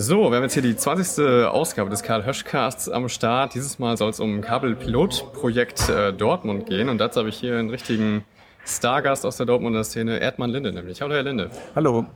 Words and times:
So, 0.00 0.30
wir 0.30 0.36
haben 0.36 0.44
jetzt 0.44 0.52
hier 0.52 0.62
die 0.62 0.76
20. 0.76 1.46
Ausgabe 1.46 1.90
des 1.90 2.04
Karl 2.04 2.24
Höschcasts 2.24 2.88
am 2.88 3.08
Start. 3.08 3.56
Dieses 3.56 3.80
Mal 3.80 3.96
soll 3.96 4.10
es 4.10 4.20
um 4.20 4.40
Kabelpilotprojekt 4.40 5.88
äh, 5.88 6.12
Dortmund 6.12 6.66
gehen 6.66 6.88
und 6.88 6.98
dazu 6.98 7.18
habe 7.18 7.30
ich 7.30 7.36
hier 7.36 7.56
einen 7.56 7.68
richtigen 7.68 8.24
Stargast 8.64 9.26
aus 9.26 9.38
der 9.38 9.46
Dortmunder 9.46 9.82
Szene, 9.82 10.20
Erdmann 10.20 10.50
Linde 10.50 10.72
nämlich. 10.72 11.02
Hallo 11.02 11.16
Herr 11.16 11.24
Linde. 11.24 11.50
Hallo. 11.74 12.06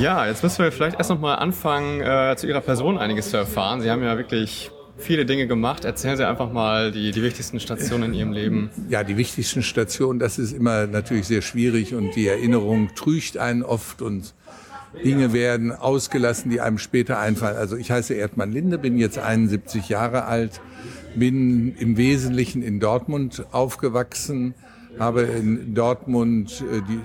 Ja, 0.00 0.24
jetzt 0.28 0.44
müssen 0.44 0.62
wir 0.62 0.70
vielleicht 0.70 0.98
erst 0.98 1.10
noch 1.10 1.18
mal 1.18 1.34
anfangen, 1.34 2.00
äh, 2.00 2.36
zu 2.36 2.46
Ihrer 2.46 2.60
Person 2.60 2.96
einiges 2.96 3.30
zu 3.30 3.38
erfahren. 3.38 3.80
Sie 3.80 3.90
haben 3.90 4.04
ja 4.04 4.16
wirklich 4.16 4.70
viele 4.96 5.26
Dinge 5.26 5.48
gemacht. 5.48 5.84
Erzählen 5.84 6.16
Sie 6.16 6.24
einfach 6.24 6.52
mal 6.52 6.92
die, 6.92 7.10
die 7.10 7.22
wichtigsten 7.24 7.58
Stationen 7.58 8.04
in 8.04 8.14
Ihrem 8.14 8.32
Leben. 8.32 8.70
Ja, 8.88 9.02
die 9.02 9.16
wichtigsten 9.16 9.64
Stationen, 9.64 10.20
das 10.20 10.38
ist 10.38 10.52
immer 10.52 10.86
natürlich 10.86 11.26
sehr 11.26 11.42
schwierig 11.42 11.92
und 11.92 12.14
die 12.14 12.28
Erinnerung 12.28 12.90
trügt 12.94 13.36
einen 13.36 13.64
oft 13.64 14.00
und 14.00 14.32
Dinge 15.04 15.32
werden 15.32 15.72
ausgelassen, 15.72 16.50
die 16.50 16.60
einem 16.60 16.78
später 16.78 17.18
einfallen. 17.18 17.56
Also 17.56 17.76
ich 17.76 17.90
heiße 17.90 18.14
Erdmann 18.14 18.52
Linde, 18.52 18.78
bin 18.78 18.98
jetzt 18.98 19.18
71 19.18 19.88
Jahre 19.88 20.24
alt, 20.24 20.60
bin 21.14 21.76
im 21.76 21.96
Wesentlichen 21.96 22.62
in 22.62 22.80
Dortmund 22.80 23.44
aufgewachsen, 23.52 24.54
habe 24.98 25.22
in 25.22 25.74
Dortmund 25.74 26.64
äh, 26.70 26.80
die 26.88 27.00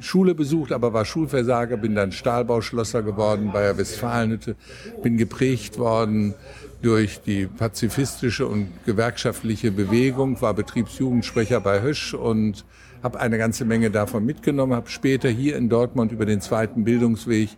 Schule 0.00 0.34
besucht, 0.34 0.72
aber 0.72 0.92
war 0.92 1.04
Schulversager, 1.04 1.76
bin 1.76 1.94
dann 1.94 2.12
Stahlbauschlosser 2.12 3.02
geworden 3.02 3.50
bei 3.52 3.62
der 3.62 3.78
Westfalenhütte, 3.78 4.56
bin 5.02 5.16
geprägt 5.16 5.78
worden 5.78 6.34
durch 6.82 7.20
die 7.20 7.46
pazifistische 7.46 8.46
und 8.46 8.68
gewerkschaftliche 8.84 9.70
Bewegung, 9.70 10.40
war 10.40 10.54
Betriebsjugendsprecher 10.54 11.60
bei 11.60 11.80
Hösch 11.80 12.14
und 12.14 12.64
habe 13.02 13.20
eine 13.20 13.38
ganze 13.38 13.64
Menge 13.64 13.90
davon 13.90 14.24
mitgenommen, 14.24 14.74
habe 14.74 14.88
später 14.88 15.28
hier 15.28 15.56
in 15.56 15.68
Dortmund 15.68 16.12
über 16.12 16.24
den 16.24 16.40
zweiten 16.40 16.84
Bildungsweg 16.84 17.50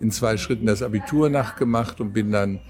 in 0.00 0.10
zwei 0.10 0.36
Schritten 0.36 0.66
das 0.66 0.82
Abitur 0.82 1.28
nachgemacht 1.28 2.00
und 2.00 2.12
bin 2.12 2.30
dann 2.30 2.60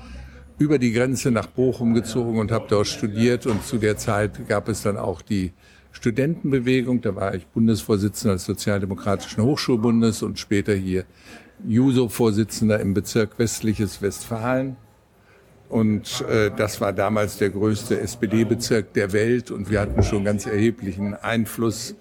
über 0.58 0.78
die 0.78 0.92
Grenze 0.92 1.30
nach 1.30 1.46
Bochum 1.46 1.94
gezogen 1.94 2.38
und 2.38 2.50
habe 2.50 2.66
dort 2.68 2.86
studiert. 2.86 3.46
Und 3.46 3.64
zu 3.64 3.78
der 3.78 3.96
Zeit 3.96 4.48
gab 4.48 4.68
es 4.68 4.82
dann 4.82 4.96
auch 4.96 5.22
die 5.22 5.52
Studentenbewegung. 5.92 7.00
Da 7.00 7.14
war 7.14 7.34
ich 7.34 7.46
Bundesvorsitzender 7.46 8.34
des 8.34 8.44
Sozialdemokratischen 8.44 9.42
Hochschulbundes 9.42 10.22
und 10.22 10.38
später 10.38 10.74
hier 10.74 11.04
JUSO-Vorsitzender 11.66 12.80
im 12.80 12.94
Bezirk 12.94 13.38
Westliches 13.38 14.02
Westfalen. 14.02 14.76
Und 15.68 16.22
äh, 16.22 16.50
das 16.54 16.80
war 16.80 16.92
damals 16.92 17.38
der 17.38 17.50
größte 17.50 18.00
SPD-Bezirk 18.00 18.94
der 18.94 19.12
Welt 19.12 19.50
und 19.50 19.70
wir 19.70 19.80
hatten 19.80 20.02
schon 20.02 20.24
ganz 20.24 20.46
erheblichen 20.46 21.14
Einfluss 21.14 21.94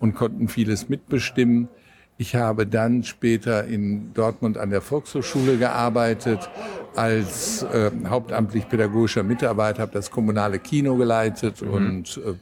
und 0.00 0.14
konnten 0.14 0.48
vieles 0.48 0.88
mitbestimmen. 0.88 1.68
Ich 2.16 2.34
habe 2.34 2.66
dann 2.66 3.04
später 3.04 3.64
in 3.64 4.14
Dortmund 4.14 4.56
an 4.56 4.70
der 4.70 4.80
Volkshochschule 4.80 5.58
gearbeitet 5.58 6.48
als 6.94 7.62
äh, 7.64 7.90
hauptamtlich 8.06 8.68
pädagogischer 8.68 9.22
Mitarbeiter, 9.22 9.82
habe 9.82 9.92
das 9.92 10.10
kommunale 10.10 10.58
Kino 10.58 10.96
geleitet 10.96 11.62
mhm. 11.62 11.70
und 11.70 12.20
äh, 12.24 12.34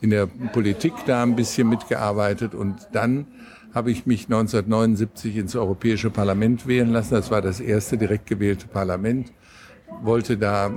in 0.00 0.10
der 0.10 0.26
Politik 0.26 0.92
da 1.06 1.22
ein 1.22 1.36
bisschen 1.36 1.68
mitgearbeitet 1.68 2.54
und 2.54 2.76
dann 2.92 3.26
habe 3.74 3.90
ich 3.90 4.06
mich 4.06 4.24
1979 4.24 5.36
ins 5.36 5.54
Europäische 5.54 6.10
Parlament 6.10 6.66
wählen 6.66 6.90
lassen. 6.90 7.14
Das 7.14 7.30
war 7.30 7.42
das 7.42 7.60
erste 7.60 7.98
direkt 7.98 8.26
gewählte 8.26 8.66
Parlament 8.66 9.30
wollte 10.02 10.36
da 10.36 10.70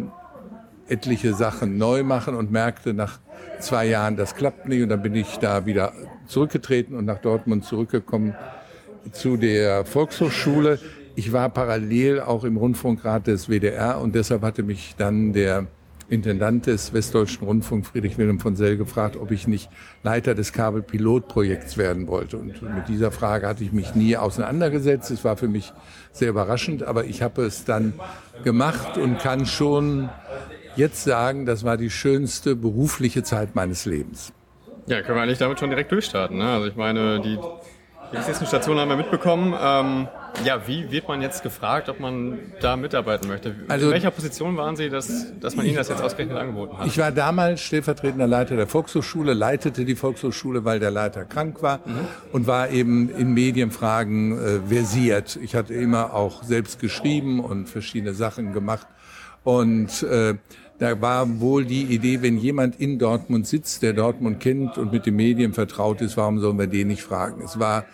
etliche 0.87 1.33
Sachen 1.33 1.77
neu 1.77 2.03
machen 2.03 2.35
und 2.35 2.51
merkte 2.51 2.93
nach 2.93 3.19
zwei 3.59 3.85
Jahren, 3.85 4.17
das 4.17 4.35
klappt 4.35 4.67
nicht. 4.67 4.83
Und 4.83 4.89
dann 4.89 5.01
bin 5.01 5.15
ich 5.15 5.37
da 5.37 5.65
wieder 5.65 5.93
zurückgetreten 6.27 6.95
und 6.95 7.05
nach 7.05 7.19
Dortmund 7.19 7.63
zurückgekommen 7.65 8.35
zu 9.11 9.37
der 9.37 9.85
Volkshochschule. 9.85 10.79
Ich 11.15 11.33
war 11.33 11.49
parallel 11.49 12.21
auch 12.21 12.43
im 12.43 12.57
Rundfunkrat 12.57 13.27
des 13.27 13.47
WDR 13.49 13.99
und 13.99 14.15
deshalb 14.15 14.41
hatte 14.43 14.63
mich 14.63 14.95
dann 14.97 15.33
der 15.33 15.67
Intendant 16.11 16.67
des 16.67 16.93
Westdeutschen 16.93 17.47
Rundfunk, 17.47 17.85
Friedrich 17.85 18.17
Wilhelm 18.17 18.39
von 18.39 18.55
Sell, 18.55 18.77
gefragt, 18.77 19.15
ob 19.15 19.31
ich 19.31 19.47
nicht 19.47 19.69
Leiter 20.03 20.35
des 20.35 20.53
Kabelpilotprojekts 20.53 21.77
werden 21.77 22.07
wollte. 22.07 22.37
Und 22.37 22.61
mit 22.61 22.87
dieser 22.87 23.11
Frage 23.11 23.47
hatte 23.47 23.63
ich 23.63 23.71
mich 23.71 23.95
nie 23.95 24.17
auseinandergesetzt. 24.17 25.09
Es 25.09 25.23
war 25.23 25.37
für 25.37 25.47
mich 25.47 25.73
sehr 26.11 26.29
überraschend, 26.29 26.83
aber 26.83 27.05
ich 27.05 27.21
habe 27.21 27.43
es 27.43 27.63
dann 27.63 27.93
gemacht 28.43 28.97
und 28.97 29.19
kann 29.19 29.45
schon 29.45 30.09
jetzt 30.75 31.03
sagen, 31.03 31.45
das 31.45 31.63
war 31.63 31.77
die 31.77 31.89
schönste 31.89 32.55
berufliche 32.55 33.23
Zeit 33.23 33.55
meines 33.55 33.85
Lebens. 33.85 34.33
Ja, 34.87 35.01
können 35.01 35.17
wir 35.17 35.23
eigentlich 35.23 35.37
damit 35.37 35.59
schon 35.59 35.69
direkt 35.69 35.91
durchstarten. 35.91 36.37
Ne? 36.37 36.49
Also 36.49 36.67
ich 36.67 36.75
meine, 36.75 37.21
die 37.21 37.37
die 38.11 38.17
wichtigsten 38.17 38.45
Stationen 38.45 38.79
haben 38.79 38.89
wir 38.89 38.97
mitbekommen. 38.97 39.55
Ähm, 39.57 40.07
ja, 40.45 40.67
wie 40.67 40.91
wird 40.91 41.07
man 41.07 41.21
jetzt 41.21 41.43
gefragt, 41.43 41.89
ob 41.89 41.99
man 41.99 42.39
da 42.59 42.75
mitarbeiten 42.75 43.27
möchte? 43.27 43.55
Also, 43.67 43.87
In 43.87 43.93
welcher 43.93 44.11
Position 44.11 44.57
waren 44.57 44.75
Sie, 44.75 44.89
dass, 44.89 45.33
dass 45.39 45.55
man 45.55 45.65
Ihnen 45.65 45.75
das 45.75 45.89
jetzt 45.89 46.01
ausgerechnet 46.01 46.37
angeboten 46.37 46.77
hat? 46.77 46.87
Ich 46.87 46.97
war 46.97 47.11
damals 47.11 47.61
stellvertretender 47.61 48.27
Leiter 48.27 48.55
der 48.55 48.67
Volkshochschule, 48.67 49.33
leitete 49.33 49.85
die 49.85 49.95
Volkshochschule, 49.95 50.65
weil 50.65 50.79
der 50.79 50.91
Leiter 50.91 51.25
krank 51.25 51.61
war 51.61 51.77
mhm. 51.79 52.07
und 52.31 52.47
war 52.47 52.69
eben 52.69 53.09
in 53.09 53.33
Medienfragen 53.33 54.31
äh, 54.37 54.59
versiert. 54.67 55.39
Ich 55.41 55.55
hatte 55.55 55.73
immer 55.73 56.13
auch 56.13 56.43
selbst 56.43 56.79
geschrieben 56.79 57.39
und 57.39 57.69
verschiedene 57.69 58.13
Sachen 58.13 58.53
gemacht. 58.53 58.87
Und 59.43 60.03
äh, 60.03 60.35
da 60.81 60.99
war 60.99 61.39
wohl 61.39 61.65
die 61.65 61.83
Idee, 61.83 62.23
wenn 62.23 62.37
jemand 62.37 62.79
in 62.79 62.97
Dortmund 62.97 63.45
sitzt, 63.45 63.83
der 63.83 63.93
Dortmund 63.93 64.39
kennt 64.39 64.79
und 64.79 64.91
mit 64.91 65.05
den 65.05 65.15
Medien 65.15 65.53
vertraut 65.53 66.01
ist, 66.01 66.17
warum 66.17 66.39
sollen 66.39 66.57
wir 66.57 66.65
den 66.65 66.87
nicht 66.87 67.03
fragen? 67.03 67.43
Es 67.43 67.59
war 67.59 67.85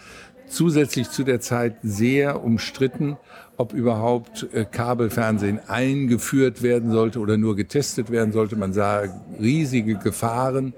zusätzlich 0.50 1.10
zu 1.10 1.24
der 1.24 1.40
Zeit 1.42 1.78
sehr 1.84 2.44
umstritten, 2.44 3.18
ob 3.58 3.74
überhaupt 3.74 4.48
äh, 4.54 4.66
Kabelfernsehen 4.66 5.60
eingeführt 5.68 6.62
werden 6.62 6.92
sollte 6.92 7.20
oder 7.20 7.38
nur 7.38 7.56
getestet 7.56 8.12
werden 8.12 8.32
sollte. 8.32 8.56
Man 8.56 8.74
sah 8.74 9.04
riesige 9.40 9.96
Gefahren 9.96 10.74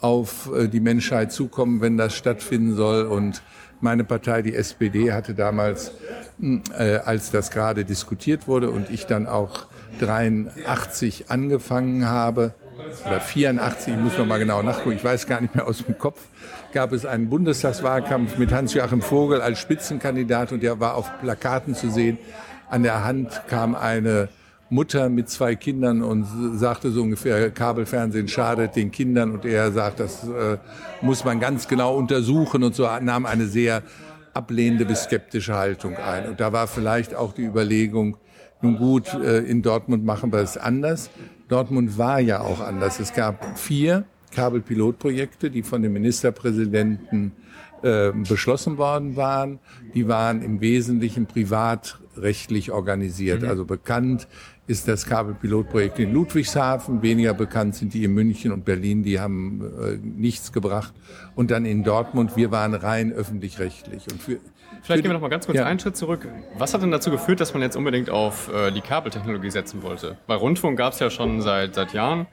auf 0.00 0.50
äh, 0.54 0.68
die 0.68 0.80
Menschheit 0.80 1.32
zukommen, 1.32 1.80
wenn 1.80 1.96
das 1.96 2.14
stattfinden 2.14 2.74
soll. 2.74 3.04
Und 3.04 3.42
meine 3.80 4.04
Partei, 4.04 4.42
die 4.42 4.54
SPD, 4.54 5.12
hatte 5.12 5.34
damals, 5.34 5.92
äh, 6.40 6.96
als 6.96 7.30
das 7.30 7.50
gerade 7.50 7.84
diskutiert 7.84 8.46
wurde 8.46 8.70
und 8.70 8.90
ich 8.90 9.06
dann 9.06 9.26
auch 9.26 9.66
83 9.98 11.30
angefangen 11.30 12.06
habe, 12.06 12.54
oder 13.06 13.20
84, 13.20 13.94
ich 13.94 14.00
muss 14.00 14.18
noch 14.18 14.26
mal 14.26 14.38
genau 14.38 14.62
nachgucken, 14.62 14.96
ich 14.96 15.04
weiß 15.04 15.26
gar 15.26 15.40
nicht 15.40 15.54
mehr 15.54 15.66
aus 15.66 15.84
dem 15.84 15.98
Kopf, 15.98 16.20
gab 16.72 16.92
es 16.92 17.04
einen 17.04 17.28
Bundestagswahlkampf 17.28 18.38
mit 18.38 18.52
Hans-Joachim 18.52 19.02
Vogel 19.02 19.40
als 19.40 19.58
Spitzenkandidat 19.58 20.52
und 20.52 20.62
der 20.62 20.80
war 20.80 20.94
auf 20.94 21.10
Plakaten 21.20 21.74
zu 21.74 21.90
sehen. 21.90 22.18
An 22.68 22.82
der 22.82 23.04
Hand 23.04 23.42
kam 23.48 23.74
eine 23.74 24.28
Mutter 24.68 25.08
mit 25.08 25.28
zwei 25.28 25.56
Kindern 25.56 26.02
und 26.02 26.26
sagte 26.56 26.92
so 26.92 27.02
ungefähr, 27.02 27.50
Kabelfernsehen 27.50 28.28
schadet 28.28 28.76
den 28.76 28.92
Kindern 28.92 29.32
und 29.32 29.44
er 29.44 29.72
sagt, 29.72 29.98
das 29.98 30.22
äh, 30.24 30.58
muss 31.02 31.24
man 31.24 31.40
ganz 31.40 31.66
genau 31.66 31.96
untersuchen 31.96 32.62
und 32.62 32.74
so 32.74 32.88
nahm 33.00 33.26
eine 33.26 33.46
sehr 33.46 33.82
ablehnende 34.32 34.84
bis 34.84 35.04
skeptische 35.04 35.56
Haltung 35.56 35.96
ein. 35.96 36.28
Und 36.28 36.40
da 36.40 36.52
war 36.52 36.68
vielleicht 36.68 37.16
auch 37.16 37.32
die 37.32 37.44
Überlegung, 37.44 38.16
nun 38.62 38.76
gut, 38.76 39.12
äh, 39.14 39.38
in 39.38 39.62
Dortmund 39.62 40.04
machen 40.04 40.32
wir 40.32 40.40
es 40.40 40.56
anders. 40.56 41.10
Dortmund 41.48 41.98
war 41.98 42.20
ja 42.20 42.40
auch 42.40 42.60
anders. 42.60 43.00
Es 43.00 43.12
gab 43.12 43.58
vier 43.58 44.04
Kabelpilotprojekte, 44.30 45.50
die 45.50 45.62
von 45.62 45.82
dem 45.82 45.92
Ministerpräsidenten 45.92 47.32
äh, 47.82 48.12
beschlossen 48.28 48.78
worden 48.78 49.16
waren. 49.16 49.58
Die 49.94 50.06
waren 50.06 50.42
im 50.42 50.60
Wesentlichen 50.60 51.26
privatrechtlich 51.26 52.70
organisiert. 52.72 53.42
Mhm. 53.42 53.48
Also 53.48 53.64
bekannt 53.64 54.28
ist 54.66 54.86
das 54.86 55.06
Kabelpilotprojekt 55.06 55.98
in 55.98 56.12
Ludwigshafen. 56.12 57.02
Weniger 57.02 57.34
bekannt 57.34 57.74
sind 57.74 57.94
die 57.94 58.04
in 58.04 58.12
München 58.12 58.52
und 58.52 58.64
Berlin. 58.64 59.02
Die 59.02 59.18
haben 59.18 59.62
äh, 59.62 59.96
nichts 59.96 60.52
gebracht. 60.52 60.94
Und 61.34 61.50
dann 61.50 61.64
in 61.64 61.82
Dortmund. 61.82 62.36
Wir 62.36 62.50
waren 62.50 62.74
rein 62.74 63.12
öffentlich-rechtlich. 63.12 64.04
Und 64.12 64.22
für, 64.22 64.38
Vielleicht 64.82 65.02
gehen 65.02 65.10
wir 65.10 65.14
noch 65.14 65.20
mal 65.20 65.28
ganz 65.28 65.46
kurz 65.46 65.58
ja. 65.58 65.66
einen 65.66 65.80
Schritt 65.80 65.96
zurück. 65.96 66.28
Was 66.56 66.72
hat 66.72 66.82
denn 66.82 66.90
dazu 66.90 67.10
geführt, 67.10 67.40
dass 67.40 67.52
man 67.52 67.62
jetzt 67.62 67.76
unbedingt 67.76 68.10
auf 68.10 68.52
äh, 68.52 68.70
die 68.70 68.80
Kabeltechnologie 68.80 69.50
setzen 69.50 69.82
wollte? 69.82 70.16
Bei 70.26 70.34
Rundfunk 70.34 70.78
gab 70.78 70.92
es 70.92 71.00
ja 71.00 71.10
schon 71.10 71.42
seit, 71.42 71.74
seit 71.74 71.92
Jahren 71.92 72.26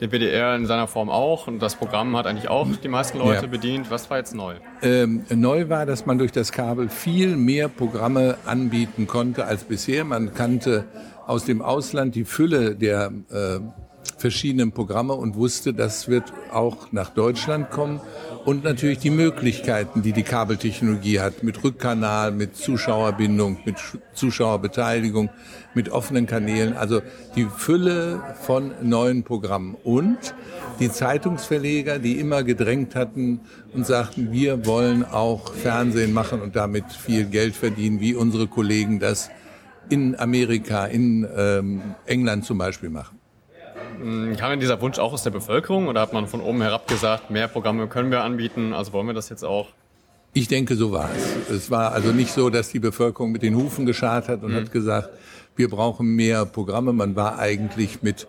den 0.00 0.10
WDR 0.10 0.56
in 0.56 0.66
seiner 0.66 0.86
Form 0.86 1.10
auch 1.10 1.46
und 1.46 1.60
das 1.60 1.76
Programm 1.76 2.16
hat 2.16 2.26
eigentlich 2.26 2.48
auch 2.48 2.66
die 2.82 2.88
meisten 2.88 3.18
Leute 3.18 3.44
ja. 3.44 3.50
bedient. 3.50 3.90
Was 3.90 4.08
war 4.08 4.18
jetzt 4.18 4.34
neu? 4.34 4.54
Ähm, 4.82 5.24
neu 5.30 5.68
war, 5.68 5.84
dass 5.84 6.06
man 6.06 6.18
durch 6.18 6.32
das 6.32 6.52
Kabel 6.52 6.88
viel 6.88 7.36
mehr 7.36 7.68
Programme 7.68 8.36
anbieten 8.46 9.06
konnte 9.06 9.44
als 9.44 9.64
bisher. 9.64 10.04
Man 10.04 10.32
kannte 10.34 10.84
aus 11.26 11.44
dem 11.44 11.60
Ausland 11.60 12.14
die 12.14 12.24
Fülle 12.24 12.74
der 12.74 13.12
äh, 13.30 13.60
verschiedenen 14.16 14.72
Programme 14.72 15.14
und 15.14 15.36
wusste, 15.36 15.74
das 15.74 16.08
wird 16.08 16.32
auch 16.52 16.92
nach 16.92 17.10
Deutschland 17.10 17.70
kommen 17.70 18.00
und 18.44 18.64
natürlich 18.64 18.98
die 18.98 19.10
Möglichkeiten, 19.10 20.02
die 20.02 20.12
die 20.12 20.22
Kabeltechnologie 20.22 21.20
hat, 21.20 21.42
mit 21.42 21.62
Rückkanal, 21.62 22.32
mit 22.32 22.56
Zuschauerbindung, 22.56 23.58
mit 23.64 23.76
Zuschauerbeteiligung, 24.14 25.30
mit 25.74 25.90
offenen 25.90 26.26
Kanälen, 26.26 26.76
also 26.76 27.02
die 27.36 27.44
Fülle 27.44 28.22
von 28.42 28.72
neuen 28.82 29.22
Programmen 29.22 29.76
und 29.84 30.34
die 30.80 30.90
Zeitungsverleger, 30.90 31.98
die 31.98 32.18
immer 32.18 32.42
gedrängt 32.42 32.94
hatten 32.96 33.40
und 33.74 33.86
sagten, 33.86 34.32
wir 34.32 34.66
wollen 34.66 35.04
auch 35.04 35.54
Fernsehen 35.54 36.12
machen 36.12 36.40
und 36.40 36.56
damit 36.56 36.90
viel 36.92 37.26
Geld 37.26 37.54
verdienen, 37.54 38.00
wie 38.00 38.14
unsere 38.14 38.46
Kollegen 38.46 38.98
das 38.98 39.30
in 39.90 40.18
Amerika, 40.18 40.86
in 40.86 41.28
ähm, 41.36 41.82
England 42.06 42.44
zum 42.44 42.58
Beispiel 42.58 42.90
machen. 42.90 43.19
Hm, 44.00 44.36
kam 44.36 44.50
denn 44.50 44.60
dieser 44.60 44.80
Wunsch 44.80 44.98
auch 44.98 45.12
aus 45.12 45.22
der 45.22 45.30
Bevölkerung 45.30 45.88
oder 45.88 46.00
hat 46.00 46.12
man 46.12 46.26
von 46.26 46.40
oben 46.40 46.62
herab 46.62 46.88
gesagt, 46.88 47.30
mehr 47.30 47.48
Programme 47.48 47.86
können 47.86 48.10
wir 48.10 48.22
anbieten, 48.22 48.72
also 48.72 48.92
wollen 48.92 49.06
wir 49.06 49.14
das 49.14 49.28
jetzt 49.28 49.44
auch? 49.44 49.68
Ich 50.32 50.48
denke, 50.48 50.76
so 50.76 50.92
war 50.92 51.10
es. 51.14 51.54
Es 51.54 51.70
war 51.70 51.92
also 51.92 52.12
nicht 52.12 52.32
so, 52.32 52.50
dass 52.50 52.70
die 52.70 52.78
Bevölkerung 52.78 53.32
mit 53.32 53.42
den 53.42 53.56
Hufen 53.56 53.84
geschart 53.84 54.28
hat 54.28 54.42
und 54.42 54.52
mhm. 54.52 54.56
hat 54.56 54.72
gesagt, 54.72 55.10
wir 55.56 55.68
brauchen 55.68 56.14
mehr 56.14 56.46
Programme. 56.46 56.92
Man 56.92 57.16
war 57.16 57.38
eigentlich 57.38 58.02
mit 58.02 58.28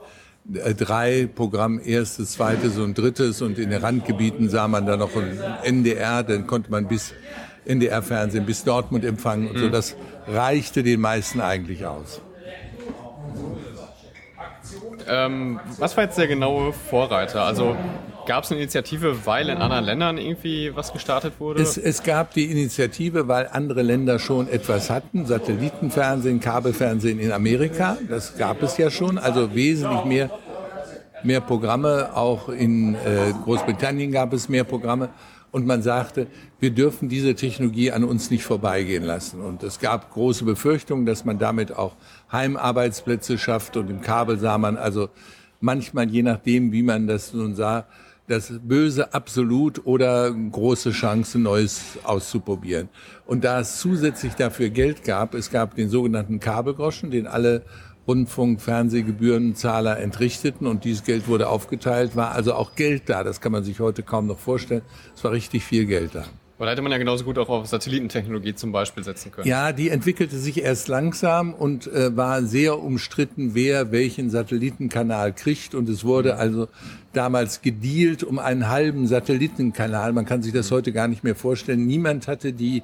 äh, 0.54 0.74
drei 0.74 1.30
Programmen, 1.34 1.80
erstes, 1.80 2.34
zweites 2.34 2.78
und 2.78 2.98
drittes 2.98 3.42
und 3.42 3.60
in 3.60 3.70
den 3.70 3.82
Randgebieten 3.82 4.50
sah 4.50 4.68
man 4.68 4.86
da 4.88 4.98
noch 4.98 5.16
ein 5.16 5.40
NDR, 5.64 6.24
dann 6.24 6.48
konnte 6.48 6.72
man 6.72 6.88
bis 6.88 7.14
NDR-Fernsehen 7.66 8.46
bis 8.46 8.64
Dortmund 8.64 9.06
empfangen 9.06 9.48
und 9.48 9.60
so. 9.60 9.68
Mhm. 9.68 9.72
Das 9.72 9.96
reichte 10.28 10.82
den 10.82 11.00
meisten 11.00 11.40
eigentlich 11.40 11.86
aus. 11.86 12.22
Ähm, 15.08 15.60
was 15.78 15.96
war 15.98 16.04
jetzt 16.04 16.18
der 16.18 16.28
genaue 16.28 16.74
Vorreiter? 16.74 17.44
Also 17.44 17.76
gab 18.26 18.44
es 18.44 18.52
eine 18.52 18.62
Initiative, 18.62 19.26
weil 19.26 19.50
in 19.50 19.58
anderen 19.58 19.86
Ländern 19.86 20.18
irgendwie 20.18 20.76
was 20.76 20.94
gestartet 20.94 21.34
wurde? 21.40 21.62
Es, 21.62 21.78
es 21.78 22.04
gab 22.04 22.34
die 22.34 22.52
Initiative, 22.52 23.28
weil 23.28 23.48
andere 23.52 23.82
Länder 23.82 24.20
schon 24.20 24.48
etwas 24.48 24.90
hatten. 24.90 25.26
Satellitenfernsehen, 25.26 26.40
Kabelfernsehen 26.40 27.20
in 27.20 27.32
Amerika, 27.32 27.98
das 28.10 28.38
gab 28.38 28.62
es 28.64 28.78
ja 28.78 28.90
schon. 28.90 29.18
Also 29.18 29.54
wesentlich 29.56 30.06
mehr, 30.06 30.30
mehr 31.24 31.42
Programme. 31.42 32.12
Auch 32.16 32.50
in 32.50 32.96
äh, 32.96 33.34
Großbritannien 33.44 34.12
gab 34.12 34.34
es 34.34 34.50
mehr 34.50 34.64
Programme. 34.64 35.10
Und 35.52 35.68
man 35.68 35.82
sagte, 35.82 36.28
wir 36.60 36.72
dürfen 36.72 37.10
diese 37.10 37.36
Technologie 37.36 37.92
an 37.92 38.06
uns 38.06 38.32
nicht 38.32 38.44
vorbeigehen 38.44 39.04
lassen. 39.04 39.42
Und 39.42 39.64
es 39.64 39.80
gab 39.80 40.12
große 40.14 40.46
Befürchtungen, 40.46 41.06
dass 41.06 41.26
man 41.26 41.40
damit 41.40 41.76
auch 41.76 41.96
Heimarbeitsplätze 42.32 43.38
schafft. 43.38 43.76
Und 43.76 43.90
im 43.90 44.02
Kabel 44.02 44.40
sah 44.40 44.58
man 44.58 44.78
also 44.78 45.10
manchmal, 45.60 46.10
je 46.10 46.24
nachdem, 46.24 46.72
wie 46.72 46.84
man 46.84 47.06
das 47.08 47.34
nun 47.34 47.56
sah, 47.56 47.86
das 48.28 48.54
Böse 48.64 49.14
absolut 49.14 49.86
oder 49.86 50.32
große 50.32 50.92
Chance, 50.92 51.38
Neues 51.38 51.98
auszuprobieren. 52.04 52.88
Und 53.26 53.44
da 53.44 53.60
es 53.60 53.80
zusätzlich 53.80 54.36
dafür 54.36 54.70
Geld 54.70 55.04
gab, 55.04 55.34
es 55.34 55.52
gab 55.52 55.76
den 55.76 55.90
sogenannten 55.90 56.40
Kabelgroschen, 56.40 57.12
den 57.12 57.28
alle 57.28 57.64
Rundfunk, 58.08 58.62
Fernsehgebührenzahler 58.62 60.00
entrichteten 60.00 60.68
und 60.68 60.84
dieses 60.84 61.04
Geld 61.04 61.28
wurde 61.28 61.50
aufgeteilt, 61.50 62.16
war 62.16 62.32
also 62.32 62.54
auch 62.54 62.76
Geld 62.76 63.04
da. 63.06 63.24
Das 63.24 63.42
kann 63.42 63.52
man 63.52 63.64
sich 63.64 63.80
heute 63.80 64.04
kaum 64.04 64.28
noch 64.28 64.40
vorstellen. 64.40 64.82
Es 65.16 65.24
war 65.24 65.32
richtig 65.32 65.64
viel 65.64 65.86
Geld 65.86 66.16
da. 66.16 66.26
Weil 66.62 66.70
hätte 66.70 66.84
man 66.84 66.92
ja 66.92 67.00
genauso 67.00 67.24
gut 67.24 67.40
auch 67.40 67.50
auf 67.50 67.66
Satellitentechnologie 67.66 68.54
zum 68.54 68.72
Beispiel 68.72 69.04
setzen 69.04 69.32
können. 69.32 69.48
Ja, 69.48 69.72
die 69.72 69.90
entwickelte 69.90 70.38
sich 70.38 70.62
erst 70.62 70.90
langsam 70.90 71.56
und 71.56 71.88
äh, 71.88 72.16
war 72.16 72.44
sehr 72.44 72.78
umstritten, 72.78 73.56
wer 73.56 73.92
welchen 73.92 74.30
Satellitenkanal 74.30 75.34
kriegt. 75.34 75.74
Und 75.74 75.90
es 75.90 76.04
wurde 76.04 76.36
also 76.36 76.68
damals 77.14 77.64
gedealt 77.64 78.24
um 78.24 78.38
einen 78.38 78.70
halben 78.70 79.08
Satellitenkanal. 79.08 80.14
Man 80.14 80.26
kann 80.26 80.44
sich 80.44 80.54
das 80.54 80.70
heute 80.70 80.92
gar 80.92 81.08
nicht 81.08 81.24
mehr 81.24 81.34
vorstellen. 81.34 81.88
Niemand 81.88 82.28
hatte 82.28 82.54
die 82.54 82.84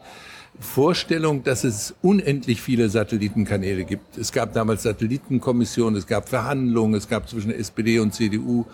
Vorstellung, 0.60 1.44
dass 1.44 1.64
es 1.64 1.96
unendlich 2.02 2.62
viele 2.62 2.90
Satellitenkanäle 2.90 3.84
gibt. 3.84 4.18
Es 4.18 4.32
gab 4.32 4.54
damals 4.54 4.84
Satellitenkommissionen, 4.84 5.96
es 5.96 6.08
gab 6.08 6.30
Verhandlungen, 6.30 6.96
es 6.96 7.08
gab 7.08 7.30
zwischen 7.30 7.52
SPD 7.52 8.00
und 8.00 8.14
CDU 8.14 8.66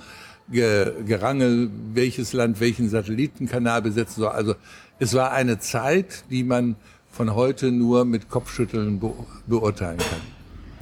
Gerangel, 0.51 1.69
welches 1.93 2.33
Land 2.33 2.59
welchen 2.59 2.89
Satellitenkanal 2.89 3.81
besetzen 3.81 4.21
soll. 4.21 4.31
Also 4.31 4.55
es 4.99 5.13
war 5.13 5.31
eine 5.31 5.59
Zeit, 5.59 6.25
die 6.29 6.43
man 6.43 6.75
von 7.11 7.33
heute 7.33 7.71
nur 7.71 8.05
mit 8.05 8.29
Kopfschütteln 8.29 8.99
be 8.99 9.13
beurteilen 9.47 9.97
kann. 9.97 10.21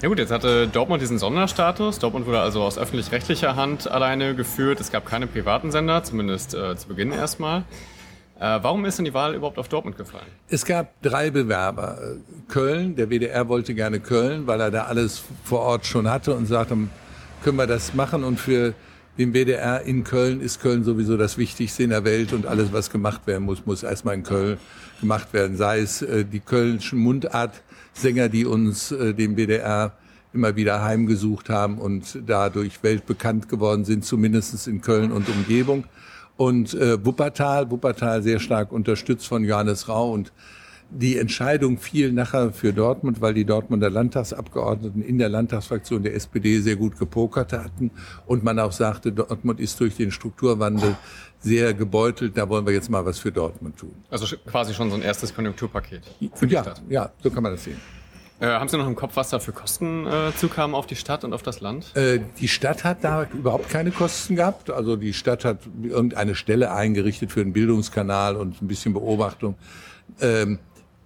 Ja 0.01 0.07
gut, 0.07 0.18
jetzt 0.18 0.31
hatte 0.31 0.68
Dortmund 0.68 1.01
diesen 1.01 1.19
Sonderstatus. 1.19 2.00
Dortmund 2.00 2.25
wurde 2.25 2.39
also 2.39 2.63
aus 2.63 2.80
öffentlich-rechtlicher 2.80 3.56
Hand 3.56 3.89
alleine 3.89 4.33
geführt. 4.36 4.80
Es 4.80 4.92
gab 4.92 5.06
keine 5.06 5.27
privaten 5.27 5.71
Sender, 5.71 6.04
zumindest 6.04 6.56
äh, 6.56 6.75
zu 6.75 6.88
Beginn 6.88 7.12
erstmal. 7.12 7.65
Äh, 8.41 8.57
warum 8.63 8.83
ist 8.85 8.97
denn 8.97 9.05
die 9.05 9.13
Wahl 9.13 9.35
überhaupt 9.35 9.59
auf 9.59 9.67
Dortmund 9.67 9.97
gefallen? 9.97 10.25
Es 10.49 10.65
gab 10.65 10.99
drei 11.03 11.29
Bewerber. 11.29 11.99
Köln, 12.47 12.95
der 12.95 13.11
WDR 13.11 13.47
wollte 13.47 13.75
gerne 13.75 13.99
Köln, 13.99 14.47
weil 14.47 14.59
er 14.59 14.71
da 14.71 14.85
alles 14.85 15.21
vor 15.43 15.59
Ort 15.59 15.85
schon 15.85 16.09
hatte 16.09 16.33
und 16.33 16.47
sagte, 16.47 16.75
können 17.43 17.57
wir 17.57 17.67
das 17.67 17.93
machen 17.93 18.23
und 18.23 18.39
für 18.39 18.73
den 19.19 19.33
WDR 19.33 19.83
in 19.83 20.03
Köln 20.03 20.41
ist 20.41 20.59
Köln 20.59 20.83
sowieso 20.83 21.17
das 21.17 21.38
Wichtigste 21.38 21.83
in 21.83 21.91
der 21.91 22.03
Welt 22.03 22.33
und 22.33 22.47
alles, 22.47 22.73
was 22.73 22.89
gemacht 22.89 23.27
werden 23.27 23.43
muss, 23.43 23.67
muss 23.67 23.83
erstmal 23.83 24.15
in 24.15 24.23
Köln 24.23 24.57
gemacht 25.01 25.33
werden. 25.33 25.55
Sei 25.55 25.77
es 25.77 26.01
äh, 26.01 26.25
die 26.25 26.39
kölnischen 26.39 26.97
Mundartsänger, 26.97 28.27
die 28.27 28.47
uns 28.47 28.91
äh, 28.91 29.13
dem 29.13 29.37
WDR 29.37 29.94
immer 30.33 30.55
wieder 30.55 30.81
heimgesucht 30.81 31.47
haben 31.49 31.77
und 31.77 32.17
dadurch 32.25 32.81
weltbekannt 32.81 33.49
geworden 33.49 33.85
sind, 33.85 34.03
zumindest 34.03 34.67
in 34.67 34.81
Köln 34.81 35.11
und 35.11 35.29
Umgebung 35.29 35.83
und 36.41 36.73
äh, 36.73 37.05
Wuppertal, 37.05 37.69
Wuppertal 37.69 38.23
sehr 38.23 38.39
stark 38.39 38.71
unterstützt 38.71 39.27
von 39.27 39.43
Johannes 39.43 39.88
Rau 39.88 40.11
und 40.11 40.33
die 40.89 41.19
Entscheidung 41.19 41.77
fiel 41.77 42.11
nachher 42.11 42.51
für 42.51 42.73
Dortmund, 42.73 43.21
weil 43.21 43.35
die 43.35 43.45
Dortmunder 43.45 43.91
Landtagsabgeordneten 43.91 45.03
in 45.03 45.19
der 45.19 45.29
Landtagsfraktion 45.29 46.01
der 46.01 46.15
SPD 46.15 46.59
sehr 46.59 46.77
gut 46.77 46.97
gepokert 46.97 47.53
hatten 47.53 47.91
und 48.25 48.43
man 48.43 48.57
auch 48.57 48.71
sagte, 48.71 49.11
Dortmund 49.11 49.59
ist 49.59 49.79
durch 49.79 49.95
den 49.95 50.09
Strukturwandel 50.09 50.95
sehr 51.39 51.75
gebeutelt, 51.75 52.35
da 52.35 52.49
wollen 52.49 52.65
wir 52.65 52.73
jetzt 52.73 52.89
mal 52.89 53.05
was 53.05 53.19
für 53.19 53.31
Dortmund 53.31 53.77
tun. 53.77 53.94
Also 54.09 54.35
quasi 54.47 54.73
schon 54.73 54.89
so 54.89 54.95
ein 54.95 55.03
erstes 55.03 55.35
Konjunkturpaket 55.35 56.01
für 56.33 56.47
die 56.47 56.55
ja, 56.55 56.63
Stadt. 56.63 56.81
Ja, 56.89 57.11
so 57.21 57.29
kann 57.29 57.44
man 57.44 57.51
das 57.51 57.65
sehen. 57.65 57.77
Äh, 58.41 58.47
haben 58.47 58.67
Sie 58.67 58.77
noch 58.77 58.88
im 58.88 58.95
Kopf, 58.95 59.15
was 59.15 59.29
da 59.29 59.38
für 59.38 59.51
Kosten 59.51 60.07
äh, 60.07 60.31
zukamen 60.35 60.75
auf 60.75 60.88
die 60.88 60.95
Stadt 60.95 61.23
und 61.23 61.31
auf 61.31 61.43
das 61.43 61.61
Land? 61.61 61.95
Äh, 61.95 62.19
die 62.39 62.47
Stadt 62.47 62.83
hat 62.83 63.03
da 63.03 63.27
überhaupt 63.31 63.69
keine 63.69 63.91
Kosten 63.91 64.35
gehabt. 64.35 64.71
Also 64.71 64.95
die 64.95 65.13
Stadt 65.13 65.45
hat 65.45 65.59
irgendeine 65.83 66.33
Stelle 66.33 66.71
eingerichtet 66.71 67.31
für 67.31 67.41
einen 67.41 67.53
Bildungskanal 67.53 68.35
und 68.35 68.59
ein 68.59 68.67
bisschen 68.67 68.93
Beobachtung. 68.93 69.55
Ähm, 70.19 70.57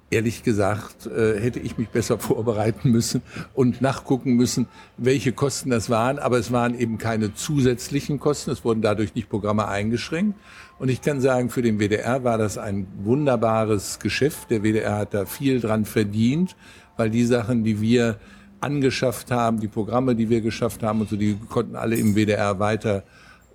ehrlich 0.09 0.43
gesagt, 0.43 1.07
äh, 1.07 1.37
hätte 1.41 1.59
ich 1.59 1.77
mich 1.77 1.89
besser 1.89 2.17
vorbereiten 2.19 2.91
müssen 2.91 3.21
und 3.53 3.81
nachgucken 3.81 4.35
müssen, 4.35 4.67
welche 4.95 5.33
Kosten 5.33 5.71
das 5.71 5.89
waren. 5.89 6.19
Aber 6.19 6.37
es 6.37 6.53
waren 6.53 6.79
eben 6.79 6.97
keine 6.97 7.33
zusätzlichen 7.33 8.17
Kosten. 8.17 8.51
Es 8.51 8.63
wurden 8.63 8.81
dadurch 8.81 9.13
nicht 9.13 9.27
Programme 9.27 9.67
eingeschränkt. 9.67 10.39
Und 10.77 10.89
ich 10.89 11.01
kann 11.01 11.21
sagen, 11.21 11.49
für 11.49 11.61
den 11.61 11.79
WDR 11.79 12.23
war 12.23 12.37
das 12.37 12.57
ein 12.57 12.87
wunderbares 13.03 13.99
Geschäft. 13.99 14.49
Der 14.51 14.61
WDR 14.61 14.97
hat 14.97 15.13
da 15.13 15.25
viel 15.25 15.61
dran 15.61 15.85
verdient 15.85 16.55
weil 16.97 17.09
die 17.09 17.25
Sachen, 17.25 17.63
die 17.63 17.81
wir 17.81 18.17
angeschafft 18.61 19.31
haben, 19.31 19.59
die 19.59 19.67
Programme, 19.67 20.15
die 20.15 20.29
wir 20.29 20.41
geschafft 20.41 20.83
haben 20.83 21.01
und 21.01 21.09
so, 21.09 21.15
die 21.15 21.37
konnten 21.49 21.75
alle 21.75 21.95
im 21.95 22.15
WDR 22.15 22.59
weiter 22.59 23.03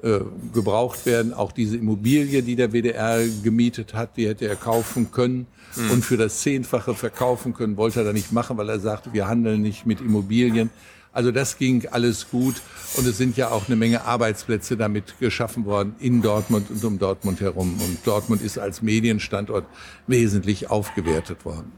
äh, 0.03 0.21
gebraucht 0.53 1.05
werden. 1.07 1.35
Auch 1.35 1.53
diese 1.53 1.77
Immobilie, 1.77 2.43
die 2.43 2.55
der 2.55 2.73
WDR 2.73 3.21
gemietet 3.43 3.95
hat, 3.95 4.17
die 4.17 4.29
hätte 4.29 4.47
er 4.47 4.57
kaufen 4.57 5.11
können 5.11 5.47
mhm. 5.77 5.91
und 5.91 6.05
für 6.05 6.17
das 6.17 6.41
Zehnfache 6.41 6.95
verkaufen 6.95 7.55
können, 7.55 7.77
wollte 7.77 8.01
er 8.01 8.05
da 8.05 8.13
nicht 8.13 8.33
machen, 8.33 8.57
weil 8.57 8.69
er 8.69 8.79
sagte, 8.79 9.13
wir 9.13 9.27
handeln 9.27 9.63
nicht 9.63 9.87
mit 9.87 10.01
Immobilien. 10.01 10.71
Also 11.13 11.33
das 11.33 11.59
ging 11.59 11.87
alles 11.91 12.31
gut 12.31 12.63
und 12.97 13.07
es 13.07 13.19
sind 13.19 13.37
ja 13.37 13.51
auch 13.51 13.67
eine 13.67 13.77
Menge 13.77 14.05
Arbeitsplätze 14.05 14.77
damit 14.77 15.19
geschaffen 15.19 15.65
worden 15.65 15.97
in 15.99 16.23
Dortmund 16.23 16.71
und 16.71 16.85
um 16.85 16.99
Dortmund 16.99 17.41
herum. 17.41 17.81
Und 17.81 17.99
Dortmund 18.07 18.43
ist 18.43 18.59
als 18.59 18.81
Medienstandort 18.81 19.67
wesentlich 20.07 20.71
aufgewertet 20.71 21.45
worden. 21.45 21.73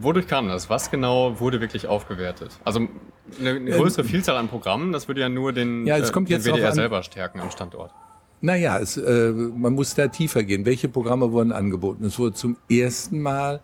Wodurch 0.00 0.26
kam 0.26 0.48
das? 0.48 0.70
Was 0.70 0.90
genau 0.90 1.40
wurde 1.40 1.60
wirklich 1.60 1.88
aufgewertet? 1.88 2.52
Also 2.64 2.88
eine, 3.38 3.50
eine 3.50 3.70
größere 3.70 4.02
ähm, 4.02 4.08
Vielzahl 4.08 4.36
an 4.36 4.48
Programmen, 4.48 4.92
das 4.92 5.08
würde 5.08 5.20
ja 5.20 5.28
nur 5.28 5.52
den, 5.52 5.86
ja, 5.86 5.98
es 5.98 6.12
kommt 6.12 6.30
äh, 6.30 6.38
den 6.38 6.44
WDR 6.44 6.72
selber 6.72 7.02
stärken 7.02 7.40
am 7.40 7.50
Standort. 7.50 7.92
Naja, 8.40 8.78
es, 8.78 8.96
äh, 8.96 9.30
man 9.32 9.72
muss 9.72 9.94
da 9.94 10.08
tiefer 10.08 10.42
gehen. 10.42 10.64
Welche 10.64 10.88
Programme 10.88 11.32
wurden 11.32 11.50
angeboten? 11.50 12.04
Es 12.04 12.18
wurde 12.18 12.34
zum 12.34 12.56
ersten 12.70 13.20
Mal 13.20 13.60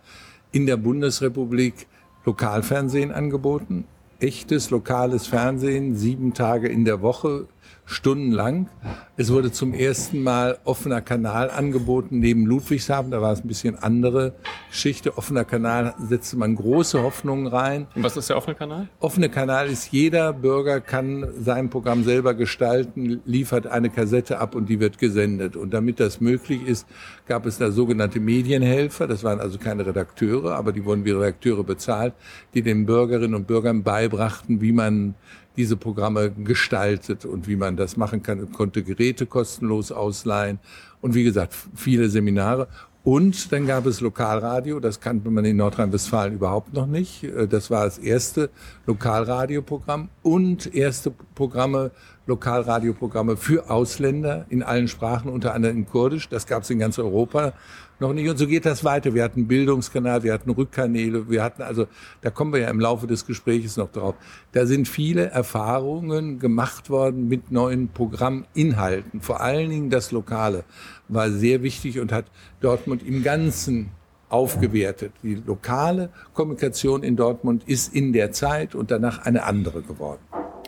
in 0.53 0.67
der 0.67 0.77
Bundesrepublik 0.77 1.87
Lokalfernsehen 2.25 3.13
angeboten. 3.13 3.85
Echtes 4.21 4.71
lokales 4.71 5.27
Fernsehen, 5.27 5.97
sieben 5.97 6.35
Tage 6.35 6.69
in 6.69 6.85
der 6.85 7.01
Woche, 7.01 7.47
stundenlang. 7.91 8.69
Es 9.17 9.33
wurde 9.33 9.51
zum 9.53 9.75
ersten 9.75 10.23
Mal 10.23 10.59
offener 10.65 11.01
Kanal 11.01 11.51
angeboten 11.51 12.21
neben 12.21 12.47
Ludwigshafen. 12.47 13.11
Da 13.11 13.21
war 13.21 13.33
es 13.33 13.45
ein 13.45 13.49
bisschen 13.49 13.77
andere 13.77 14.35
Geschichte. 14.71 15.19
Offener 15.19 15.45
Kanal 15.45 15.95
setzte 15.99 16.37
man 16.37 16.55
große 16.55 17.03
Hoffnungen 17.03 17.49
rein. 17.49 17.89
Und 17.95 18.05
was 18.05 18.17
ist 18.17 18.31
der 18.31 18.37
offene 18.37 18.55
Kanal? 18.55 18.89
Offene 19.01 19.29
Kanal 19.29 19.69
ist, 19.69 19.93
jeder 19.93 20.33
Bürger 20.33 20.81
kann 20.81 21.27
sein 21.39 21.69
Programm 21.69 22.05
selber 22.05 22.35
gestalten, 22.35 23.21
liefert 23.25 23.67
eine 23.67 23.91
Kassette 23.91 24.39
ab 24.39 24.55
und 24.55 24.69
die 24.69 24.79
wird 24.79 24.99
gesendet. 24.99 25.57
Und 25.57 25.75
damit 25.75 25.99
das 25.99 26.21
möglich 26.21 26.67
ist, 26.67 26.87
gab 27.27 27.45
es 27.45 27.59
da 27.59 27.73
sogenannte 27.73 28.21
Medienhelfer. 28.21 29.09
Das 29.09 29.25
waren 29.25 29.41
also 29.41 29.59
keine 29.59 29.85
Redakteure, 29.85 30.55
aber 30.55 30.73
die 30.73 30.85
wurden 30.85 31.05
wie 31.05 31.11
Redakteure 31.11 31.65
bezahlt, 31.65 32.15
die 32.55 32.63
den 32.63 32.87
Bürgerinnen 32.87 33.35
und 33.35 33.47
Bürgern 33.49 33.83
beibrachten, 33.83 34.61
wie 34.61 34.73
man 34.73 35.15
diese 35.57 35.77
Programme 35.77 36.31
gestaltet 36.31 37.25
und 37.25 37.49
wie 37.49 37.57
man 37.57 37.77
das 37.77 37.97
machen 37.97 38.23
kann. 38.23 38.53
konnte 38.53 38.83
Geräte 38.83 39.27
kostenlos 39.27 39.93
ausleihen 39.93 40.59
und 41.01 41.15
wie 41.15 41.25
gesagt, 41.25 41.55
viele 41.75 42.09
Seminare. 42.09 42.69
Und 43.03 43.51
dann 43.51 43.67
gab 43.67 43.87
es 43.87 44.03
Lokalradio, 44.03 44.79
das 44.79 45.01
kannte 45.01 45.31
man 45.31 45.47
in 45.47 45.57
Nordrhein-Westfalen 45.57 46.35
überhaupt 46.35 46.75
noch 46.75 46.87
nicht. 46.87 47.25
Äh, 47.25 47.49
das 47.49 47.71
war 47.71 47.85
das 47.85 47.99
erste 47.99 48.51
Lokalradioprogramm 48.87 50.11
und 50.23 50.75
erste 50.75 51.13
Programme, 51.35 51.93
Lokalradioprogramme 52.27 53.37
für 53.37 53.71
Ausländer 53.71 54.47
in 54.49 54.63
allen 54.63 54.89
Sprachen, 54.89 55.31
unter 55.31 55.55
anderem 55.55 55.79
in 55.79 55.87
Kurdisch. 55.87 56.29
Das 56.29 56.47
gab 56.47 56.63
es 56.63 56.71
in 56.71 56.79
ganz 56.79 56.99
Europa 56.99 57.53
noch 58.01 58.13
nicht. 58.13 58.29
Und 58.29 58.39
so 58.39 58.47
geht 58.47 58.65
das 58.65 58.85
weiter. 58.85 59.15
Wir 59.15 59.23
hatten 59.23 59.47
Bildungskanal, 59.47 60.23
wir 60.23 60.33
hatten 60.33 60.51
Rückkanäle, 60.51 61.29
wir 61.29 61.43
hatten 61.43 61.63
also, 61.63 61.87
da 62.23 62.31
kommen 62.31 62.53
wir 62.53 62.61
ja 62.61 62.69
im 62.69 62.81
Laufe 62.81 63.07
des 63.07 63.27
Gesprächs 63.27 63.77
noch 63.77 63.91
drauf. 63.91 64.15
Da 64.53 64.67
sind 64.67 64.89
viele 64.89 65.27
Erfahrungen 65.27 66.39
gemacht 66.39 66.91
worden 66.91 67.29
mit 67.29 67.51
neuen 67.51 67.89
Programminhalten. 67.89 69.21
Vor 69.21 69.41
allen 69.41 69.71
Dingen 69.71 69.91
das 69.91 70.13
Lokale 70.13 70.65
war 71.09 71.31
sehr 71.31 71.63
wichtig 71.63 72.01
und 72.01 72.13
hat 72.13 72.27
Dortmund 72.61 73.03
im 73.07 73.23
Ganzen 73.23 73.91
aufgewertet. 74.29 75.13
Die 75.23 75.35
lokale 75.35 76.11
Kommunikation 76.35 77.03
in 77.03 77.17
Dortmund 77.17 77.65
ist 77.67 77.95
in 77.95 78.13
der 78.13 78.33
Zeit 78.33 78.75
und 78.75 78.91
danach 78.91 79.27
eine 79.27 79.43
andere 79.45 79.83
geworden. 79.83 80.21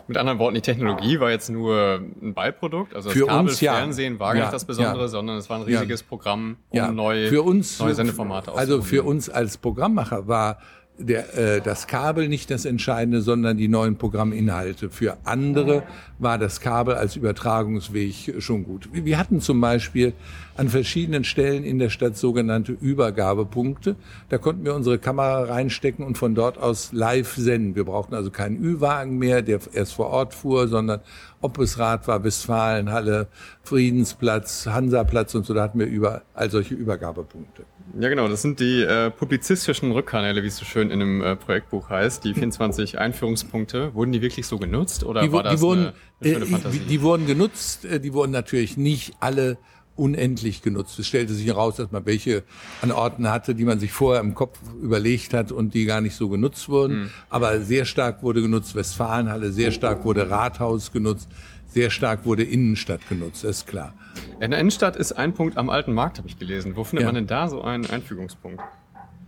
Mit 0.07 0.17
anderen 0.17 0.39
Worten, 0.39 0.55
die 0.55 0.61
Technologie 0.61 1.19
war 1.19 1.31
jetzt 1.31 1.49
nur 1.49 2.01
ein 2.21 2.33
Beiprodukt. 2.33 2.95
Also 2.95 3.09
das 3.09 3.17
für 3.17 3.27
Kabel, 3.27 3.49
uns, 3.49 3.61
ja. 3.61 3.73
Fernsehen 3.75 4.19
war 4.19 4.29
gar 4.29 4.35
ja, 4.35 4.41
nicht 4.43 4.53
das 4.53 4.65
Besondere, 4.65 5.03
ja. 5.03 5.07
sondern 5.07 5.37
es 5.37 5.49
war 5.49 5.57
ein 5.57 5.63
riesiges. 5.63 6.03
Programm, 6.03 6.57
um 6.69 6.95
neue, 6.95 7.29
für 7.29 7.43
uns, 7.43 7.79
neue 7.79 7.95
Sendeformate 7.95 8.53
Also 8.53 8.81
für 8.81 9.03
uns 9.03 9.29
als 9.29 9.57
Programmmacher 9.57 10.27
war 10.27 10.57
der, 10.97 11.37
äh, 11.37 11.61
das 11.61 11.87
Kabel 11.87 12.27
nicht 12.27 12.51
das 12.51 12.65
Entscheidende, 12.65 13.21
sondern 13.21 13.57
die 13.57 13.67
neuen 13.67 13.97
Programminhalte. 13.97 14.89
Für 14.89 15.17
andere 15.23 15.83
war 16.19 16.37
das 16.37 16.59
Kabel 16.59 16.95
als 16.95 17.15
Übertragungsweg 17.15 18.35
schon 18.39 18.63
gut. 18.63 18.89
Wir 18.91 19.17
hatten 19.17 19.41
zum 19.41 19.59
Beispiel 19.59 20.13
an 20.55 20.69
verschiedenen 20.69 21.23
Stellen 21.23 21.63
in 21.63 21.79
der 21.79 21.89
Stadt 21.89 22.15
sogenannte 22.15 22.73
Übergabepunkte. 22.73 23.95
Da 24.29 24.37
konnten 24.37 24.65
wir 24.65 24.75
unsere 24.75 24.99
Kamera 24.99 25.43
reinstecken 25.43 26.05
und 26.05 26.17
von 26.17 26.35
dort 26.35 26.57
aus 26.57 26.91
live 26.93 27.33
senden. 27.35 27.75
Wir 27.75 27.85
brauchten 27.85 28.13
also 28.13 28.29
keinen 28.29 28.63
Ü-Wagen 28.63 29.17
mehr, 29.17 29.41
der 29.41 29.59
erst 29.73 29.93
vor 29.93 30.07
Ort 30.07 30.33
fuhr, 30.33 30.67
sondern 30.67 31.01
ob 31.41 31.57
es 31.59 31.79
Rad 31.79 32.07
war, 32.07 32.23
Westfalenhalle, 32.23 33.27
Friedensplatz, 33.63 34.67
Hansaplatz 34.67 35.35
und 35.35 35.45
so, 35.45 35.53
da 35.53 35.63
hatten 35.63 35.79
wir 35.79 35.87
überall 35.87 36.49
solche 36.49 36.75
Übergabepunkte. 36.75 37.63
Ja, 37.99 38.09
genau. 38.09 38.27
Das 38.27 38.41
sind 38.41 38.59
die 38.59 38.81
äh, 38.81 39.11
publizistischen 39.11 39.91
Rückkanäle, 39.91 40.41
wie 40.41 40.47
es 40.47 40.57
so 40.57 40.65
schön 40.65 40.89
in 40.89 41.01
einem 41.01 41.21
äh, 41.21 41.35
Projektbuch 41.35 41.89
heißt. 41.89 42.23
Die 42.23 42.33
24 42.33 42.97
Einführungspunkte. 42.99 43.93
Wurden 43.93 44.11
die 44.11 44.21
wirklich 44.21 44.47
so 44.47 44.57
genutzt 44.57 45.03
oder 45.03 45.21
die, 45.21 45.31
war 45.31 45.43
das 45.43 45.55
die 45.55 45.61
wurden, 45.61 45.91
eine, 46.21 46.35
eine 46.37 46.45
äh? 46.45 46.71
Die, 46.71 46.79
die 46.79 47.01
wurden 47.01 47.27
genutzt. 47.27 47.85
Äh, 47.85 47.99
die 47.99 48.13
wurden 48.13 48.31
natürlich 48.31 48.77
nicht 48.77 49.13
alle 49.19 49.57
unendlich 49.95 50.61
genutzt. 50.61 50.97
Es 50.97 51.07
stellte 51.07 51.33
sich 51.33 51.47
heraus, 51.47 51.75
dass 51.75 51.91
man 51.91 52.05
welche 52.05 52.43
an 52.81 52.91
Orten 52.91 53.29
hatte, 53.29 53.53
die 53.53 53.65
man 53.65 53.79
sich 53.79 53.91
vorher 53.91 54.21
im 54.21 54.33
Kopf 54.33 54.59
überlegt 54.81 55.33
hat 55.33 55.51
und 55.51 55.73
die 55.73 55.85
gar 55.85 56.01
nicht 56.01 56.15
so 56.15 56.29
genutzt 56.29 56.67
wurden. 56.69 57.03
Mhm. 57.03 57.09
Aber 57.29 57.59
sehr 57.61 57.85
stark 57.85 58.23
wurde 58.23 58.41
genutzt 58.41 58.75
Westfalenhalle, 58.75 59.51
sehr 59.51 59.71
stark 59.71 60.03
wurde 60.03 60.29
Rathaus 60.29 60.91
genutzt, 60.91 61.27
sehr 61.67 61.89
stark 61.89 62.25
wurde 62.25 62.43
Innenstadt 62.43 63.07
genutzt, 63.07 63.43
ist 63.43 63.67
klar. 63.67 63.93
In 64.39 64.51
der 64.51 64.59
Innenstadt 64.59 64.95
ist 64.95 65.13
ein 65.13 65.33
Punkt 65.33 65.57
am 65.57 65.69
alten 65.69 65.93
Markt, 65.93 66.17
habe 66.17 66.27
ich 66.27 66.37
gelesen. 66.37 66.75
Wo 66.75 66.83
findet 66.83 67.03
ja. 67.03 67.07
man 67.07 67.15
denn 67.15 67.27
da 67.27 67.47
so 67.47 67.61
einen 67.61 67.85
Einfügungspunkt? 67.89 68.61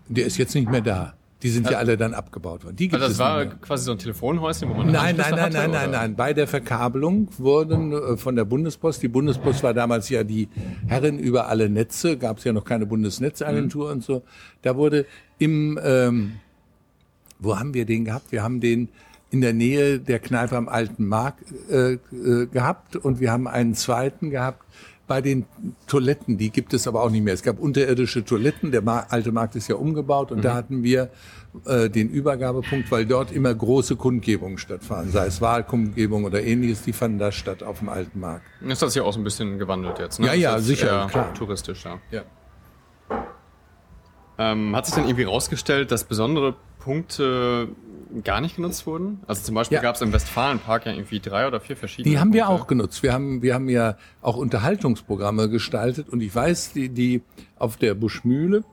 Der 0.08 0.26
ist 0.26 0.38
jetzt 0.38 0.54
nicht 0.54 0.70
mehr 0.70 0.82
da. 0.82 1.16
Die 1.46 1.52
sind 1.52 1.68
also, 1.68 1.74
ja 1.74 1.80
alle 1.80 1.96
dann 1.96 2.16
abgebaut 2.16 2.64
worden. 2.64 2.76
Die 2.76 2.88
gibt 2.88 3.00
also 3.00 3.08
das 3.08 3.20
war 3.20 3.46
quasi 3.46 3.84
so 3.84 3.92
ein 3.92 4.00
Telefonhäuschen, 4.00 4.68
wo 4.68 4.74
man 4.74 4.92
Nein, 4.92 5.16
nein, 5.16 5.30
nein, 5.30 5.54
nein, 5.54 5.70
nein, 5.70 5.92
nein. 5.92 6.16
Bei 6.16 6.34
der 6.34 6.48
Verkabelung 6.48 7.28
wurden 7.38 7.94
äh, 7.94 8.18
von 8.18 8.36
der 8.36 8.46
Bundespost, 8.46 9.04
die 9.04 9.08
Bundespost 9.08 9.62
war 9.62 9.76
damals 9.76 10.10
ja 10.10 10.24
die 10.24 10.50
Herrin 10.88 11.20
über 11.20 11.48
alle 11.48 11.70
Netze, 11.70 12.18
gab 12.18 12.40
es 12.40 12.46
ja 12.46 12.52
noch 12.52 12.66
keine 12.66 12.88
Bundesnetzagentur 12.88 13.90
mhm. 13.90 13.92
und 13.92 14.04
so. 14.04 14.24
Da 14.64 14.76
wurde 14.76 15.06
im, 15.38 15.80
ähm, 15.84 16.32
wo 17.38 17.60
haben 17.60 17.76
wir 17.76 17.86
den 17.86 18.06
gehabt? 18.06 18.32
Wir 18.32 18.42
haben 18.42 18.60
den 18.60 18.90
in 19.30 19.42
der 19.42 19.54
Nähe 19.54 20.00
der 20.00 20.18
Kneipe 20.18 20.58
am 20.58 20.68
Alten 20.68 21.08
Markt 21.08 21.44
äh, 21.70 21.94
äh, 21.94 22.48
gehabt 22.48 22.96
und 22.96 23.20
wir 23.20 23.32
haben 23.32 23.48
einen 23.48 23.76
zweiten 23.76 24.32
gehabt 24.32 24.66
bei 25.08 25.22
den 25.22 25.46
Toiletten, 25.88 26.38
die 26.38 26.50
gibt 26.50 26.74
es 26.74 26.88
aber 26.88 27.04
auch 27.04 27.10
nicht 27.10 27.24
mehr. 27.24 27.34
Es 27.34 27.44
gab 27.44 27.60
unterirdische 27.60 28.26
Toiletten, 28.26 28.72
der 28.72 28.84
alte 29.12 29.32
Markt 29.32 29.56
ist 29.56 29.68
ja 29.68 29.76
umgebaut 29.76 30.32
und 30.32 30.40
mhm. 30.40 30.44
da 30.44 30.54
hatten 30.56 30.84
wir 30.84 31.10
äh, 31.66 31.90
den 31.90 32.10
Übergabepunkt, 32.10 32.92
weil 32.92 33.06
dort 33.06 33.32
immer 33.32 33.54
große 33.54 33.96
Kundgebungen 33.96 34.58
stattfanden, 34.58 35.12
sei 35.12 35.28
es 35.28 35.42
Wahlkundgebungen 35.42 36.26
oder 36.26 36.42
ähnliches, 36.44 36.82
die 36.82 36.94
fanden 36.94 37.20
da 37.20 37.32
statt 37.32 37.64
auf 37.64 37.80
dem 37.80 37.90
alten 37.90 38.20
Markt. 38.20 38.46
Ist 38.68 38.82
das 38.82 38.96
ja 38.96 39.04
auch 39.04 39.14
so 39.14 39.20
ein 39.20 39.24
bisschen 39.24 39.60
gewandelt 39.60 40.00
jetzt, 40.00 40.20
ne? 40.20 40.28
Ja, 40.28 40.34
ja, 40.34 40.60
sicher, 40.60 41.08
klar. 41.10 41.34
Touristisch, 41.34 41.86
ja. 41.86 42.00
ja. 42.12 42.24
Ähm, 44.38 44.76
hat 44.76 44.86
sich 44.86 44.96
dann 44.96 45.06
irgendwie 45.06 45.24
rausgestellt, 45.24 45.92
dass 45.92 46.04
besondere 46.04 46.56
Punkte 46.80 47.70
gar 48.24 48.42
nicht 48.42 48.56
genutzt 48.56 48.86
wurden? 48.88 49.22
Also 49.28 49.44
zum 49.44 49.56
Beispiel 49.56 49.76
ja. 49.76 49.82
gab 49.82 49.96
es 49.96 50.02
im 50.02 50.14
Westfalenpark 50.14 50.86
ja 50.86 50.94
irgendwie 50.94 51.20
drei 51.20 51.48
oder 51.48 51.60
vier 51.60 51.78
verschiedene. 51.78 52.12
Die 52.14 52.20
haben 52.20 52.32
Punkte. 52.32 52.48
wir 52.48 52.50
auch 52.50 52.68
genutzt. 52.68 53.04
Wir 53.04 53.14
haben, 53.14 53.42
wir 53.42 53.54
haben 53.54 53.70
ja 53.70 53.98
auch 54.22 54.38
Unterhaltungsprogramme 54.38 55.50
gestaltet 55.50 56.10
und 56.10 56.22
ich 56.22 56.34
weiß, 56.34 56.74
die, 56.74 56.90
die 56.90 57.22
auf 57.58 57.78
der 57.78 57.94
Buschmühle, 57.94 58.64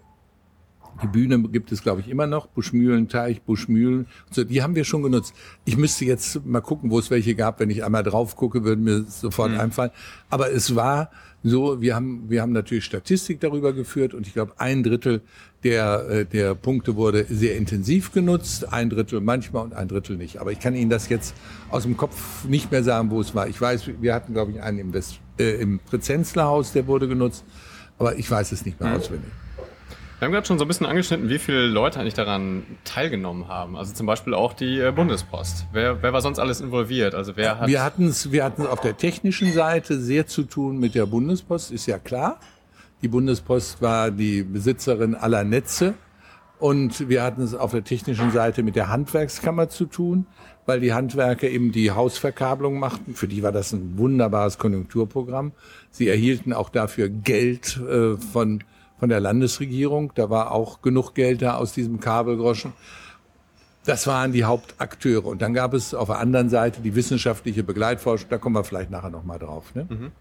die 1.03 1.07
Bühne 1.07 1.41
gibt 1.49 1.73
es, 1.73 1.83
glaube 1.83 2.01
ich, 2.01 2.09
immer 2.09 2.27
noch. 2.27 2.47
Buschmühlenteich, 2.47 3.43
Buschmühlen. 3.43 4.07
So, 4.31 4.45
die 4.45 4.63
haben 4.63 4.75
wir 4.75 4.85
schon 4.85 5.03
genutzt. 5.03 5.35
Ich 5.65 5.77
müsste 5.77 6.05
jetzt 6.05 6.45
mal 6.45 6.61
gucken, 6.61 6.91
wo 6.91 6.99
es 6.99 7.11
welche 7.11 7.35
gab. 7.35 7.61
Wenn 7.61 7.71
ich 7.71 7.85
einmal 7.85 8.03
drauf 8.03 8.37
gucke, 8.37 8.65
würden 8.65 8.85
mir 8.85 9.03
sofort 9.03 9.53
mhm. 9.53 9.61
einfallen. 9.61 9.91
Aber 10.31 10.53
es 10.53 10.75
war 10.77 11.11
so, 11.45 11.81
wir 11.81 11.97
haben, 11.97 12.31
wir 12.31 12.41
haben 12.41 12.53
natürlich 12.53 12.85
Statistik 12.85 13.41
darüber 13.41 13.73
geführt 13.73 14.15
und 14.15 14.27
ich 14.27 14.33
glaube, 14.33 14.53
ein 14.59 14.83
Drittel 14.83 15.23
der, 15.65 16.09
äh, 16.09 16.25
der 16.25 16.55
Punkte 16.55 16.97
wurde 16.97 17.27
sehr 17.29 17.57
intensiv 17.57 18.13
genutzt, 18.13 18.73
ein 18.73 18.91
Drittel 18.91 19.21
manchmal 19.21 19.65
und 19.65 19.75
ein 19.75 19.89
Drittel 19.89 20.17
nicht. 20.17 20.41
Aber 20.41 20.53
ich 20.53 20.61
kann 20.61 20.75
Ihnen 20.75 20.91
das 20.91 21.09
jetzt 21.09 21.35
aus 21.71 21.83
dem 21.83 21.97
Kopf 21.97 22.45
nicht 22.45 22.71
mehr 22.71 22.85
sagen, 22.85 23.11
wo 23.11 23.21
es 23.21 23.35
war. 23.35 23.49
Ich 23.49 23.61
weiß, 23.61 23.91
wir 24.01 24.15
hatten, 24.15 24.35
glaube 24.35 24.53
ich, 24.53 24.63
einen 24.63 24.79
im, 24.79 24.93
West, 24.93 25.19
äh, 25.39 25.61
im 25.61 25.81
Präzenzlerhaus, 25.81 26.73
der 26.73 26.87
wurde 26.87 27.09
genutzt, 27.09 27.45
aber 27.99 28.17
ich 28.17 28.31
weiß 28.31 28.53
es 28.53 28.65
nicht 28.65 28.81
mehr 28.81 28.91
mhm. 28.91 28.97
auswendig. 28.97 29.31
Wir 30.23 30.27
haben 30.27 30.35
gerade 30.35 30.47
schon 30.47 30.59
so 30.61 30.65
ein 30.65 30.69
bisschen 30.69 30.87
angeschnitten, 30.87 31.29
wie 31.31 31.41
viele 31.41 31.67
Leute 31.67 31.99
eigentlich 31.99 32.15
daran 32.15 32.63
teilgenommen 32.85 33.49
haben. 33.49 33.77
Also 33.77 33.93
zum 33.93 34.07
Beispiel 34.07 34.35
auch 34.35 34.53
die 34.53 34.79
äh, 34.79 34.93
Bundespost. 34.93 35.67
Wer, 35.73 36.01
wer 36.01 36.13
war 36.13 36.21
sonst 36.21 36.39
alles 36.39 36.61
involviert? 36.61 37.17
Also 37.17 37.33
wer 37.35 37.59
hat 37.59 37.69
wir 37.69 37.83
hatten 37.83 38.07
es 38.07 38.31
wir 38.31 38.45
hatten's 38.45 38.69
auf 38.69 38.81
der 38.81 38.97
technischen 38.97 39.53
Seite 39.53 39.99
sehr 39.99 40.29
zu 40.29 40.45
tun 40.45 40.79
mit 40.79 40.95
der 40.95 41.07
Bundespost, 41.07 41.73
ist 41.73 41.87
ja 41.87 41.99
klar. 41.99 42.39
Die 43.03 43.09
Bundespost 43.09 43.83
war 43.83 44.13
die 44.13 44.45
Besitzerin 44.45 45.17
aller 45.17 45.43
Netze. 45.43 45.95
Und 46.61 47.09
wir 47.09 47.25
hatten 47.25 47.43
es 47.43 47.57
auf 47.57 47.73
der 47.73 47.83
technischen 47.83 48.31
Seite 48.31 48.63
mit 48.63 48.77
der 48.77 48.91
Handwerkskammer 48.91 49.71
zu 49.71 49.87
tun, 49.87 50.27
weil 50.67 50.79
die 50.79 50.93
Handwerker 50.93 51.49
eben 51.49 51.73
die 51.73 51.91
Hausverkabelung 51.91 52.79
machten. 52.79 53.17
Für 53.17 53.27
die 53.27 53.43
war 53.43 53.51
das 53.51 53.73
ein 53.73 53.99
wunderbares 53.99 54.59
Konjunkturprogramm. 54.59 55.51
Sie 55.91 56.07
erhielten 56.07 56.53
auch 56.53 56.69
dafür 56.69 57.09
Geld 57.09 57.77
äh, 57.79 58.17
von 58.17 58.63
von 59.03 59.09
der 59.09 59.19
Landesregierung. 59.19 60.13
Da 60.15 60.31
war 60.31 60.53
auch 60.53 60.81
genug 60.81 61.17
Geld 61.17 61.43
da 61.43 61.57
aus 61.57 61.73
diesem 61.73 61.99
Kabelgroschen. 61.99 62.73
Das 63.85 64.07
waren 64.07 64.31
die 64.31 64.45
Hauptakteure. 64.45 65.27
Und 65.27 65.43
dann 65.43 65.55
gab 65.55 65.75
es 65.75 65.93
auf 65.93 66.07
der 66.07 66.21
anderen 66.21 66.49
Seite 66.49 66.83
die 66.83 66.95
wissenschaftliche 66.95 67.65
Begleitforschung. 67.65 68.29
Da 68.31 68.39
kommen 68.39 68.55
wir 68.55 68.63
vielleicht 68.63 68.93
nachher 68.93 69.11
nochmal 69.11 69.41
drauf. 69.41 69.75
Ne? 69.75 69.89
Mhm. 69.91 70.13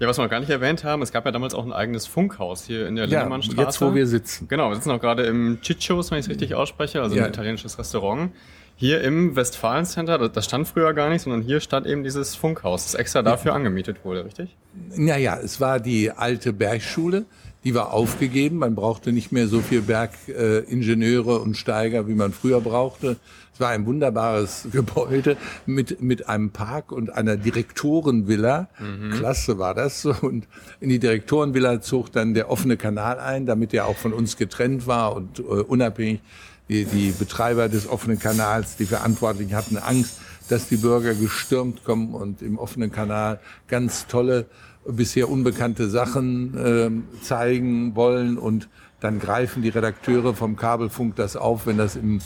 Ja, 0.00 0.08
was 0.08 0.18
wir 0.18 0.24
noch 0.24 0.30
gar 0.32 0.40
nicht 0.40 0.50
erwähnt 0.50 0.82
haben, 0.82 1.00
es 1.02 1.12
gab 1.12 1.26
ja 1.26 1.30
damals 1.30 1.54
auch 1.54 1.64
ein 1.64 1.72
eigenes 1.72 2.08
Funkhaus 2.08 2.64
hier 2.64 2.88
in 2.88 2.96
der 2.96 3.06
ja, 3.06 3.20
Lindemannstraße. 3.20 3.62
jetzt 3.62 3.80
wo 3.80 3.94
wir 3.94 4.08
sitzen. 4.08 4.48
Genau, 4.48 4.70
wir 4.70 4.74
sitzen 4.74 4.90
auch 4.90 5.00
gerade 5.00 5.22
im 5.22 5.58
Ciccios, 5.62 6.10
wenn 6.10 6.18
ich 6.18 6.24
es 6.24 6.28
richtig 6.28 6.56
ausspreche, 6.56 7.02
also 7.02 7.14
ja. 7.14 7.22
ein 7.22 7.28
italienisches 7.28 7.78
Restaurant. 7.78 8.32
Hier 8.74 9.00
im 9.02 9.36
Westfalen-Center, 9.36 10.28
das 10.28 10.44
stand 10.44 10.66
früher 10.66 10.92
gar 10.92 11.08
nicht, 11.08 11.22
sondern 11.22 11.42
hier 11.42 11.60
stand 11.60 11.86
eben 11.86 12.02
dieses 12.02 12.34
Funkhaus, 12.34 12.82
das 12.82 12.94
extra 12.94 13.22
dafür 13.22 13.52
ja. 13.52 13.56
angemietet 13.56 13.98
wurde, 14.02 14.24
richtig? 14.24 14.56
Naja, 14.96 15.38
es 15.38 15.60
war 15.60 15.78
die 15.78 16.10
alte 16.10 16.52
Bergschule 16.52 17.26
die 17.64 17.74
war 17.74 17.92
aufgegeben. 17.92 18.58
Man 18.58 18.74
brauchte 18.74 19.12
nicht 19.12 19.32
mehr 19.32 19.48
so 19.48 19.60
viel 19.60 19.82
Bergingenieure 19.82 21.36
äh, 21.36 21.40
und 21.40 21.56
Steiger, 21.56 22.08
wie 22.08 22.14
man 22.14 22.32
früher 22.32 22.60
brauchte. 22.60 23.16
Es 23.54 23.60
war 23.60 23.68
ein 23.68 23.86
wunderbares 23.86 24.68
Gebäude 24.72 25.36
mit, 25.66 26.00
mit 26.00 26.28
einem 26.28 26.50
Park 26.50 26.90
und 26.92 27.10
einer 27.10 27.36
Direktorenvilla. 27.36 28.68
Mhm. 28.78 29.10
Klasse 29.12 29.58
war 29.58 29.74
das. 29.74 30.04
Und 30.04 30.46
in 30.80 30.88
die 30.88 30.98
Direktorenvilla 30.98 31.80
zog 31.80 32.12
dann 32.12 32.34
der 32.34 32.50
offene 32.50 32.76
Kanal 32.76 33.20
ein, 33.20 33.46
damit 33.46 33.74
er 33.74 33.86
auch 33.86 33.96
von 33.96 34.12
uns 34.12 34.36
getrennt 34.36 34.86
war 34.86 35.14
und 35.14 35.38
äh, 35.38 35.42
unabhängig. 35.42 36.20
Die, 36.68 36.84
die 36.84 37.10
Betreiber 37.10 37.68
des 37.68 37.88
offenen 37.88 38.18
Kanals, 38.18 38.76
die 38.76 38.86
Verantwortlichen 38.86 39.54
hatten 39.54 39.76
Angst, 39.76 40.14
dass 40.48 40.68
die 40.68 40.76
Bürger 40.76 41.12
gestürmt 41.12 41.84
kommen 41.84 42.14
und 42.14 42.40
im 42.40 42.56
offenen 42.56 42.92
Kanal 42.92 43.40
ganz 43.68 44.06
tolle 44.06 44.46
bisher 44.86 45.28
unbekannte 45.30 45.88
Sachen 45.88 46.56
äh, 46.56 47.22
zeigen 47.22 47.94
wollen 47.94 48.38
und 48.38 48.68
dann 49.00 49.18
greifen 49.18 49.62
die 49.62 49.68
Redakteure 49.68 50.34
vom 50.34 50.56
Kabelfunk 50.56 51.16
das 51.16 51.36
auf, 51.36 51.66
wenn 51.66 51.78
das 51.78 51.96
im 51.96 52.20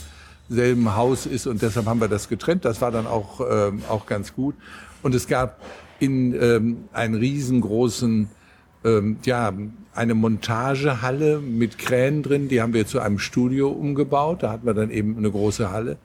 selben 0.49 0.95
Haus 0.95 1.25
ist 1.25 1.47
und 1.47 1.61
deshalb 1.61 1.87
haben 1.87 1.99
wir 1.99 2.07
das 2.07 2.29
getrennt. 2.29 2.65
Das 2.65 2.81
war 2.81 2.91
dann 2.91 3.07
auch, 3.07 3.41
ähm, 3.49 3.81
auch 3.89 4.05
ganz 4.05 4.33
gut. 4.33 4.55
Und 5.03 5.13
es 5.13 5.27
gab 5.27 5.59
in 5.99 6.33
ähm, 6.39 6.85
einen 6.93 7.15
riesengroßen 7.15 8.29
ähm, 8.85 9.17
ja, 9.25 9.51
eine 9.93 10.13
Montagehalle 10.13 11.39
mit 11.39 11.77
Kränen 11.77 12.23
drin, 12.23 12.47
die 12.47 12.61
haben 12.61 12.73
wir 12.73 12.85
zu 12.85 12.99
einem 12.99 13.19
Studio 13.19 13.69
umgebaut. 13.69 14.43
Da 14.43 14.51
hatten 14.51 14.65
wir 14.65 14.73
dann 14.73 14.91
eben 14.91 15.17
eine 15.17 15.31
große 15.31 15.71
Halle. 15.71 15.97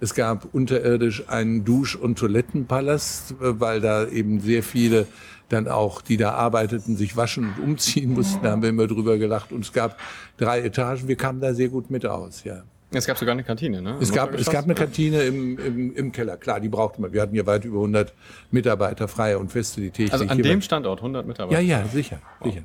Es 0.00 0.14
gab 0.14 0.52
unterirdisch 0.52 1.28
einen 1.28 1.64
Dusch- 1.64 1.96
und 1.96 2.18
Toilettenpalast, 2.18 3.32
äh, 3.32 3.60
weil 3.60 3.80
da 3.80 4.06
eben 4.08 4.40
sehr 4.40 4.62
viele 4.62 5.06
dann 5.48 5.68
auch, 5.68 6.00
die 6.00 6.16
da 6.16 6.32
arbeiteten, 6.32 6.96
sich 6.96 7.16
waschen 7.16 7.54
und 7.56 7.62
umziehen 7.62 8.12
mussten. 8.12 8.42
Da 8.42 8.52
haben 8.52 8.62
wir 8.62 8.70
immer 8.70 8.86
drüber 8.86 9.18
gelacht. 9.18 9.52
Und 9.52 9.64
es 9.64 9.72
gab 9.72 9.98
drei 10.36 10.60
Etagen. 10.60 11.08
Wir 11.08 11.16
kamen 11.16 11.40
da 11.40 11.54
sehr 11.54 11.68
gut 11.68 11.90
mit 11.90 12.06
aus, 12.06 12.44
ja. 12.44 12.62
Es 12.90 13.06
gab 13.06 13.18
sogar 13.18 13.32
eine 13.32 13.42
Kantine, 13.42 13.82
ne? 13.82 13.96
Es 14.00 14.12
gab, 14.12 14.34
es 14.34 14.48
gab 14.48 14.64
eine 14.64 14.74
Kantine 14.74 15.22
im, 15.22 15.58
im, 15.58 15.96
im 15.96 16.12
Keller. 16.12 16.36
Klar, 16.36 16.60
die 16.60 16.68
brauchte 16.68 17.00
man. 17.00 17.12
Wir 17.12 17.22
hatten 17.22 17.34
hier 17.34 17.46
weit 17.46 17.64
über 17.64 17.78
100 17.78 18.12
Mitarbeiter, 18.50 19.08
freie 19.08 19.38
und 19.38 19.50
feste, 19.50 19.80
die 19.80 19.90
täglich. 19.90 20.12
Also 20.12 20.26
an 20.26 20.38
dem 20.38 20.62
Standort 20.62 21.00
100 21.00 21.26
Mitarbeiter? 21.26 21.60
Ja, 21.60 21.80
ja, 21.80 21.88
sicher, 21.88 22.20
wow. 22.38 22.52
sicher, 22.52 22.64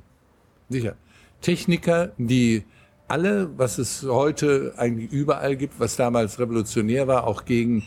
sicher. 0.69 0.95
Techniker, 1.41 2.12
die 2.17 2.63
alle, 3.07 3.50
was 3.57 3.79
es 3.79 4.05
heute 4.07 4.74
eigentlich 4.77 5.12
überall 5.12 5.55
gibt, 5.55 5.79
was 5.79 5.95
damals 5.95 6.39
revolutionär 6.39 7.07
war, 7.07 7.25
auch 7.25 7.45
gegen, 7.45 7.83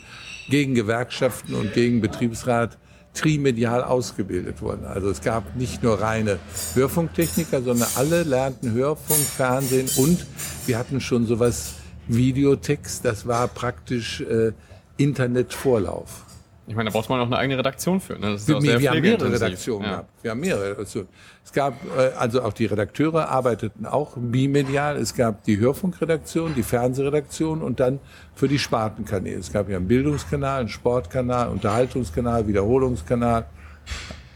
gegen 0.49 0.75
Gewerkschaften 0.75 1.55
und 1.55 1.73
gegen 1.75 2.01
Betriebsrat, 2.01 2.79
trimedial 3.15 3.85
ausgebildet 3.85 4.63
wurden. 4.63 4.87
Also 4.87 5.11
es 5.11 5.21
gab 5.21 5.57
nicht 5.57 5.83
nur 5.83 6.01
reine 6.01 6.39
Hörfunktechniker, 6.75 7.63
sondern 7.63 7.89
alle 7.97 8.23
lernten 8.23 8.73
Hörfunk, 8.73 9.21
Fernsehen 9.21 9.89
und 9.97 10.27
wir 10.67 10.79
hatten 10.79 11.01
schon 11.01 11.27
sowas 11.27 11.75
Videotext, 12.09 13.05
das 13.05 13.27
war 13.27 13.49
praktisch 13.49 14.21
äh, 14.23 14.53
Internetvorlauf. 14.97 16.25
Ich 16.67 16.77
meine, 16.77 16.91
da 16.91 16.93
braucht 16.97 17.09
man 17.09 17.19
auch 17.21 17.27
eine 17.27 17.39
eigene 17.39 17.59
Redaktion 17.59 18.01
für. 18.01 18.15
Ne? 18.15 18.33
Das 18.33 18.43
ist 18.43 18.49
wir, 18.49 18.57
auch 18.57 18.61
sehr 18.61 18.81
wir 18.81 18.91
haben 18.91 19.01
mehrere 19.01 19.33
Redaktionen 19.33 19.85
ja. 19.85 19.91
gehabt. 19.91 20.11
Wir 20.23 20.31
haben 20.31 20.41
mehrere 20.41 20.71
Redaktionen. 20.71 21.09
Es 21.45 21.53
gab, 21.53 21.75
äh, 21.99 22.13
also 22.17 22.43
auch 22.43 22.53
die 22.53 22.67
Redakteure 22.67 23.29
arbeiteten 23.29 23.85
auch 23.85 24.13
bimedial. 24.17 24.97
Es 24.97 25.15
gab 25.15 25.43
die 25.43 25.59
Hörfunkredaktion, 25.59 26.55
die 26.55 26.63
Fernsehredaktion 26.63 27.63
und 27.63 27.81
dann 27.81 27.99
für 28.35 28.47
die 28.47 28.61
Spartenkanäle. 28.61 29.39
Es 29.39 29.53
gab 29.53 29.69
ja 29.69 29.77
einen 29.77 29.89
Bildungskanal, 29.89 30.61
einen 30.61 30.69
Sportkanal, 30.69 31.49
Unterhaltungskanal, 31.49 32.47
Wiederholungskanal. 32.47 33.47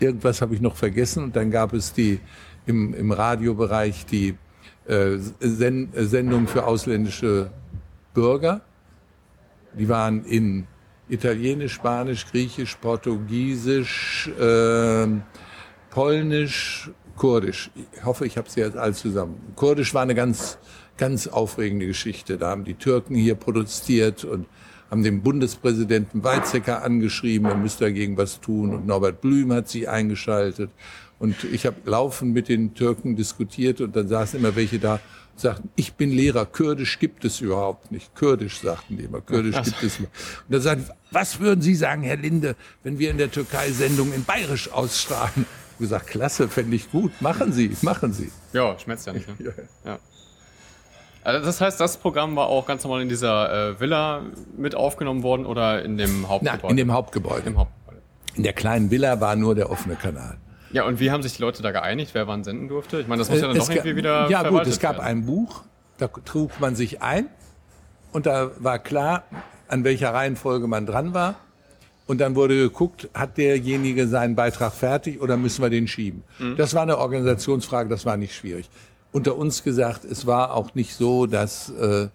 Irgendwas 0.01 0.43
habe 0.43 0.55
ich 0.55 0.61
noch 0.61 0.75
vergessen. 0.75 1.23
Und 1.25 1.37
dann 1.37 1.53
gab 1.53 1.73
es 1.75 1.93
die 1.93 2.19
im, 2.67 2.93
im 2.93 3.13
Radiobereich 3.13 4.05
die 4.05 4.37
äh, 4.89 5.19
Sendung 5.39 6.49
für 6.49 6.67
ausländische 6.67 7.51
Bürger. 8.15 8.63
Die 9.79 9.89
waren 9.89 10.25
in 10.25 10.67
Italienisch, 11.09 11.75
Spanisch, 11.75 12.27
Griechisch, 12.31 12.77
Portugiesisch, 12.77 14.29
äh, 14.41 15.07
Polnisch, 15.91 16.91
Kurdisch. 17.17 17.71
Ich 17.93 18.05
hoffe, 18.05 18.27
ich 18.27 18.37
habe 18.37 18.51
sie 18.51 18.61
jetzt 18.61 18.77
alle 18.77 18.93
zusammen. 18.93 19.41
Kurdisch 19.55 19.95
war 19.95 20.03
eine 20.03 20.15
ganz, 20.15 20.59
ganz 20.97 21.27
aufregende 21.27 21.87
Geschichte. 21.87 22.37
Da 22.37 22.51
haben 22.51 22.65
die 22.65 22.75
Türken 22.75 23.15
hier 23.15 23.37
protestiert 23.37 24.25
und 24.25 24.47
haben 24.91 25.03
den 25.03 25.23
Bundespräsidenten 25.23 26.23
Weizsäcker 26.23 26.83
angeschrieben, 26.83 27.49
er 27.49 27.57
müsste 27.57 27.85
dagegen 27.85 28.17
was 28.17 28.41
tun. 28.41 28.75
Und 28.75 28.87
Norbert 28.87 29.21
Blüm 29.21 29.53
hat 29.53 29.69
sie 29.69 29.89
eingeschaltet. 29.89 30.71
Und 31.19 31.45
ich 31.45 31.67
habe 31.67 31.77
laufend 31.85 32.35
mit 32.35 32.49
den 32.49 32.75
Türken 32.75 33.17
diskutiert 33.17 33.81
und 33.81 33.97
dann 33.97 34.07
saßen 34.07 34.39
immer 34.39 34.55
welche 34.55 34.79
da 34.79 35.01
sagten, 35.41 35.69
ich 35.77 35.95
bin 35.95 36.11
Lehrer, 36.11 36.47
Kurdisch 36.47 36.99
gibt 36.99 37.25
es 37.25 37.41
überhaupt 37.41 37.93
nicht. 37.93 38.15
Kurdisch 38.15 38.61
sagten 38.61 38.97
die 38.97 39.05
immer, 39.05 39.21
Kurdisch 39.21 39.57
gibt 39.63 39.83
es 39.83 40.01
nicht. 40.01 40.11
Und 40.49 40.53
dann 40.53 40.61
sagten, 40.61 40.87
was 41.11 41.41
würden 41.41 41.61
Sie 41.61 41.75
sagen, 41.75 42.03
Herr 42.03 42.17
Linde, 42.17 42.57
wenn 42.83 42.99
wir 42.99 43.11
in 43.11 43.19
der 43.19 43.31
Türkei 43.31 43.71
Sendungen 43.71 44.15
in 44.15 44.25
Bayerisch 44.25 44.71
ausstrahlen? 44.71 45.47
Ich 45.73 45.79
gesagt, 45.79 46.07
klasse, 46.07 46.49
fände 46.49 46.75
ich 46.75 46.91
gut. 46.91 47.13
Machen 47.21 47.53
Sie, 47.53 47.77
machen 47.83 48.13
Sie. 48.13 48.33
Ja, 48.53 48.79
schmerzt 48.79 49.07
ja 49.07 49.13
nicht. 49.13 49.29
Ne? 49.29 49.37
ja. 49.85 49.93
ja. 49.93 49.99
Also 51.23 51.45
das 51.45 51.61
heißt, 51.61 51.81
das 51.81 51.97
Programm 51.97 52.37
war 52.37 52.47
auch 52.47 52.67
ganz 52.67 52.85
normal 52.85 53.03
in 53.03 53.09
dieser 53.09 53.71
äh, 53.71 53.81
Villa 53.81 54.23
mit 54.57 54.75
aufgenommen 54.75 55.23
worden 55.23 55.45
oder 55.45 55.85
in 55.85 55.99
dem 55.99 56.29
Hauptgebäude? 56.29 56.63
Nein, 56.63 56.71
in 56.71 56.77
dem 56.77 56.93
Hauptgebäude. 56.93 57.49
Im 57.49 57.59
Hauptgebäude. 57.59 58.03
In 58.37 58.43
der 58.45 58.53
kleinen 58.53 58.91
Villa 58.91 59.21
war 59.21 59.35
nur 59.35 59.55
der 59.55 59.71
offene 59.71 59.97
Kanal. 59.97 60.39
Ja, 60.73 60.85
und 60.85 61.01
wie 61.01 61.11
haben 61.11 61.23
sich 61.23 61.37
die 61.37 61.43
Leute 61.43 61.63
da 61.63 61.71
geeinigt, 61.71 62.13
wer 62.15 62.27
wann 62.27 62.45
senden 62.45 62.69
durfte? 62.69 63.01
Ich 63.01 63.09
meine, 63.09 63.21
das 63.21 63.31
muss 63.31 63.41
ja 63.41 63.49
dann 63.49 63.57
es 63.57 63.67
doch 63.67 63.71
irgendwie 63.71 63.97
wieder. 63.97 64.29
Ja, 64.29 64.49
gut, 64.49 64.67
es 64.67 64.81
gab 64.81 64.97
werden. 64.97 65.07
ein 65.07 65.27
Buch, 65.27 65.63
da 65.99 66.09
trug 66.09 66.59
man 66.61 66.75
sich 66.75 67.03
ein 67.03 67.27
und 68.13 68.27
da 68.27 68.51
war 68.59 68.79
klar, 68.79 69.25
an 69.69 69.85
welcher 69.85 70.13
Reihenfolge 70.13 70.67
man 70.67 70.87
dran 70.87 71.15
war. 71.15 71.37
Und 72.07 72.21
dann 72.21 72.37
wurde 72.37 72.57
geguckt, 72.57 73.09
hat 73.15 73.37
derjenige 73.37 74.07
seinen 74.07 74.37
Beitrag 74.37 74.73
fertig 74.73 75.21
oder 75.21 75.37
müssen 75.37 75.63
wir 75.63 75.71
den 75.71 75.89
schieben? 75.89 76.23
Mhm. 76.39 76.57
Das 76.57 76.73
war 76.75 76.83
eine 76.83 76.99
Organisationsfrage, 76.99 77.89
das 77.89 78.07
war 78.07 78.17
nicht 78.17 78.35
schwierig. 78.35 78.71
Unter 79.11 79.37
uns 79.37 79.65
gesagt, 79.65 80.05
es 80.05 80.25
war 80.25 80.55
auch 80.55 80.75
nicht 80.75 80.95
so, 80.95 81.27
dass 81.27 81.71
äh, 81.71 82.09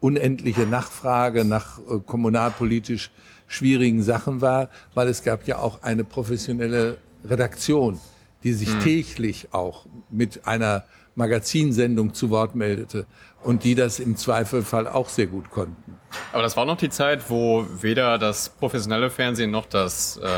unendliche 0.00 0.66
Nachfrage 0.66 1.44
nach 1.44 1.78
äh, 1.78 1.98
kommunalpolitisch 2.06 3.10
schwierigen 3.46 4.02
Sachen 4.02 4.40
war, 4.40 4.70
weil 4.94 5.08
es 5.08 5.22
gab 5.22 5.46
ja 5.46 5.58
auch 5.58 5.82
eine 5.82 6.04
professionelle 6.04 6.96
Redaktion, 7.24 8.00
die 8.42 8.52
sich 8.52 8.72
mhm. 8.74 8.80
täglich 8.80 9.48
auch 9.52 9.86
mit 10.10 10.46
einer 10.46 10.84
Magazinsendung 11.14 12.14
zu 12.14 12.30
Wort 12.30 12.54
meldete 12.54 13.06
und 13.42 13.64
die 13.64 13.74
das 13.74 14.00
im 14.00 14.16
Zweifelfall 14.16 14.88
auch 14.88 15.08
sehr 15.08 15.26
gut 15.26 15.50
konnten. 15.50 15.98
Aber 16.32 16.42
das 16.42 16.56
war 16.56 16.64
noch 16.64 16.76
die 16.76 16.90
Zeit, 16.90 17.30
wo 17.30 17.66
weder 17.80 18.18
das 18.18 18.48
professionelle 18.48 19.10
Fernsehen 19.10 19.50
noch 19.50 19.66
das, 19.66 20.16
äh, 20.16 20.28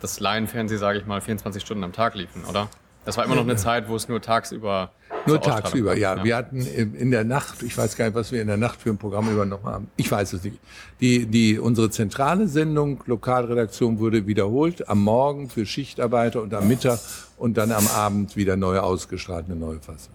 das 0.00 0.20
Laienfernsehen, 0.20 0.80
sage 0.80 0.98
ich 0.98 1.06
mal, 1.06 1.20
24 1.20 1.62
Stunden 1.62 1.84
am 1.84 1.92
Tag 1.92 2.14
liefen, 2.14 2.44
oder? 2.44 2.68
Das 3.04 3.18
war 3.18 3.24
immer 3.24 3.34
noch 3.34 3.42
eine 3.42 3.56
Zeit, 3.56 3.88
wo 3.88 3.96
es 3.96 4.08
nur 4.08 4.22
tagsüber 4.22 4.90
nur 5.26 5.40
tagsüber, 5.40 5.96
ja. 5.96 6.16
ja. 6.16 6.24
Wir 6.24 6.36
hatten 6.36 6.60
in 6.60 7.10
der 7.10 7.24
Nacht, 7.24 7.62
ich 7.62 7.76
weiß 7.76 7.96
gar 7.96 8.06
nicht, 8.06 8.14
was 8.14 8.32
wir 8.32 8.40
in 8.40 8.48
der 8.48 8.56
Nacht 8.56 8.80
für 8.80 8.90
ein 8.90 8.98
Programm 8.98 9.30
übernommen 9.30 9.64
haben. 9.64 9.88
Ich 9.96 10.10
weiß 10.10 10.32
es 10.34 10.44
nicht. 10.44 10.58
Die, 11.00 11.26
die, 11.26 11.58
unsere 11.58 11.90
zentrale 11.90 12.48
Sendung, 12.48 13.02
Lokalredaktion, 13.06 13.98
wurde 13.98 14.26
wiederholt 14.26 14.88
am 14.88 15.02
Morgen 15.02 15.48
für 15.48 15.66
Schichtarbeiter 15.66 16.42
und 16.42 16.54
am 16.54 16.68
Mittag 16.68 16.98
und 17.36 17.56
dann 17.56 17.72
am 17.72 17.86
Abend 17.88 18.36
wieder 18.36 18.56
neu 18.56 18.78
ausgestrahlt, 18.78 19.46
eine 19.46 19.56
neue 19.56 19.80
Fassung. 19.80 20.14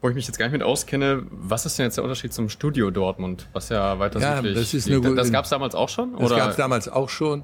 Wo 0.00 0.08
ich 0.08 0.14
mich 0.14 0.26
jetzt 0.26 0.38
gar 0.38 0.46
nicht 0.46 0.54
mit 0.54 0.62
auskenne, 0.62 1.24
was 1.30 1.66
ist 1.66 1.78
denn 1.78 1.84
jetzt 1.84 1.96
der 1.96 2.04
Unterschied 2.04 2.32
zum 2.32 2.48
Studio 2.48 2.90
Dortmund, 2.90 3.48
was 3.52 3.68
ja 3.68 3.98
weiter 3.98 4.18
ja, 4.18 4.40
das 4.40 4.72
ist 4.72 4.88
liegt? 4.88 5.04
Eine, 5.04 5.14
das 5.14 5.30
gab 5.30 5.44
es 5.44 5.50
damals 5.50 5.74
auch 5.74 5.90
schon? 5.90 6.16
Das 6.18 6.30
gab 6.30 6.50
es 6.50 6.56
damals 6.56 6.88
auch 6.88 7.10
schon. 7.10 7.42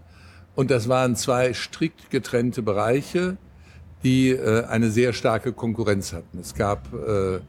Und 0.54 0.70
das 0.70 0.88
waren 0.88 1.16
zwei 1.16 1.52
strikt 1.52 2.10
getrennte 2.10 2.62
Bereiche 2.62 3.36
die 4.02 4.30
äh, 4.30 4.64
eine 4.66 4.90
sehr 4.90 5.12
starke 5.12 5.52
Konkurrenz 5.52 6.12
hatten. 6.12 6.38
Es 6.38 6.54
gab 6.54 6.92
äh, 6.92 7.40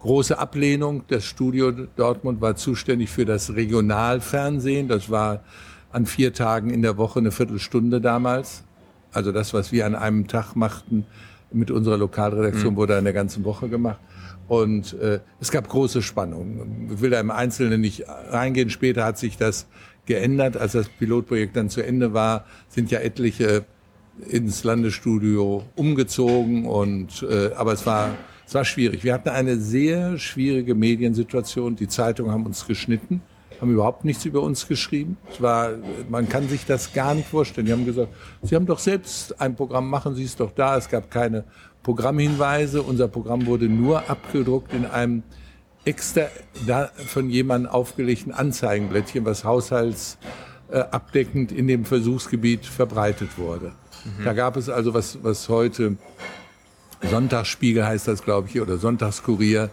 große 0.00 0.38
Ablehnung. 0.38 1.04
Das 1.08 1.24
Studio 1.24 1.70
Dortmund 1.70 2.40
war 2.40 2.56
zuständig 2.56 3.10
für 3.10 3.24
das 3.24 3.54
Regionalfernsehen. 3.54 4.88
Das 4.88 5.10
war 5.10 5.42
an 5.92 6.06
vier 6.06 6.32
Tagen 6.32 6.70
in 6.70 6.82
der 6.82 6.96
Woche 6.96 7.20
eine 7.20 7.30
Viertelstunde 7.30 8.00
damals. 8.00 8.64
Also 9.12 9.32
das, 9.32 9.54
was 9.54 9.72
wir 9.72 9.86
an 9.86 9.94
einem 9.94 10.28
Tag 10.28 10.54
machten 10.54 11.04
mit 11.52 11.70
unserer 11.70 11.96
Lokalredaktion, 11.96 12.74
mhm. 12.74 12.76
wurde 12.76 12.96
in 12.96 13.04
der 13.04 13.12
ganzen 13.12 13.44
Woche 13.44 13.68
gemacht. 13.68 13.98
Und 14.48 14.94
äh, 14.94 15.20
es 15.40 15.50
gab 15.50 15.68
große 15.68 16.02
Spannungen. 16.02 16.90
Ich 16.92 17.00
will 17.00 17.10
da 17.10 17.20
im 17.20 17.30
Einzelnen 17.30 17.80
nicht 17.80 18.04
reingehen. 18.08 18.70
Später 18.70 19.04
hat 19.04 19.18
sich 19.18 19.36
das 19.36 19.66
geändert. 20.06 20.56
Als 20.56 20.72
das 20.72 20.88
Pilotprojekt 20.88 21.56
dann 21.56 21.68
zu 21.68 21.82
Ende 21.82 22.14
war, 22.14 22.44
sind 22.68 22.90
ja 22.90 22.98
etliche 23.00 23.64
ins 24.28 24.64
Landesstudio 24.64 25.64
umgezogen 25.76 26.66
und 26.66 27.24
äh, 27.28 27.52
aber 27.54 27.72
es 27.72 27.86
war 27.86 28.10
es 28.50 28.54
war 28.54 28.64
schwierig. 28.64 29.04
Wir 29.04 29.14
hatten 29.14 29.28
eine 29.28 29.58
sehr 29.58 30.18
schwierige 30.18 30.74
Mediensituation. 30.74 31.76
Die 31.76 31.86
Zeitungen 31.86 32.32
haben 32.32 32.46
uns 32.46 32.66
geschnitten, 32.66 33.22
haben 33.60 33.70
überhaupt 33.70 34.04
nichts 34.04 34.24
über 34.24 34.42
uns 34.42 34.66
geschrieben. 34.66 35.16
Es 35.30 35.40
war, 35.40 35.74
man 36.08 36.28
kann 36.28 36.48
sich 36.48 36.66
das 36.66 36.92
gar 36.92 37.14
nicht 37.14 37.28
vorstellen. 37.28 37.68
Die 37.68 37.72
haben 37.72 37.86
gesagt, 37.86 38.12
Sie 38.42 38.56
haben 38.56 38.66
doch 38.66 38.80
selbst 38.80 39.40
ein 39.40 39.54
Programm, 39.54 39.88
machen 39.88 40.16
Sie 40.16 40.24
es 40.24 40.34
doch 40.34 40.50
da. 40.50 40.76
Es 40.76 40.88
gab 40.88 41.12
keine 41.12 41.44
Programmhinweise. 41.84 42.82
Unser 42.82 43.06
Programm 43.06 43.46
wurde 43.46 43.66
nur 43.66 44.10
abgedruckt 44.10 44.74
in 44.74 44.84
einem 44.84 45.22
extra 45.84 46.22
da 46.66 46.90
von 47.06 47.30
jemandem 47.30 47.70
aufgelegten 47.70 48.32
Anzeigenblättchen, 48.32 49.24
was 49.24 49.44
haushaltsabdeckend 49.44 51.52
in 51.52 51.68
dem 51.68 51.84
Versuchsgebiet 51.84 52.66
verbreitet 52.66 53.38
wurde. 53.38 53.70
Mhm. 54.04 54.24
Da 54.24 54.32
gab 54.32 54.56
es 54.56 54.68
also 54.68 54.94
was, 54.94 55.18
was 55.22 55.48
heute 55.48 55.96
Sonntagsspiegel 57.02 57.86
heißt 57.86 58.08
das, 58.08 58.22
glaube 58.22 58.48
ich, 58.48 58.60
oder 58.60 58.76
Sonntagskurier. 58.76 59.70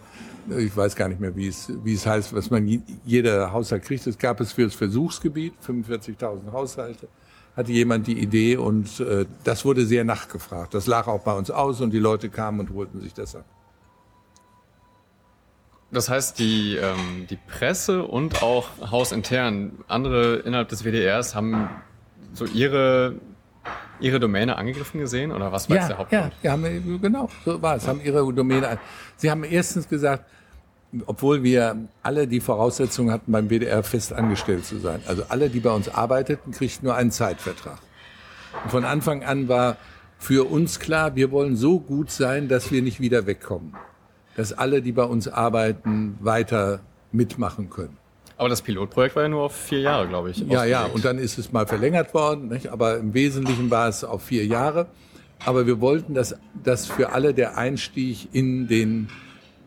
Ich 0.56 0.74
weiß 0.74 0.96
gar 0.96 1.08
nicht 1.08 1.20
mehr, 1.20 1.36
wie 1.36 1.48
es, 1.48 1.70
wie 1.84 1.92
es 1.92 2.06
heißt, 2.06 2.34
was 2.34 2.50
man 2.50 2.82
jeder 3.04 3.52
Haushalt 3.52 3.82
kriegt. 3.82 4.06
Es 4.06 4.16
gab 4.16 4.40
es 4.40 4.52
für 4.52 4.64
das 4.64 4.74
Versuchsgebiet, 4.74 5.52
45.000 5.66 6.52
Haushalte, 6.52 7.08
hatte 7.54 7.72
jemand 7.72 8.06
die 8.06 8.18
Idee 8.18 8.56
und 8.56 9.00
äh, 9.00 9.26
das 9.44 9.66
wurde 9.66 9.84
sehr 9.84 10.04
nachgefragt. 10.04 10.72
Das 10.72 10.86
lag 10.86 11.06
auch 11.06 11.20
bei 11.20 11.34
uns 11.34 11.50
aus 11.50 11.82
und 11.82 11.90
die 11.90 11.98
Leute 11.98 12.30
kamen 12.30 12.60
und 12.60 12.74
holten 12.74 13.00
sich 13.00 13.12
das 13.12 13.36
ab. 13.36 13.44
Das 15.90 16.08
heißt, 16.08 16.38
die, 16.38 16.76
ähm, 16.76 17.26
die 17.28 17.36
Presse 17.36 18.04
und 18.04 18.42
auch 18.42 18.68
hausintern, 18.90 19.72
andere 19.86 20.36
innerhalb 20.36 20.68
des 20.68 20.84
WDRs 20.84 21.34
haben 21.34 21.68
so 22.34 22.44
ihre 22.44 23.14
Ihre 24.00 24.20
Domäne 24.20 24.56
angegriffen 24.56 25.00
gesehen 25.00 25.32
oder 25.32 25.52
was 25.52 25.68
war 25.68 25.76
ja, 25.76 25.82
jetzt 25.82 25.90
der 25.90 25.98
Hauptgrund? 25.98 26.32
Ja, 26.42 26.52
haben, 26.52 26.98
genau, 27.00 27.28
so 27.44 27.60
war 27.60 27.76
es. 27.76 27.86
Haben 27.86 28.00
Ihre 28.02 28.32
Domäne. 28.32 28.78
Sie 29.16 29.30
haben 29.30 29.44
erstens 29.44 29.88
gesagt, 29.88 30.24
obwohl 31.06 31.42
wir 31.42 31.76
alle 32.02 32.26
die 32.26 32.40
Voraussetzungen 32.40 33.12
hatten, 33.12 33.30
beim 33.30 33.50
WDR 33.50 33.82
fest 33.82 34.12
angestellt 34.12 34.64
zu 34.64 34.78
sein. 34.78 35.02
Also 35.06 35.24
alle, 35.28 35.50
die 35.50 35.60
bei 35.60 35.70
uns 35.70 35.88
arbeiteten, 35.88 36.52
kriegten 36.52 36.86
nur 36.86 36.96
einen 36.96 37.10
Zeitvertrag. 37.10 37.78
Und 38.64 38.70
von 38.70 38.84
Anfang 38.84 39.22
an 39.22 39.48
war 39.48 39.76
für 40.18 40.50
uns 40.50 40.80
klar, 40.80 41.14
wir 41.14 41.30
wollen 41.30 41.56
so 41.56 41.78
gut 41.78 42.10
sein, 42.10 42.48
dass 42.48 42.72
wir 42.72 42.82
nicht 42.82 43.00
wieder 43.00 43.26
wegkommen. 43.26 43.74
Dass 44.36 44.52
alle, 44.52 44.80
die 44.80 44.92
bei 44.92 45.04
uns 45.04 45.28
arbeiten, 45.28 46.16
weiter 46.20 46.80
mitmachen 47.12 47.68
können. 47.70 47.97
Aber 48.38 48.48
das 48.48 48.62
Pilotprojekt 48.62 49.16
war 49.16 49.24
ja 49.24 49.28
nur 49.28 49.42
auf 49.42 49.54
vier 49.54 49.80
Jahre, 49.80 50.06
glaube 50.06 50.30
ich. 50.30 50.38
Ja, 50.38 50.64
ja, 50.64 50.86
und 50.86 51.04
dann 51.04 51.18
ist 51.18 51.38
es 51.38 51.50
mal 51.50 51.66
verlängert 51.66 52.14
worden, 52.14 52.48
nicht? 52.48 52.68
aber 52.68 52.96
im 52.98 53.12
Wesentlichen 53.12 53.68
war 53.70 53.88
es 53.88 54.04
auf 54.04 54.22
vier 54.22 54.46
Jahre. 54.46 54.86
Aber 55.44 55.66
wir 55.66 55.80
wollten, 55.80 56.14
dass 56.14 56.36
das 56.62 56.86
für 56.86 57.12
alle 57.12 57.34
der 57.34 57.58
Einstieg 57.58 58.28
in 58.32 58.68
den 58.68 59.08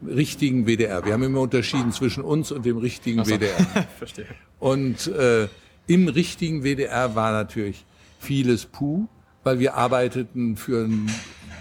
richtigen 0.05 0.65
WDR. 0.65 1.05
Wir 1.05 1.13
haben 1.13 1.23
immer 1.23 1.41
unterschieden 1.41 1.91
zwischen 1.91 2.23
uns 2.23 2.51
und 2.51 2.65
dem 2.65 2.77
richtigen 2.77 3.23
so. 3.25 3.35
WDR. 3.35 3.57
Verstehe. 3.97 4.25
Und 4.59 5.07
äh, 5.07 5.47
im 5.87 6.07
richtigen 6.07 6.63
WDR 6.63 7.13
war 7.15 7.33
natürlich 7.33 7.85
vieles 8.19 8.65
Puh, 8.65 9.07
weil 9.43 9.59
wir 9.59 9.75
arbeiteten 9.75 10.55
für 10.55 10.85
einen 10.85 11.11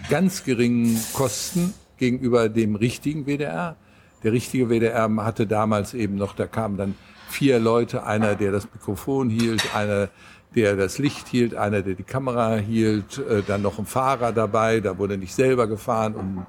ganz 0.08 0.44
geringen 0.44 1.00
Kosten 1.12 1.74
gegenüber 1.96 2.48
dem 2.48 2.76
richtigen 2.76 3.26
WDR. 3.26 3.76
Der 4.22 4.32
richtige 4.32 4.68
WDR 4.68 5.10
hatte 5.18 5.46
damals 5.46 5.94
eben 5.94 6.16
noch, 6.16 6.34
da 6.34 6.46
kamen 6.46 6.76
dann 6.76 6.94
vier 7.28 7.58
Leute, 7.58 8.04
einer, 8.04 8.34
der 8.34 8.52
das 8.52 8.68
Mikrofon 8.72 9.30
hielt, 9.30 9.74
einer, 9.74 10.08
der 10.54 10.76
das 10.76 10.98
Licht 10.98 11.28
hielt, 11.28 11.54
einer, 11.54 11.82
der 11.82 11.94
die 11.94 12.02
Kamera 12.02 12.56
hielt, 12.56 13.18
äh, 13.18 13.42
dann 13.46 13.62
noch 13.62 13.78
ein 13.78 13.86
Fahrer 13.86 14.32
dabei, 14.32 14.80
da 14.80 14.98
wurde 14.98 15.16
nicht 15.16 15.34
selber 15.34 15.66
gefahren, 15.66 16.14
um 16.14 16.46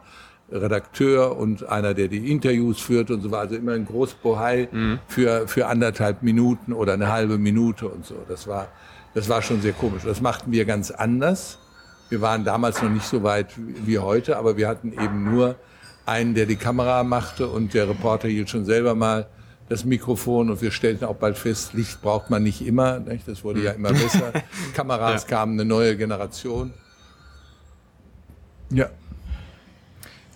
Redakteur 0.52 1.38
und 1.38 1.68
einer, 1.70 1.94
der 1.94 2.08
die 2.08 2.32
Interviews 2.32 2.82
führt 2.82 3.10
und 3.10 3.22
so 3.22 3.32
war. 3.32 3.42
Also 3.42 3.56
immer 3.56 3.74
ein 3.74 3.86
Großbohai 3.86 4.68
mhm. 4.72 5.00
für, 5.08 5.48
für 5.48 5.68
anderthalb 5.68 6.24
Minuten 6.24 6.74
oder 6.74 6.94
eine 6.94 7.12
halbe 7.12 7.38
Minute 7.38 7.88
und 7.88 8.06
so. 8.06 8.16
Das 8.28 8.48
war, 8.48 8.68
das 9.14 9.30
war 9.30 9.42
schon 9.42 9.62
sehr 9.62 9.74
komisch. 9.74 10.04
Das 10.04 10.20
machten 10.20 10.52
wir 10.52 10.66
ganz 10.66 10.92
anders. 10.92 11.58
Wir 12.10 12.20
waren 12.20 12.44
damals 12.44 12.82
noch 12.82 12.90
nicht 12.90 13.06
so 13.06 13.24
weit 13.24 13.54
wie 13.58 14.00
heute, 14.00 14.38
aber 14.38 14.58
wir 14.58 14.68
hatten 14.68 14.92
eben 14.92 15.24
nur 15.32 15.56
einen, 16.06 16.34
der 16.34 16.46
die 16.46 16.56
Kamera 16.56 17.04
machte 17.04 17.48
und 17.48 17.74
der 17.74 17.90
Reporter 17.90 18.28
hielt 18.28 18.50
schon 18.50 18.66
selber 18.66 18.96
mal 18.96 19.28
das 19.70 19.86
Mikrofon 19.86 20.50
und 20.50 20.62
wir 20.62 20.72
stellten 20.72 21.06
auch 21.06 21.16
bald 21.16 21.38
fest, 21.38 21.74
Licht 21.74 22.02
braucht 22.02 22.30
man 22.30 22.44
nicht 22.44 22.66
immer. 22.66 23.00
Nicht? 23.00 23.26
Das 23.26 23.44
wurde 23.44 23.62
ja 23.62 23.72
immer 23.72 23.94
besser. 23.94 24.34
Kameras 24.74 25.24
ja. 25.24 25.30
kamen, 25.30 25.54
eine 25.54 25.64
neue 25.64 25.96
Generation. 25.96 26.74
Ja. 28.70 28.90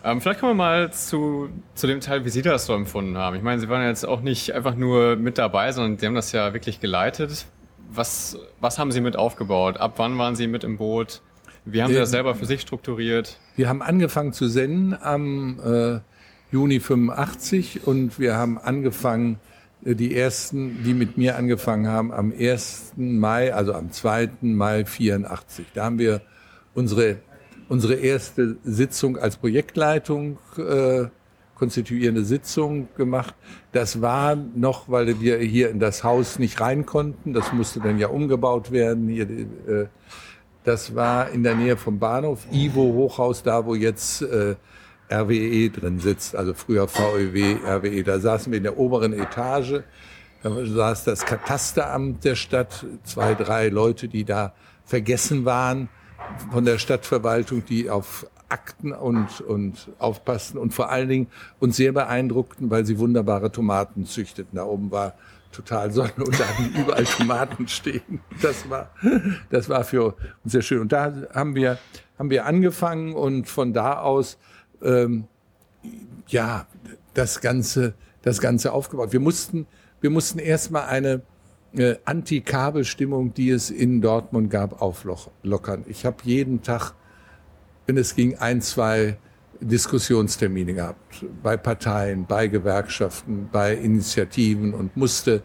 Ähm, 0.06 0.22
vielleicht 0.22 0.40
kommen 0.40 0.52
wir 0.52 0.64
mal 0.64 0.94
zu, 0.94 1.50
zu 1.74 1.88
dem 1.88 2.00
Teil, 2.00 2.24
wie 2.24 2.30
Sie 2.30 2.44
das 2.44 2.66
so 2.66 2.74
empfunden 2.74 3.18
haben. 3.18 3.36
Ich 3.36 3.42
meine, 3.42 3.60
Sie 3.60 3.68
waren 3.68 3.86
jetzt 3.86 4.06
auch 4.06 4.22
nicht 4.22 4.54
einfach 4.54 4.76
nur 4.76 5.18
mit 5.18 5.38
dabei, 5.38 5.72
sondern 5.74 5.98
Sie 5.98 6.06
haben 6.06 6.16
das 6.16 6.32
ja 6.32 6.54
wirklich 6.54 6.80
geleitet. 6.80 7.46
Was, 7.92 8.38
was 8.62 8.80
haben 8.80 8.92
Sie 8.94 9.02
mit 9.02 9.18
aufgebaut? 9.18 9.78
Ab 9.78 9.96
wann 9.98 10.18
waren 10.18 10.36
Sie 10.38 10.48
mit 10.48 10.64
im 10.64 10.78
Boot? 10.78 11.22
Wie 11.66 11.82
haben 11.82 11.92
Sie 11.92 12.00
das 12.00 12.12
selber 12.12 12.36
für 12.36 12.46
sich 12.46 12.62
strukturiert? 12.62 13.40
Wir 13.56 13.68
haben 13.68 13.82
angefangen 13.82 14.34
zu 14.34 14.48
senden 14.48 14.94
am 14.94 15.60
äh, 15.60 16.00
Juni 16.52 16.80
85 16.80 17.88
und 17.88 18.20
wir 18.20 18.36
haben 18.36 18.60
angefangen, 18.60 19.40
äh, 19.84 19.96
die 19.96 20.16
ersten, 20.16 20.84
die 20.84 20.94
mit 20.94 21.18
mir 21.18 21.38
angefangen 21.38 21.88
haben, 21.88 22.14
am 22.14 22.32
1. 22.32 22.94
Mai, 22.98 23.52
also 23.54 23.74
am 23.74 23.92
2. 23.92 24.30
Mai 24.42 24.86
84. 24.86 25.66
Da 25.74 25.86
haben 25.86 25.98
wir 25.98 26.22
unsere, 26.76 27.18
unsere 27.68 27.96
erste 27.96 28.58
Sitzung 28.64 29.18
als 29.18 29.38
Projektleitung 29.38 30.38
äh, 30.58 31.06
konstituierende 31.56 32.26
Sitzung 32.26 32.90
gemacht. 32.96 33.34
Das 33.72 34.02
war 34.02 34.36
noch, 34.36 34.88
weil 34.90 35.20
wir 35.20 35.40
hier 35.40 35.70
in 35.72 35.80
das 35.80 36.04
Haus 36.04 36.38
nicht 36.38 36.62
rein 36.62 36.86
konnten. 36.86 37.34
Das 37.34 37.54
musste 37.54 37.80
dann 37.80 37.98
ja 37.98 38.10
umgebaut 38.10 38.72
werden. 38.72 39.08
Hier, 39.08 39.28
äh, 39.28 39.88
das 40.66 40.96
war 40.96 41.30
in 41.30 41.44
der 41.44 41.56
Nähe 41.56 41.78
vom 41.78 42.00
Bahnhof, 42.00 42.46
Ivo 42.52 42.82
Hochhaus, 42.82 43.44
da 43.44 43.66
wo 43.66 43.76
jetzt 43.76 44.22
äh, 44.24 44.56
RWE 45.12 45.70
drin 45.70 46.00
sitzt, 46.00 46.36
also 46.36 46.54
früher 46.54 46.88
VEW, 46.88 47.58
RWE. 47.64 48.04
Da 48.04 48.20
saßen 48.20 48.52
wir 48.52 48.58
in 48.58 48.64
der 48.64 48.78
oberen 48.78 49.14
Etage. 49.14 49.84
Da 50.42 50.66
saß 50.66 51.04
das 51.04 51.26
Katasteramt 51.26 52.26
der 52.26 52.36
Stadt, 52.36 52.86
zwei, 53.04 53.36
drei 53.36 53.70
Leute, 53.70 54.08
die 54.08 54.26
da 54.26 54.54
vergessen 54.84 55.46
waren 55.46 55.90
von 56.52 56.66
der 56.66 56.80
Stadtverwaltung, 56.80 57.64
die 57.66 57.90
auf 57.90 58.28
Akten 58.50 58.92
und, 58.92 59.42
und 59.42 59.90
aufpassten 60.00 60.60
und 60.60 60.74
vor 60.74 60.90
allen 60.90 61.10
Dingen 61.10 61.28
uns 61.60 61.78
sehr 61.78 61.92
beeindruckten, 61.92 62.70
weil 62.70 62.86
sie 62.86 62.98
wunderbare 62.98 63.52
Tomaten 63.52 64.06
züchteten. 64.06 64.58
Da 64.58 64.66
oben 64.66 64.92
war 64.92 65.14
total 65.56 65.92
Sonnenuntergang, 65.92 66.72
überall 66.78 67.06
Tomaten 67.06 67.68
stehen. 67.68 68.22
Das 68.42 68.70
war, 68.70 68.92
das 69.50 69.70
war 69.70 69.84
für 69.84 70.16
uns 70.44 70.52
sehr 70.52 70.62
schön. 70.62 70.82
Und 70.82 70.92
da 70.92 71.14
haben 71.34 71.56
wir, 71.56 71.78
haben 72.18 72.30
wir 72.30 72.46
angefangen 72.46 73.14
und 73.14 73.48
von 73.48 73.74
da 73.74 74.00
aus, 74.00 74.38
ähm, 74.82 75.28
ja, 76.28 76.68
das 77.14 77.42
Ganze, 77.42 77.94
das 78.22 78.42
Ganze 78.42 78.74
aufgebaut. 78.74 79.14
Wir 79.14 79.20
mussten, 79.20 79.68
wir 80.02 80.10
mussten 80.10 80.40
erstmal 80.40 80.86
eine 80.88 81.22
äh, 81.74 81.96
Anti-Kabel-Stimmung, 82.06 83.34
die 83.34 83.50
es 83.50 83.70
in 83.70 84.02
Dortmund 84.02 84.50
gab, 84.50 84.82
auflockern. 84.82 85.86
Ich 85.88 86.06
habe 86.06 86.18
jeden 86.24 86.62
Tag, 86.62 86.94
wenn 87.86 87.98
es 87.98 88.16
ging, 88.16 88.38
ein, 88.38 88.62
zwei 88.62 89.18
Diskussionstermine 89.62 90.74
gehabt 90.74 91.26
bei 91.42 91.58
Parteien, 91.58 92.26
bei 92.26 92.48
Gewerkschaften, 92.48 93.50
bei 93.52 93.74
Initiativen 93.74 94.74
und 94.74 94.96
musste, 94.98 95.44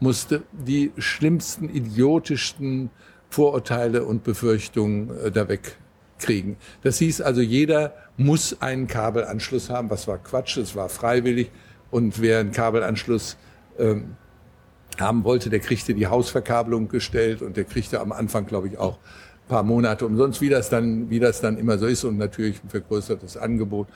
musste 0.00 0.42
die 0.52 0.92
schlimmsten, 0.98 1.68
idiotischsten 1.68 2.90
Vorurteile 3.28 4.04
und 4.04 4.24
Befürchtungen 4.24 5.10
äh, 5.18 5.30
da 5.30 5.48
wegkriegen. 5.48 6.56
Das 6.82 6.98
hieß 6.98 7.20
also, 7.20 7.40
jeder 7.40 7.94
muss 8.16 8.60
einen 8.60 8.86
Kabelanschluss 8.86 9.68
haben, 9.70 9.90
was 9.90 10.06
war 10.06 10.18
Quatsch, 10.18 10.56
es 10.56 10.74
war 10.76 10.88
freiwillig 10.88 11.50
und 11.90 12.20
wer 12.20 12.40
einen 12.40 12.52
Kabelanschluss 12.52 13.36
ähm, 13.78 14.16
haben 14.98 15.24
wollte, 15.24 15.50
der 15.50 15.60
kriegte 15.60 15.94
die 15.94 16.06
Hausverkabelung 16.06 16.88
gestellt 16.88 17.42
und 17.42 17.56
der 17.56 17.64
kriegte 17.64 18.00
am 18.00 18.12
Anfang, 18.12 18.46
glaube 18.46 18.68
ich, 18.68 18.78
auch 18.78 18.98
paar 19.48 19.62
Monate 19.62 20.06
umsonst, 20.06 20.40
wie 20.40 20.48
das 20.48 20.68
dann, 20.68 21.10
wie 21.10 21.20
das 21.20 21.40
dann 21.40 21.58
immer 21.58 21.78
so 21.78 21.86
ist 21.86 22.04
und 22.04 22.18
natürlich 22.18 22.62
ein 22.62 22.68
vergrößertes 22.68 23.36
Angebot. 23.36 23.88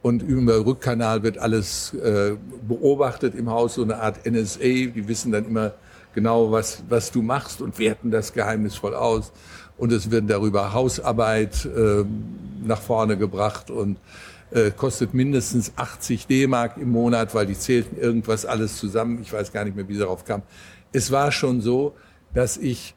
Und 0.00 0.22
über 0.22 0.64
Rückkanal 0.64 1.22
wird 1.22 1.38
alles 1.38 1.92
äh, 1.94 2.36
beobachtet 2.66 3.34
im 3.34 3.50
Haus, 3.50 3.74
so 3.74 3.82
eine 3.82 3.96
Art 4.00 4.24
NSA. 4.24 4.60
Die 4.62 5.08
wissen 5.08 5.32
dann 5.32 5.46
immer 5.46 5.72
genau, 6.14 6.52
was, 6.52 6.84
was 6.88 7.10
du 7.10 7.22
machst 7.22 7.60
und 7.60 7.78
werten 7.78 8.10
das 8.10 8.32
geheimnisvoll 8.32 8.94
aus. 8.94 9.32
Und 9.76 9.92
es 9.92 10.10
wird 10.10 10.30
darüber 10.30 10.72
Hausarbeit 10.72 11.64
äh, 11.64 12.04
nach 12.64 12.80
vorne 12.80 13.16
gebracht 13.16 13.70
und 13.70 13.98
äh, 14.50 14.70
kostet 14.70 15.14
mindestens 15.14 15.72
80 15.76 16.26
D-Mark 16.26 16.76
im 16.76 16.90
Monat, 16.90 17.34
weil 17.34 17.46
die 17.46 17.58
zählten 17.58 17.96
irgendwas 17.96 18.46
alles 18.46 18.76
zusammen. 18.76 19.20
Ich 19.22 19.32
weiß 19.32 19.52
gar 19.52 19.64
nicht 19.64 19.76
mehr, 19.76 19.88
wie 19.88 19.94
sie 19.94 20.00
darauf 20.00 20.24
kam. 20.24 20.42
Es 20.92 21.10
war 21.10 21.32
schon 21.32 21.60
so, 21.60 21.94
dass 22.34 22.56
ich 22.56 22.94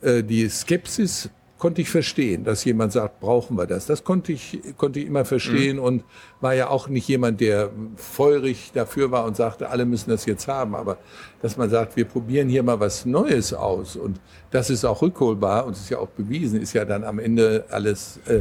äh, 0.00 0.22
die 0.22 0.48
Skepsis 0.48 1.30
konnte 1.62 1.80
ich 1.80 1.90
verstehen, 1.90 2.42
dass 2.42 2.64
jemand 2.64 2.90
sagt, 2.90 3.20
brauchen 3.20 3.56
wir 3.56 3.68
das. 3.68 3.86
Das 3.86 4.02
konnte 4.02 4.32
ich, 4.32 4.58
konnte 4.76 4.98
ich 4.98 5.06
immer 5.06 5.24
verstehen 5.24 5.76
mhm. 5.76 5.82
und 5.84 6.04
war 6.40 6.54
ja 6.54 6.68
auch 6.68 6.88
nicht 6.88 7.06
jemand, 7.06 7.40
der 7.40 7.70
feurig 7.94 8.72
dafür 8.74 9.12
war 9.12 9.24
und 9.26 9.36
sagte, 9.36 9.70
alle 9.70 9.84
müssen 9.84 10.10
das 10.10 10.26
jetzt 10.26 10.48
haben. 10.48 10.74
Aber 10.74 10.98
dass 11.40 11.56
man 11.56 11.70
sagt, 11.70 11.94
wir 11.94 12.04
probieren 12.04 12.48
hier 12.48 12.64
mal 12.64 12.80
was 12.80 13.04
Neues 13.04 13.54
aus 13.54 13.94
und 13.94 14.18
das 14.50 14.70
ist 14.70 14.84
auch 14.84 15.02
rückholbar 15.02 15.64
und 15.64 15.76
ist 15.76 15.88
ja 15.88 15.98
auch 15.98 16.08
bewiesen, 16.08 16.60
ist 16.60 16.72
ja 16.72 16.84
dann 16.84 17.04
am 17.04 17.20
Ende 17.20 17.64
alles 17.70 18.18
äh, 18.26 18.40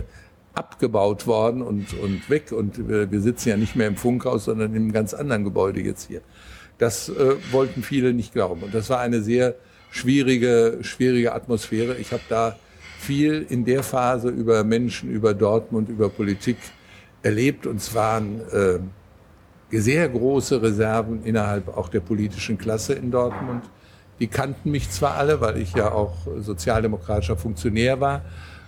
abgebaut 0.56 1.28
worden 1.28 1.62
und, 1.62 1.94
und 2.02 2.28
weg 2.28 2.52
und 2.52 2.80
äh, 2.80 3.12
wir 3.12 3.22
sitzen 3.22 3.50
ja 3.50 3.58
nicht 3.58 3.76
mehr 3.76 3.86
im 3.86 3.98
Funkhaus, 3.98 4.46
sondern 4.46 4.72
in 4.72 4.82
einem 4.82 4.94
ganz 4.94 5.14
anderen 5.14 5.44
Gebäude 5.44 5.80
jetzt 5.80 6.08
hier. 6.08 6.22
Das 6.80 7.10
äh, 7.10 7.36
wollten 7.52 7.84
viele 7.84 8.16
nicht 8.16 8.34
glauben 8.34 8.64
und 8.64 8.74
das 8.74 8.90
war 8.90 9.00
eine 9.00 9.22
sehr 9.22 9.54
schwierige, 9.92 10.80
schwierige 10.82 11.36
Atmosphäre. 11.36 11.98
Ich 11.98 12.14
habe 12.14 12.24
da 12.28 12.56
viel 13.02 13.46
in 13.50 13.66
der 13.66 13.82
Phase 13.84 14.30
über 14.30 14.64
Menschen, 14.64 15.10
über 15.10 15.34
Dortmund, 15.34 15.90
über 15.90 16.10
Politik 16.10 16.58
erlebt. 17.24 17.66
Und 17.66 17.78
es 17.78 17.96
waren 17.96 18.42
äh, 18.52 18.80
sehr 19.80 20.08
große 20.08 20.62
Reserven 20.62 21.24
innerhalb 21.24 21.76
auch 21.76 21.90
der 21.90 22.02
politischen 22.02 22.58
Klasse 22.58 22.94
in 22.94 23.10
Dortmund. 23.10 23.64
Die 24.20 24.28
kannten 24.28 24.70
mich 24.70 24.92
zwar 24.92 25.16
alle, 25.16 25.42
weil 25.42 25.58
ich 25.58 25.74
ja 25.74 25.92
auch 25.92 26.14
sozialdemokratischer 26.40 27.38
Funktionär 27.38 28.00
war, 28.00 28.22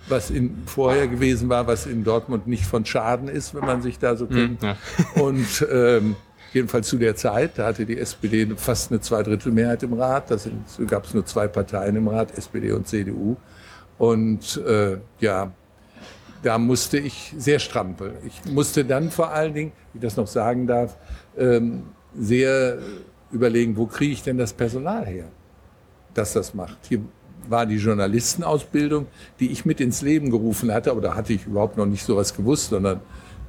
was 0.08 0.30
in, 0.30 0.64
vorher 0.66 1.06
gewesen 1.06 1.48
war, 1.48 1.68
was 1.68 1.86
in 1.86 2.02
Dortmund 2.02 2.48
nicht 2.48 2.66
von 2.66 2.84
Schaden 2.84 3.28
ist, 3.28 3.54
wenn 3.54 3.64
man 3.64 3.82
sich 3.82 4.00
da 4.00 4.16
so 4.16 4.26
kennt. 4.26 4.64
Ja. 4.64 4.76
Und 5.14 5.64
ähm, 5.70 6.16
jedenfalls 6.52 6.88
zu 6.88 6.98
der 6.98 7.14
Zeit, 7.14 7.52
da 7.56 7.66
hatte 7.66 7.86
die 7.86 7.98
SPD 7.98 8.48
fast 8.56 8.90
eine 8.90 9.00
Zweidrittelmehrheit 9.00 9.84
im 9.84 9.92
Rat. 9.92 10.30
Da 10.32 10.36
gab 10.86 11.04
es 11.04 11.14
nur 11.14 11.24
zwei 11.24 11.46
Parteien 11.46 11.94
im 11.94 12.08
Rat, 12.08 12.36
SPD 12.36 12.72
und 12.72 12.88
CDU. 12.88 13.36
Und 13.98 14.56
äh, 14.66 14.98
ja, 15.20 15.52
da 16.42 16.58
musste 16.58 16.98
ich 16.98 17.34
sehr 17.38 17.58
strampeln. 17.58 18.14
Ich 18.26 18.52
musste 18.52 18.84
dann 18.84 19.10
vor 19.10 19.30
allen 19.30 19.54
Dingen, 19.54 19.72
wie 19.92 19.98
ich 19.98 20.02
das 20.02 20.16
noch 20.16 20.26
sagen 20.26 20.66
darf, 20.66 20.96
ähm, 21.36 21.84
sehr 22.16 22.78
überlegen, 23.32 23.76
wo 23.76 23.86
kriege 23.86 24.12
ich 24.12 24.22
denn 24.22 24.38
das 24.38 24.52
Personal 24.52 25.06
her, 25.06 25.24
das 26.12 26.32
das 26.34 26.54
macht. 26.54 26.78
Hier 26.88 27.00
war 27.48 27.66
die 27.66 27.76
Journalistenausbildung, 27.76 29.06
die 29.40 29.50
ich 29.50 29.64
mit 29.64 29.80
ins 29.80 30.02
Leben 30.02 30.30
gerufen 30.30 30.72
hatte, 30.72 30.90
aber 30.90 31.00
da 31.00 31.14
hatte 31.14 31.32
ich 31.32 31.46
überhaupt 31.46 31.76
noch 31.76 31.86
nicht 31.86 32.04
sowas 32.04 32.34
gewusst, 32.34 32.70
sondern 32.70 33.00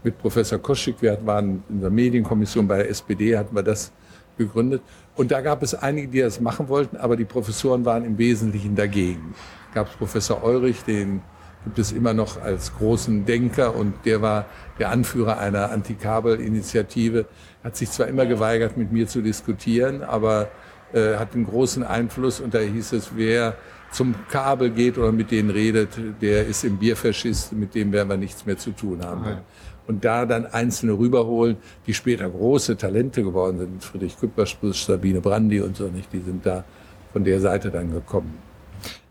mit 0.04 0.18
Professor 0.18 0.60
Koschik, 0.60 1.02
wir 1.02 1.18
waren 1.26 1.64
in 1.70 1.82
der 1.82 1.90
Medienkommission 1.90 2.68
bei 2.68 2.78
der 2.78 2.90
SPD, 2.90 3.38
hatten 3.38 3.56
wir 3.56 3.64
das 3.64 3.92
gegründet. 4.38 4.82
Und 5.16 5.32
da 5.32 5.42
gab 5.42 5.64
es 5.64 5.74
einige, 5.74 6.08
die 6.08 6.20
das 6.20 6.40
machen 6.40 6.68
wollten, 6.68 6.98
aber 6.98 7.16
die 7.16 7.26
Professoren 7.26 7.86
waren 7.86 8.04
im 8.06 8.18
Wesentlichen 8.18 8.76
dagegen. 8.76 9.34
Gab 9.76 9.90
es 9.90 9.96
Professor 9.98 10.42
Eurich, 10.42 10.84
den 10.86 11.22
gibt 11.66 11.80
es 11.80 11.92
immer 11.92 12.14
noch 12.14 12.42
als 12.42 12.74
großen 12.78 13.26
Denker 13.26 13.76
und 13.76 13.94
der 14.06 14.22
war 14.22 14.46
der 14.80 14.90
Anführer 14.90 15.38
einer 15.38 15.70
Antikabel-Initiative, 15.72 17.26
hat 17.62 17.76
sich 17.76 17.92
zwar 17.92 18.08
immer 18.08 18.26
geweigert, 18.26 18.78
mit 18.78 18.94
mir 18.94 19.06
zu 19.06 19.22
diskutieren, 19.22 20.02
aber 20.02 20.48
äh, 20.94 21.16
hat 21.18 21.36
einen 21.36 21.46
großen 21.46 21.84
Einfluss 21.84 22.40
und 22.40 22.54
da 22.54 22.60
hieß 22.60 22.94
es, 22.94 23.18
wer 23.18 23.58
zum 23.92 24.16
Kabel 24.30 24.70
geht 24.70 24.98
oder 24.98 25.12
mit 25.12 25.30
denen 25.30 25.50
redet, 25.50 25.90
der 26.22 26.48
ist 26.48 26.64
im 26.64 26.78
Bierfaschist, 26.78 27.52
mit 27.52 27.76
dem 27.76 27.92
werden 27.92 28.08
wir 28.08 28.18
nichts 28.18 28.46
mehr 28.46 28.58
zu 28.58 28.72
tun 28.72 29.04
haben. 29.04 29.26
Ja. 29.26 29.42
Und 29.88 30.06
da 30.06 30.26
dann 30.26 30.46
Einzelne 30.46 30.94
rüberholen, 30.94 31.58
die 31.86 31.94
später 31.94 32.30
große 32.30 32.78
Talente 32.78 33.24
geworden 33.24 33.58
sind, 33.58 33.84
Friedrich 33.84 34.18
Küppersbusch, 34.18 34.86
Sabine 34.86 35.20
Brandi 35.20 35.60
und 35.60 35.76
so 35.76 35.88
nicht, 35.88 36.14
die 36.14 36.22
sind 36.22 36.46
da 36.46 36.64
von 37.12 37.26
der 37.26 37.42
Seite 37.42 37.72
dann 37.72 37.92
gekommen. 37.92 38.55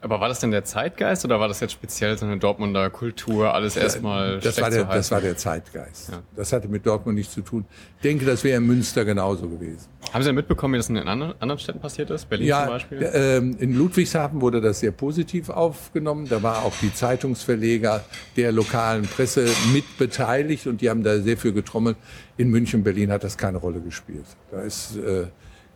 Aber 0.04 0.20
war 0.20 0.28
das 0.28 0.40
denn 0.40 0.50
der 0.50 0.64
Zeitgeist 0.64 1.24
oder 1.24 1.40
war 1.40 1.48
das 1.48 1.60
jetzt 1.60 1.72
speziell 1.72 2.18
so 2.18 2.26
eine 2.26 2.36
Dortmunder 2.36 2.90
Kultur, 2.90 3.54
alles 3.54 3.74
erstmal 3.74 4.38
das 4.38 4.60
war 4.60 4.68
der, 4.68 4.84
Das 4.84 5.10
war 5.10 5.22
der 5.22 5.34
Zeitgeist. 5.34 6.10
Ja. 6.10 6.22
Das 6.36 6.52
hatte 6.52 6.68
mit 6.68 6.84
Dortmund 6.84 7.16
nichts 7.16 7.32
zu 7.32 7.40
tun. 7.40 7.64
Ich 7.96 8.02
denke, 8.02 8.26
das 8.26 8.44
wäre 8.44 8.58
in 8.58 8.66
Münster 8.66 9.06
genauso 9.06 9.48
gewesen. 9.48 9.88
Haben 10.12 10.22
Sie 10.22 10.28
denn 10.28 10.34
mitbekommen, 10.34 10.74
wie 10.74 10.76
das 10.76 10.90
in 10.90 10.96
den 10.96 11.08
anderen 11.08 11.58
Städten 11.58 11.80
passiert 11.80 12.10
ist? 12.10 12.28
Berlin 12.28 12.48
ja, 12.48 12.64
zum 12.64 12.68
Beispiel? 12.74 13.02
Äh, 13.02 13.38
in 13.38 13.78
Ludwigshafen 13.78 14.42
wurde 14.42 14.60
das 14.60 14.80
sehr 14.80 14.90
positiv 14.90 15.48
aufgenommen. 15.48 16.28
Da 16.28 16.42
war 16.42 16.66
auch 16.66 16.74
die 16.82 16.92
Zeitungsverleger 16.92 18.04
der 18.36 18.52
lokalen 18.52 19.04
Presse 19.06 19.48
mit 19.72 19.96
beteiligt 19.96 20.66
und 20.66 20.82
die 20.82 20.90
haben 20.90 21.02
da 21.02 21.18
sehr 21.18 21.38
viel 21.38 21.54
getrommelt. 21.54 21.96
In 22.36 22.50
München, 22.50 22.84
Berlin 22.84 23.10
hat 23.10 23.24
das 23.24 23.38
keine 23.38 23.56
Rolle 23.56 23.80
gespielt. 23.80 24.26
Da 24.50 24.60
ist, 24.60 24.98
äh, 24.98 25.22
ich 25.22 25.28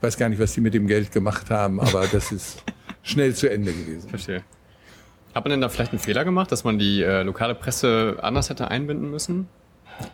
weiß 0.03 0.19
gar 0.19 0.29
nicht, 0.29 0.39
was 0.39 0.53
die 0.53 0.61
mit 0.61 0.75
dem 0.75 0.87
Geld 0.87 1.13
gemacht 1.13 1.49
haben, 1.49 1.81
aber 1.81 2.07
das 2.13 2.31
ist 2.31 2.63
schnell 3.09 3.35
zu 3.35 3.51
Ende 3.51 3.73
gewesen. 3.73 4.09
Verstehe. 4.09 4.43
Hat 5.35 5.45
man 5.45 5.51
denn 5.51 5.61
da 5.61 5.69
vielleicht 5.69 5.93
einen 5.93 6.01
Fehler 6.01 6.25
gemacht, 6.25 6.51
dass 6.53 6.65
man 6.65 6.79
die 6.79 7.03
äh, 7.03 7.23
lokale 7.23 7.55
Presse 7.55 8.19
anders 8.23 8.51
hätte 8.51 8.71
einbinden 8.71 9.11
müssen? 9.11 9.49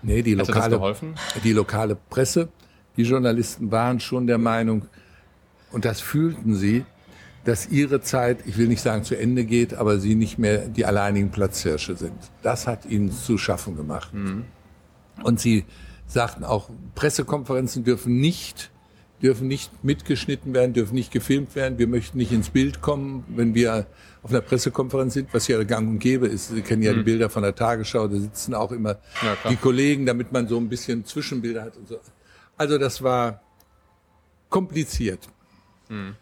Nee, 0.03 0.23
die 0.23 0.37
hätte 0.37 0.53
lokale, 0.53 0.97
die 1.43 1.53
lokale 1.53 1.97
Presse, 2.11 2.49
die 2.97 3.03
Journalisten 3.03 3.71
waren 3.71 4.01
schon 4.01 4.27
der 4.27 4.39
Meinung, 4.39 4.87
und 5.73 5.85
das 5.85 6.01
fühlten 6.01 6.55
sie, 6.55 6.85
dass 7.45 7.69
ihre 7.69 8.01
Zeit, 8.01 8.39
ich 8.47 8.57
will 8.57 8.69
nicht 8.69 8.81
sagen 8.81 9.05
zu 9.05 9.19
Ende 9.19 9.45
geht, 9.45 9.75
aber 9.75 9.99
sie 9.99 10.15
nicht 10.15 10.39
mehr 10.39 10.69
die 10.69 10.87
alleinigen 10.87 11.31
Platzhirsche 11.31 11.97
sind. 11.97 12.17
Das 12.43 12.67
hat 12.67 12.87
ihnen 12.87 13.11
zu 13.11 13.39
schaffen 13.39 13.77
gemacht. 13.77 14.15
Mhm. 14.15 14.45
Und 15.23 15.41
sie 15.41 15.65
sagten 16.07 16.45
auch, 16.45 16.71
Pressekonferenzen 16.95 17.85
dürfen 17.85 18.21
nicht 18.21 18.71
dürfen 19.25 19.49
nicht 19.49 19.83
mitgeschnitten 19.83 20.53
werden, 20.53 20.75
dürfen 20.75 20.95
nicht 20.95 21.11
gefilmt 21.11 21.57
werden. 21.57 21.79
Wir 21.79 21.87
möchten 21.87 22.19
nicht 22.19 22.31
ins 22.31 22.51
Bild 22.51 22.83
kommen, 22.83 23.25
wenn 23.29 23.55
wir 23.55 23.87
auf 24.23 24.31
einer 24.31 24.43
Pressekonferenz 24.43 25.15
sind, 25.15 25.33
was 25.33 25.49
ja 25.49 25.63
gang 25.65 25.89
und 25.89 25.99
gäbe 25.99 26.27
ist. 26.27 26.51
Sie 26.51 26.61
kennen 26.61 26.83
ja 26.83 26.93
mhm. 26.93 26.99
die 26.99 27.03
Bilder 27.05 27.31
von 27.31 27.43
der 27.43 27.55
Tagesschau, 27.55 28.07
da 28.07 28.17
sitzen 28.19 28.53
auch 28.53 28.71
immer 28.71 28.99
ja, 29.23 29.51
die 29.51 29.57
Kollegen, 29.57 30.05
damit 30.05 30.31
man 30.31 30.47
so 30.47 30.59
ein 30.59 30.69
bisschen 30.69 31.07
Zwischenbilder 31.07 31.63
hat 31.63 31.77
und 31.79 31.89
so. 31.89 31.99
Also 32.59 32.77
das 32.77 33.03
war 33.03 33.41
kompliziert. 34.51 35.27
Mhm. 35.89 36.17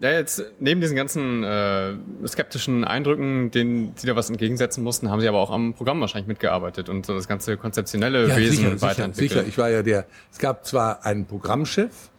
Ja, 0.00 0.12
jetzt 0.12 0.44
neben 0.60 0.80
diesen 0.80 0.96
ganzen 0.96 1.42
äh, 1.42 1.94
skeptischen 2.26 2.84
Eindrücken, 2.84 3.50
denen 3.50 3.94
Sie 3.96 4.06
da 4.06 4.14
was 4.14 4.30
entgegensetzen 4.30 4.84
mussten, 4.84 5.10
haben 5.10 5.20
Sie 5.20 5.28
aber 5.28 5.38
auch 5.38 5.50
am 5.50 5.74
Programm 5.74 6.00
wahrscheinlich 6.00 6.28
mitgearbeitet 6.28 6.88
und 6.88 7.04
so 7.04 7.14
das 7.14 7.26
ganze 7.26 7.56
konzeptionelle 7.56 8.28
ja, 8.28 8.36
Wesen 8.36 8.56
sicher, 8.56 8.80
weiterentwickelt. 8.80 9.30
Sicher, 9.30 9.46
ich 9.46 9.58
war 9.58 9.70
ja 9.70 9.82
der. 9.82 10.06
Es 10.30 10.38
gab 10.38 10.64
zwar 10.64 11.04
einen 11.04 11.26
Programmchef, 11.26 12.10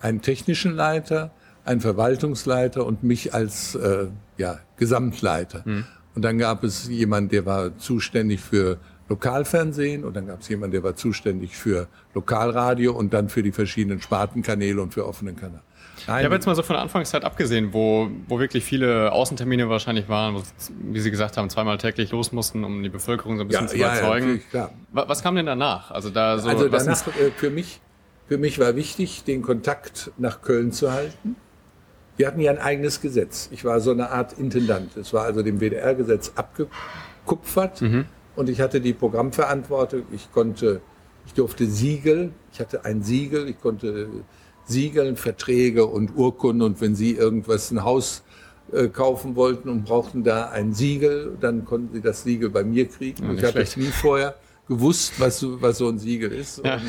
einen 0.00 0.22
technischen 0.22 0.74
Leiter, 0.74 1.30
einen 1.66 1.82
Verwaltungsleiter 1.82 2.86
und 2.86 3.02
mich 3.02 3.34
als 3.34 3.74
äh, 3.74 4.06
ja, 4.38 4.60
Gesamtleiter. 4.78 5.64
Hm. 5.64 5.84
Und 6.14 6.22
dann 6.22 6.38
gab 6.38 6.64
es 6.64 6.88
jemand, 6.88 7.32
der 7.32 7.44
war 7.44 7.76
zuständig 7.76 8.40
für 8.40 8.78
Lokalfernsehen 9.10 10.04
und 10.04 10.16
dann 10.16 10.26
gab 10.26 10.40
es 10.40 10.48
jemand, 10.48 10.72
der 10.72 10.82
war 10.82 10.96
zuständig 10.96 11.54
für 11.54 11.88
Lokalradio 12.14 12.92
und 12.92 13.12
dann 13.12 13.28
für 13.28 13.42
die 13.42 13.52
verschiedenen 13.52 14.00
Spartenkanäle 14.00 14.80
und 14.80 14.94
für 14.94 15.06
offenen 15.06 15.36
Kanäle. 15.36 15.62
Nein. 16.06 16.20
Ich 16.20 16.24
habe 16.24 16.34
jetzt 16.36 16.46
mal 16.46 16.54
so 16.54 16.62
von 16.62 16.74
der 16.74 16.82
Anfangszeit 16.82 17.24
abgesehen, 17.24 17.72
wo, 17.72 18.08
wo 18.28 18.38
wirklich 18.38 18.64
viele 18.64 19.10
Außentermine 19.12 19.68
wahrscheinlich 19.68 20.08
waren, 20.08 20.36
wo, 20.36 20.42
wie 20.68 21.00
Sie 21.00 21.10
gesagt 21.10 21.36
haben, 21.36 21.50
zweimal 21.50 21.78
täglich 21.78 22.12
los 22.12 22.30
mussten, 22.32 22.62
um 22.62 22.82
die 22.82 22.88
Bevölkerung 22.88 23.36
so 23.36 23.42
ein 23.42 23.48
bisschen 23.48 23.64
ja, 23.64 23.70
zu 23.70 23.76
überzeugen. 23.76 24.42
Ja, 24.52 24.70
was, 24.92 25.08
was 25.08 25.22
kam 25.22 25.34
denn 25.34 25.46
danach? 25.46 25.90
Also, 25.90 26.10
da 26.10 26.38
so, 26.38 26.48
also 26.48 26.68
danach, 26.68 27.06
äh, 27.08 27.30
für, 27.34 27.50
mich, 27.50 27.80
für 28.28 28.38
mich 28.38 28.58
war 28.60 28.76
wichtig, 28.76 29.24
den 29.24 29.42
Kontakt 29.42 30.12
nach 30.16 30.42
Köln 30.42 30.70
zu 30.70 30.92
halten. 30.92 31.36
Wir 32.16 32.28
hatten 32.28 32.40
ja 32.40 32.52
ein 32.52 32.58
eigenes 32.58 33.00
Gesetz. 33.00 33.48
Ich 33.50 33.64
war 33.64 33.80
so 33.80 33.90
eine 33.90 34.10
Art 34.10 34.32
Intendant. 34.34 34.96
Es 34.96 35.12
war 35.12 35.24
also 35.24 35.42
dem 35.42 35.60
WDR-Gesetz 35.60 36.32
abgekupfert 36.36 37.82
mhm. 37.82 38.06
und 38.36 38.48
ich 38.48 38.60
hatte 38.60 38.80
die 38.80 38.92
Programmverantwortung. 38.94 40.04
Ich 40.12 40.32
konnte, 40.32 40.80
ich 41.26 41.34
durfte 41.34 41.66
Siegel, 41.66 42.32
ich 42.52 42.60
hatte 42.60 42.84
ein 42.84 43.02
Siegel, 43.02 43.48
ich 43.48 43.60
konnte 43.60 44.08
Siegeln, 44.66 45.16
Verträge 45.16 45.86
und 45.86 46.16
Urkunden. 46.16 46.62
Und 46.62 46.80
wenn 46.80 46.94
Sie 46.94 47.12
irgendwas, 47.12 47.70
ein 47.70 47.84
Haus 47.84 48.22
äh, 48.72 48.88
kaufen 48.88 49.36
wollten 49.36 49.68
und 49.68 49.84
brauchten 49.84 50.24
da 50.24 50.50
ein 50.50 50.74
Siegel, 50.74 51.36
dann 51.40 51.64
konnten 51.64 51.94
Sie 51.94 52.00
das 52.00 52.24
Siegel 52.24 52.50
bei 52.50 52.64
mir 52.64 52.86
kriegen. 52.86 53.24
Ja, 53.24 53.32
ich 53.34 53.44
hatte 53.44 53.60
es 53.60 53.76
nie 53.76 53.84
vorher 53.86 54.34
gewusst, 54.68 55.14
was 55.18 55.38
so, 55.38 55.62
was 55.62 55.78
so 55.78 55.88
ein 55.88 55.98
Siegel 55.98 56.32
ist. 56.32 56.64
Ja. 56.64 56.80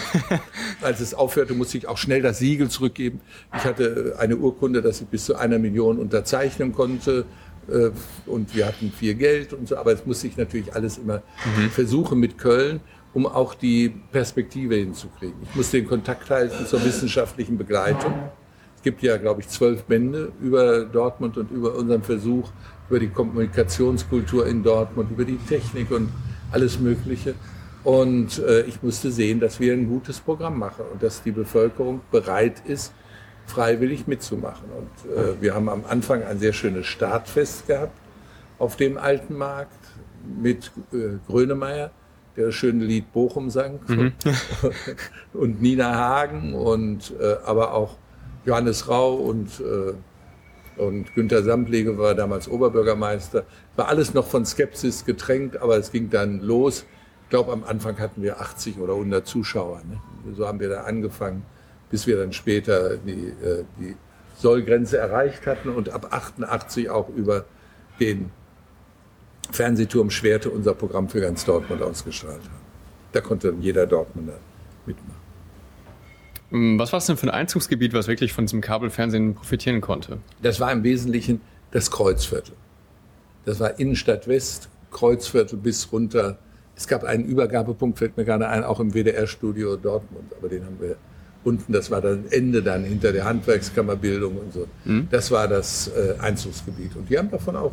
als 0.81 0.99
es 0.99 1.13
aufhörte, 1.13 1.53
musste 1.53 1.77
ich 1.77 1.87
auch 1.87 1.97
schnell 1.97 2.21
das 2.21 2.39
Siegel 2.39 2.69
zurückgeben. 2.69 3.21
Ich 3.55 3.63
hatte 3.63 4.15
eine 4.17 4.37
Urkunde, 4.37 4.81
dass 4.81 5.01
ich 5.01 5.07
bis 5.07 5.25
zu 5.25 5.35
einer 5.35 5.59
Million 5.59 5.99
unterzeichnen 5.99 6.73
konnte. 6.73 7.25
Äh, 7.69 7.91
und 8.25 8.55
wir 8.55 8.65
hatten 8.65 8.91
viel 8.91 9.13
Geld 9.13 9.53
und 9.53 9.67
so, 9.67 9.77
aber 9.77 9.91
es 9.91 10.05
musste 10.05 10.27
ich 10.27 10.37
natürlich 10.37 10.73
alles 10.73 10.97
immer 10.97 11.21
mhm. 11.57 11.69
versuchen 11.69 12.19
mit 12.19 12.37
Köln 12.37 12.79
um 13.17 13.25
auch 13.25 13.55
die 13.55 13.89
Perspektive 14.11 14.75
hinzukriegen. 14.75 15.37
Ich 15.41 15.55
muss 15.55 15.71
den 15.71 15.87
Kontakt 15.87 16.29
halten 16.29 16.67
zur 16.67 16.85
wissenschaftlichen 16.85 17.57
Begleitung. 17.57 18.13
Es 18.75 18.83
gibt 18.83 19.01
ja, 19.01 19.17
glaube 19.17 19.41
ich, 19.41 19.47
zwölf 19.49 19.85
Bände 19.85 20.31
über 20.39 20.85
Dortmund 20.85 21.35
und 21.35 21.49
über 21.49 21.73
unseren 21.73 22.03
Versuch, 22.03 22.51
über 22.87 22.99
die 22.99 23.07
Kommunikationskultur 23.07 24.45
in 24.45 24.61
Dortmund, 24.61 25.09
über 25.09 25.25
die 25.25 25.39
Technik 25.49 25.89
und 25.89 26.09
alles 26.51 26.79
Mögliche. 26.79 27.33
Und 27.83 28.37
äh, 28.37 28.61
ich 28.65 28.83
musste 28.83 29.11
sehen, 29.11 29.39
dass 29.39 29.59
wir 29.59 29.73
ein 29.73 29.89
gutes 29.89 30.19
Programm 30.19 30.59
machen 30.59 30.85
und 30.93 31.01
dass 31.01 31.23
die 31.23 31.31
Bevölkerung 31.31 32.01
bereit 32.11 32.61
ist, 32.67 32.93
freiwillig 33.47 34.05
mitzumachen. 34.05 34.69
Und 34.77 35.11
äh, 35.11 35.41
wir 35.41 35.55
haben 35.55 35.69
am 35.69 35.85
Anfang 35.89 36.21
ein 36.21 36.37
sehr 36.37 36.53
schönes 36.53 36.85
Startfest 36.85 37.65
gehabt 37.65 37.97
auf 38.59 38.75
dem 38.75 38.99
alten 38.99 39.35
Markt 39.35 39.87
mit 40.39 40.71
äh, 40.93 41.17
Grönemeyer 41.25 41.89
der 42.37 42.47
das 42.47 42.55
schöne 42.55 42.85
Lied 42.85 43.11
Bochum 43.11 43.49
sang 43.49 43.79
mhm. 43.87 44.13
und 45.33 45.61
Nina 45.61 45.95
Hagen 45.95 46.53
und 46.53 47.13
äh, 47.19 47.35
aber 47.43 47.73
auch 47.73 47.97
Johannes 48.45 48.87
Rau 48.87 49.15
und 49.15 49.59
äh, 49.59 49.93
und 50.77 51.15
Günter 51.15 51.41
Samplege 51.41 51.97
war 51.97 52.13
damals 52.13 52.47
Oberbürgermeister. 52.47 53.45
War 53.75 53.87
alles 53.87 54.13
noch 54.13 54.27
von 54.27 54.45
Skepsis 54.45 55.05
getränkt, 55.05 55.57
aber 55.57 55.77
es 55.77 55.91
ging 55.91 56.11
dann 56.11 56.39
los. 56.39 56.85
Ich 57.23 57.29
glaube, 57.29 57.51
am 57.51 57.63
Anfang 57.63 57.97
hatten 57.99 58.21
wir 58.21 58.39
80 58.39 58.79
oder 58.79 58.93
100 58.93 59.25
Zuschauer. 59.25 59.81
Ne? 59.89 59.99
So 60.35 60.47
haben 60.47 60.59
wir 60.59 60.69
da 60.69 60.81
angefangen, 60.81 61.43
bis 61.89 62.05
wir 62.05 62.17
dann 62.17 62.31
später 62.31 62.97
die, 62.97 63.33
äh, 63.43 63.63
die 63.79 63.95
Sollgrenze 64.37 64.97
erreicht 64.97 65.47
hatten 65.47 65.69
und 65.69 65.89
ab 65.89 66.09
88 66.11 66.89
auch 66.89 67.09
über 67.09 67.45
den 67.99 68.29
Fernsehturm 69.51 70.09
Schwerte 70.09 70.49
unser 70.49 70.73
Programm 70.73 71.09
für 71.09 71.21
ganz 71.21 71.45
Dortmund 71.45 71.81
ausgestrahlt 71.81 72.43
haben. 72.43 72.67
Da 73.11 73.21
konnte 73.21 73.53
jeder 73.59 73.85
Dortmunder 73.87 74.37
mitmachen. 74.85 75.17
Mm, 76.49 76.79
was 76.79 76.91
war 76.93 76.99
es 76.99 77.05
denn 77.05 77.17
für 77.17 77.27
ein 77.27 77.31
Einzugsgebiet, 77.31 77.93
was 77.93 78.07
wirklich 78.07 78.33
von 78.33 78.45
diesem 78.45 78.61
Kabelfernsehen 78.61 79.35
profitieren 79.35 79.81
konnte? 79.81 80.19
Das 80.41 80.59
war 80.59 80.71
im 80.71 80.83
Wesentlichen 80.83 81.41
das 81.71 81.91
Kreuzviertel. 81.91 82.53
Das 83.45 83.59
war 83.59 83.79
Innenstadt 83.79 84.27
West, 84.27 84.69
Kreuzviertel 84.91 85.57
bis 85.57 85.91
runter. 85.91 86.37
Es 86.75 86.87
gab 86.87 87.03
einen 87.03 87.25
Übergabepunkt, 87.25 87.97
fällt 87.97 88.17
mir 88.17 88.25
gerade 88.25 88.47
ein, 88.47 88.63
auch 88.63 88.79
im 88.79 88.93
WDR-Studio 88.93 89.77
Dortmund, 89.77 90.31
aber 90.37 90.49
den 90.49 90.65
haben 90.65 90.79
wir 90.79 90.95
unten, 91.43 91.71
das 91.71 91.89
war 91.89 92.01
das 92.01 92.17
Ende 92.29 92.61
dann 92.61 92.83
hinter 92.83 93.11
der 93.11 93.25
Handwerkskammerbildung 93.25 94.37
und 94.37 94.53
so. 94.53 94.67
Mhm. 94.85 95.07
Das 95.09 95.31
war 95.31 95.47
das 95.47 95.87
äh, 95.87 96.19
Einzugsgebiet. 96.19 96.95
Und 96.95 97.09
die 97.09 97.17
haben 97.17 97.31
davon 97.31 97.55
auch 97.55 97.71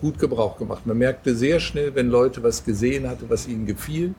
gut 0.00 0.18
Gebrauch 0.18 0.58
gemacht. 0.58 0.86
Man 0.86 0.98
merkte 0.98 1.34
sehr 1.34 1.60
schnell, 1.60 1.94
wenn 1.94 2.08
Leute 2.08 2.42
was 2.42 2.64
gesehen 2.64 3.08
hatten, 3.08 3.26
was 3.28 3.48
ihnen 3.48 3.66
gefiel. 3.66 4.14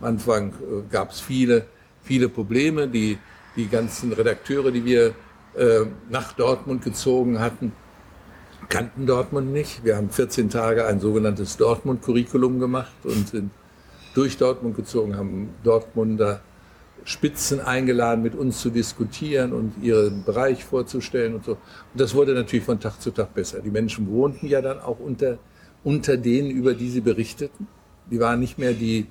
Am 0.00 0.08
Anfang 0.08 0.50
äh, 0.50 0.82
gab 0.90 1.10
es 1.10 1.20
viele, 1.20 1.66
viele 2.02 2.28
Probleme. 2.28 2.88
Die, 2.88 3.18
die 3.56 3.68
ganzen 3.68 4.12
Redakteure, 4.12 4.70
die 4.70 4.84
wir 4.84 5.14
äh, 5.56 5.86
nach 6.10 6.32
Dortmund 6.32 6.82
gezogen 6.82 7.40
hatten, 7.40 7.72
kannten 8.68 9.06
Dortmund 9.06 9.52
nicht. 9.52 9.84
Wir 9.84 9.96
haben 9.96 10.10
14 10.10 10.50
Tage 10.50 10.86
ein 10.86 11.00
sogenanntes 11.00 11.56
Dortmund-Curriculum 11.56 12.60
gemacht 12.60 12.94
und 13.04 13.28
sind 13.28 13.50
durch 14.14 14.36
Dortmund 14.36 14.76
gezogen, 14.76 15.16
haben 15.16 15.50
Dortmunder 15.62 16.40
Spitzen 17.04 17.60
eingeladen, 17.60 18.22
mit 18.22 18.34
uns 18.34 18.60
zu 18.60 18.70
diskutieren 18.70 19.52
und 19.52 19.74
ihren 19.82 20.24
Bereich 20.24 20.64
vorzustellen 20.64 21.34
und 21.34 21.44
so. 21.44 21.52
Und 21.52 22.00
das 22.00 22.14
wurde 22.14 22.32
natürlich 22.32 22.64
von 22.64 22.80
Tag 22.80 23.00
zu 23.00 23.10
Tag 23.10 23.34
besser. 23.34 23.60
Die 23.60 23.70
Menschen 23.70 24.10
wohnten 24.10 24.46
ja 24.46 24.62
dann 24.62 24.80
auch 24.80 24.98
unter, 25.00 25.38
unter 25.82 26.16
denen, 26.16 26.50
über 26.50 26.72
die 26.72 26.88
sie 26.88 27.02
berichteten. 27.02 27.66
Die 28.10 28.18
waren 28.20 28.40
nicht 28.40 28.58
mehr 28.58 28.72
die, 28.72 29.06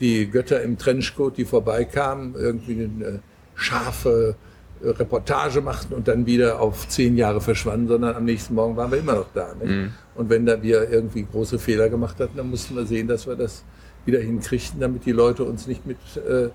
die 0.00 0.30
Götter 0.30 0.62
im 0.62 0.78
Trenchcoat, 0.78 1.36
die 1.36 1.44
vorbeikamen, 1.44 2.34
irgendwie 2.34 2.84
eine 2.84 3.20
scharfe 3.54 4.36
Reportage 4.82 5.60
machten 5.60 5.94
und 5.94 6.08
dann 6.08 6.26
wieder 6.26 6.60
auf 6.60 6.88
zehn 6.88 7.16
Jahre 7.16 7.40
verschwanden, 7.40 7.88
sondern 7.88 8.14
am 8.14 8.24
nächsten 8.24 8.54
Morgen 8.54 8.76
waren 8.76 8.90
wir 8.90 8.98
immer 8.98 9.14
noch 9.14 9.32
da. 9.32 9.54
Mhm. 9.62 9.92
Und 10.14 10.30
wenn 10.30 10.46
da 10.46 10.62
wir 10.62 10.90
irgendwie 10.90 11.24
große 11.30 11.58
Fehler 11.58 11.88
gemacht 11.88 12.20
hatten, 12.20 12.36
dann 12.36 12.50
mussten 12.50 12.76
wir 12.76 12.86
sehen, 12.86 13.08
dass 13.08 13.26
wir 13.26 13.36
das 13.36 13.64
wieder 14.04 14.20
hinkriegten, 14.20 14.80
damit 14.80 15.06
die 15.06 15.12
Leute 15.12 15.44
uns 15.44 15.66
nicht 15.66 15.86
mit 15.86 15.96
äh, 16.16 16.50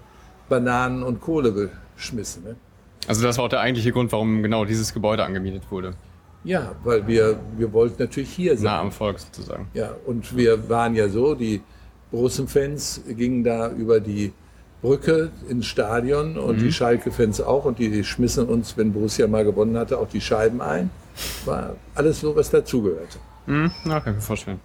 Bananen 0.52 1.02
und 1.02 1.22
Kohle 1.22 1.72
beschmissen. 1.96 2.44
Ne? 2.44 2.56
Also 3.08 3.24
das 3.24 3.38
war 3.38 3.46
auch 3.46 3.50
der 3.50 3.62
eigentliche 3.62 3.92
Grund, 3.92 4.12
warum 4.12 4.44
genau 4.44 4.66
dieses 4.66 4.94
Gebäude 4.94 5.24
angemietet 5.24 5.64
wurde. 5.72 5.94
Ja, 6.44 6.76
weil 6.84 7.08
wir, 7.08 7.40
wir 7.58 7.72
wollten 7.72 8.02
natürlich 8.04 8.32
hier 8.32 8.58
sein. 8.58 8.66
Nah 8.66 8.82
am 8.82 8.92
Volk 8.92 9.20
sozusagen. 9.20 9.68
Ja, 9.74 9.96
und 10.06 10.36
wir 10.36 10.70
waren 10.70 10.94
ja 10.96 11.08
so, 11.08 11.36
die 11.36 11.62
großen 12.12 12.48
Fans 12.48 13.02
gingen 13.08 13.44
da 13.44 13.72
über 13.72 14.00
die 14.00 14.34
Brücke 14.82 15.32
ins 15.48 15.68
Stadion 15.68 16.38
und 16.38 16.58
mhm. 16.58 16.64
die 16.64 16.72
Schalke-Fans 16.72 17.42
auch 17.42 17.66
und 17.66 17.80
die, 17.80 17.90
die 17.90 18.04
schmissen 18.04 18.48
uns, 18.48 18.76
wenn 18.76 18.92
Borussia 18.92 19.28
mal 19.28 19.46
gewonnen 19.46 19.78
hatte, 19.78 19.98
auch 20.00 20.10
die 20.10 20.22
Scheiben 20.22 20.62
ein. 20.62 20.90
War 21.46 21.76
alles 21.96 22.20
so, 22.20 22.36
was 22.36 22.50
dazugehörte. 22.50 23.20
Mhm, 23.46 23.72
na, 23.86 24.00
kann 24.00 24.14
ich 24.14 24.18
mir 24.18 24.22
vorstellen. 24.22 24.60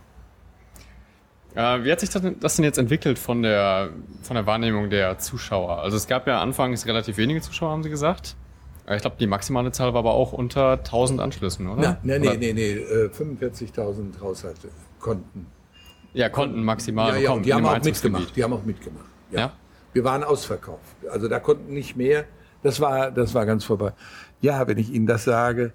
Äh, 1.57 1.85
wie 1.85 1.91
hat 1.91 2.01
sich 2.01 2.11
das 2.11 2.57
denn 2.57 2.65
jetzt 2.65 2.77
entwickelt 2.77 3.19
von 3.19 3.43
der, 3.43 3.89
von 4.23 4.37
der 4.37 4.47
Wahrnehmung 4.47 4.91
der 4.91 5.19
Zuschauer? 5.19 5.79
Also 5.79 5.97
es 5.97 6.07
gab 6.07 6.27
ja 6.27 6.41
anfangs 6.43 6.87
relativ 6.87 7.17
wenige 7.17 7.41
Zuschauer, 7.41 7.71
haben 7.71 7.83
Sie 7.83 7.89
gesagt. 7.89 8.37
Ich 8.95 9.01
glaube, 9.01 9.17
die 9.19 9.27
maximale 9.27 9.73
Zahl 9.73 9.95
war 9.95 10.01
aber 10.01 10.13
auch 10.13 10.33
unter 10.33 10.73
1000 10.73 11.21
Anschlüssen, 11.21 11.67
oder? 11.67 11.99
Nein, 12.03 12.21
nee, 12.21 12.37
nee, 12.37 12.53
nee, 12.53 12.53
nee. 12.53 13.07
45.000 13.07 14.21
Haushalte 14.21 14.69
konnten. 15.01 15.47
Ja, 16.13 16.29
konnten 16.29 16.63
maximal 16.63 17.15
ja, 17.15 17.17
ja, 17.17 17.21
bekommen. 17.21 17.43
Die 17.43 17.55
haben 17.55 17.67
auch 17.67 17.83
mitgemacht. 17.83 18.37
Die 18.37 18.45
haben 18.45 18.53
auch 18.53 18.65
mitgemacht. 18.65 19.07
Ja. 19.33 19.41
ja. 19.41 19.53
Wir 19.93 20.05
waren 20.05 20.23
ausverkauft. 20.23 20.97
Also 21.11 21.27
da 21.27 21.41
konnten 21.41 21.73
nicht 21.73 21.97
mehr. 21.97 22.27
Das 22.63 22.81
war, 22.81 23.11
das 23.11 23.35
war 23.35 23.47
ganz 23.47 23.65
vorbei. 23.65 23.93
Ja, 24.43 24.69
wenn 24.69 24.77
ich 24.77 24.93
Ihnen 24.93 25.07
das 25.07 25.25
sage, 25.25 25.73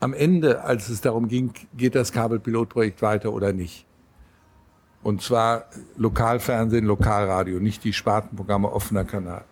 am 0.00 0.12
Ende, 0.14 0.64
als 0.64 0.88
es 0.88 1.00
darum 1.00 1.28
ging, 1.28 1.52
geht 1.76 1.94
das 1.94 2.12
Kabelpilotprojekt 2.12 3.02
weiter 3.02 3.32
oder 3.32 3.52
nicht? 3.52 3.86
Und 5.02 5.22
zwar 5.22 5.64
Lokalfernsehen, 5.96 6.84
Lokalradio, 6.84 7.58
nicht 7.58 7.84
die 7.84 7.92
Spartenprogramme 7.92 8.70
offener 8.72 9.04
Kanal. 9.04 9.44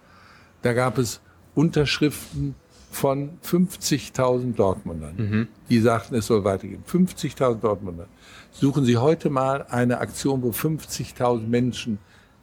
Da 0.62 0.72
gab 0.72 0.98
es 0.98 1.20
Unterschriften 1.54 2.54
von 2.92 3.38
50.000 3.44 4.54
Dortmundern, 4.54 5.14
mhm. 5.16 5.48
die 5.68 5.80
sagten, 5.80 6.14
es 6.16 6.26
soll 6.26 6.44
weitergehen. 6.44 6.84
50.000 6.90 7.60
Dortmunder. 7.60 8.06
Suchen 8.52 8.84
Sie 8.84 8.96
heute 8.96 9.30
mal 9.30 9.66
eine 9.68 9.98
Aktion, 9.98 10.42
wo 10.42 10.50
50.000 10.50 11.46
Menschen 11.46 11.98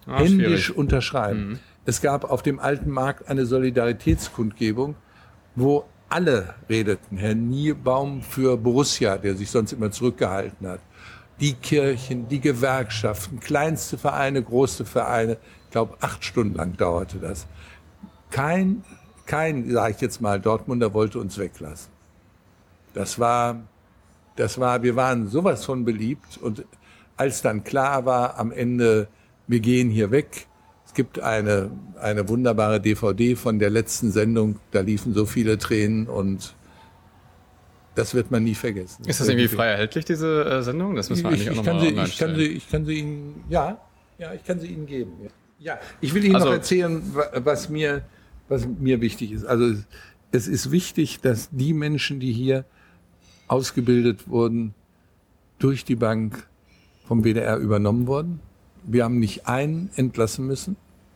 Ah, 0.07 0.19
händisch 0.19 0.65
schwierig. 0.65 0.77
unterschreiben. 0.77 1.49
Mhm. 1.49 1.59
Es 1.85 2.01
gab 2.01 2.23
auf 2.29 2.41
dem 2.41 2.59
alten 2.59 2.89
Markt 2.89 3.29
eine 3.29 3.45
Solidaritätskundgebung, 3.45 4.95
wo 5.55 5.85
alle 6.09 6.55
redeten. 6.69 7.17
Herr 7.17 7.35
Niebaum 7.35 8.21
für 8.21 8.57
Borussia, 8.57 9.17
der 9.17 9.35
sich 9.35 9.51
sonst 9.51 9.73
immer 9.73 9.91
zurückgehalten 9.91 10.67
hat. 10.67 10.79
Die 11.39 11.53
Kirchen, 11.53 12.27
die 12.27 12.39
Gewerkschaften, 12.39 13.39
kleinste 13.39 13.97
Vereine, 13.97 14.41
große 14.41 14.85
Vereine. 14.85 15.37
Ich 15.65 15.71
glaube, 15.71 15.97
acht 16.01 16.23
Stunden 16.23 16.55
lang 16.55 16.75
dauerte 16.77 17.19
das. 17.19 17.45
Kein, 18.31 18.83
kein, 19.25 19.69
sage 19.69 19.93
ich 19.95 20.01
jetzt 20.01 20.21
mal, 20.21 20.39
Dortmunder 20.39 20.93
wollte 20.93 21.19
uns 21.19 21.37
weglassen. 21.37 21.91
Das 22.93 23.19
war, 23.19 23.61
das 24.35 24.59
war, 24.59 24.81
wir 24.81 24.95
waren 24.95 25.27
sowas 25.27 25.65
von 25.65 25.85
beliebt 25.85 26.37
und 26.37 26.65
als 27.17 27.41
dann 27.41 27.63
klar 27.63 28.05
war, 28.05 28.39
am 28.39 28.51
Ende 28.51 29.07
wir 29.47 29.59
gehen 29.59 29.89
hier 29.89 30.11
weg. 30.11 30.47
Es 30.85 30.93
gibt 30.93 31.19
eine, 31.19 31.71
eine 31.99 32.27
wunderbare 32.27 32.79
DVD 32.81 33.35
von 33.35 33.59
der 33.59 33.69
letzten 33.69 34.11
Sendung, 34.11 34.59
da 34.71 34.81
liefen 34.81 35.13
so 35.13 35.25
viele 35.25 35.57
Tränen 35.57 36.07
und 36.07 36.55
das 37.97 38.13
wird 38.13 38.29
man 38.29 38.43
nie 38.43 38.53
vergessen. 38.53 39.05
Ist 39.05 39.19
das 39.19 39.27
irgendwie 39.27 39.47
frei 39.47 39.67
erhältlich, 39.67 40.05
diese 40.05 40.45
äh, 40.45 40.61
Sendung? 40.61 40.95
Das 40.95 41.09
müssen 41.09 41.23
wir 41.23 41.29
eigentlich 41.29 41.47
ich, 41.47 41.51
auch 41.51 41.55
nochmal 41.55 41.87
online 41.87 42.07
ich 42.07 42.17
kann 42.17 42.35
sie, 42.35 42.45
Ich 42.45 42.69
kann 42.69 42.85
sie 42.85 42.99
Ihnen, 42.99 43.43
ja, 43.49 43.81
ja, 44.19 44.33
ich 44.33 44.43
kann 44.43 44.59
sie 44.59 44.67
Ihnen 44.67 44.85
geben. 44.85 45.13
Ja, 45.59 45.79
ich 45.99 46.13
will 46.13 46.23
Ihnen 46.23 46.35
also, 46.35 46.47
noch 46.47 46.53
erzählen, 46.53 47.01
was 47.33 47.69
mir, 47.69 48.03
was 48.49 48.67
mir 48.67 49.01
wichtig 49.01 49.31
ist. 49.31 49.45
Also 49.45 49.75
es 50.31 50.47
ist 50.47 50.69
wichtig, 50.69 51.21
dass 51.21 51.49
die 51.51 51.73
Menschen, 51.73 52.19
die 52.19 52.31
hier 52.31 52.65
ausgebildet 53.47 54.29
wurden, 54.29 54.75
durch 55.57 55.83
die 55.83 55.95
Bank 55.95 56.47
vom 57.07 57.23
WDR 57.23 57.57
übernommen 57.57 58.05
wurden. 58.05 58.41
Wir 58.83 59.05
haben 59.05 59.17
nicht 59.17 59.47
einen 59.47 59.89
entlassen 59.95 60.45
müssen. 60.45 60.75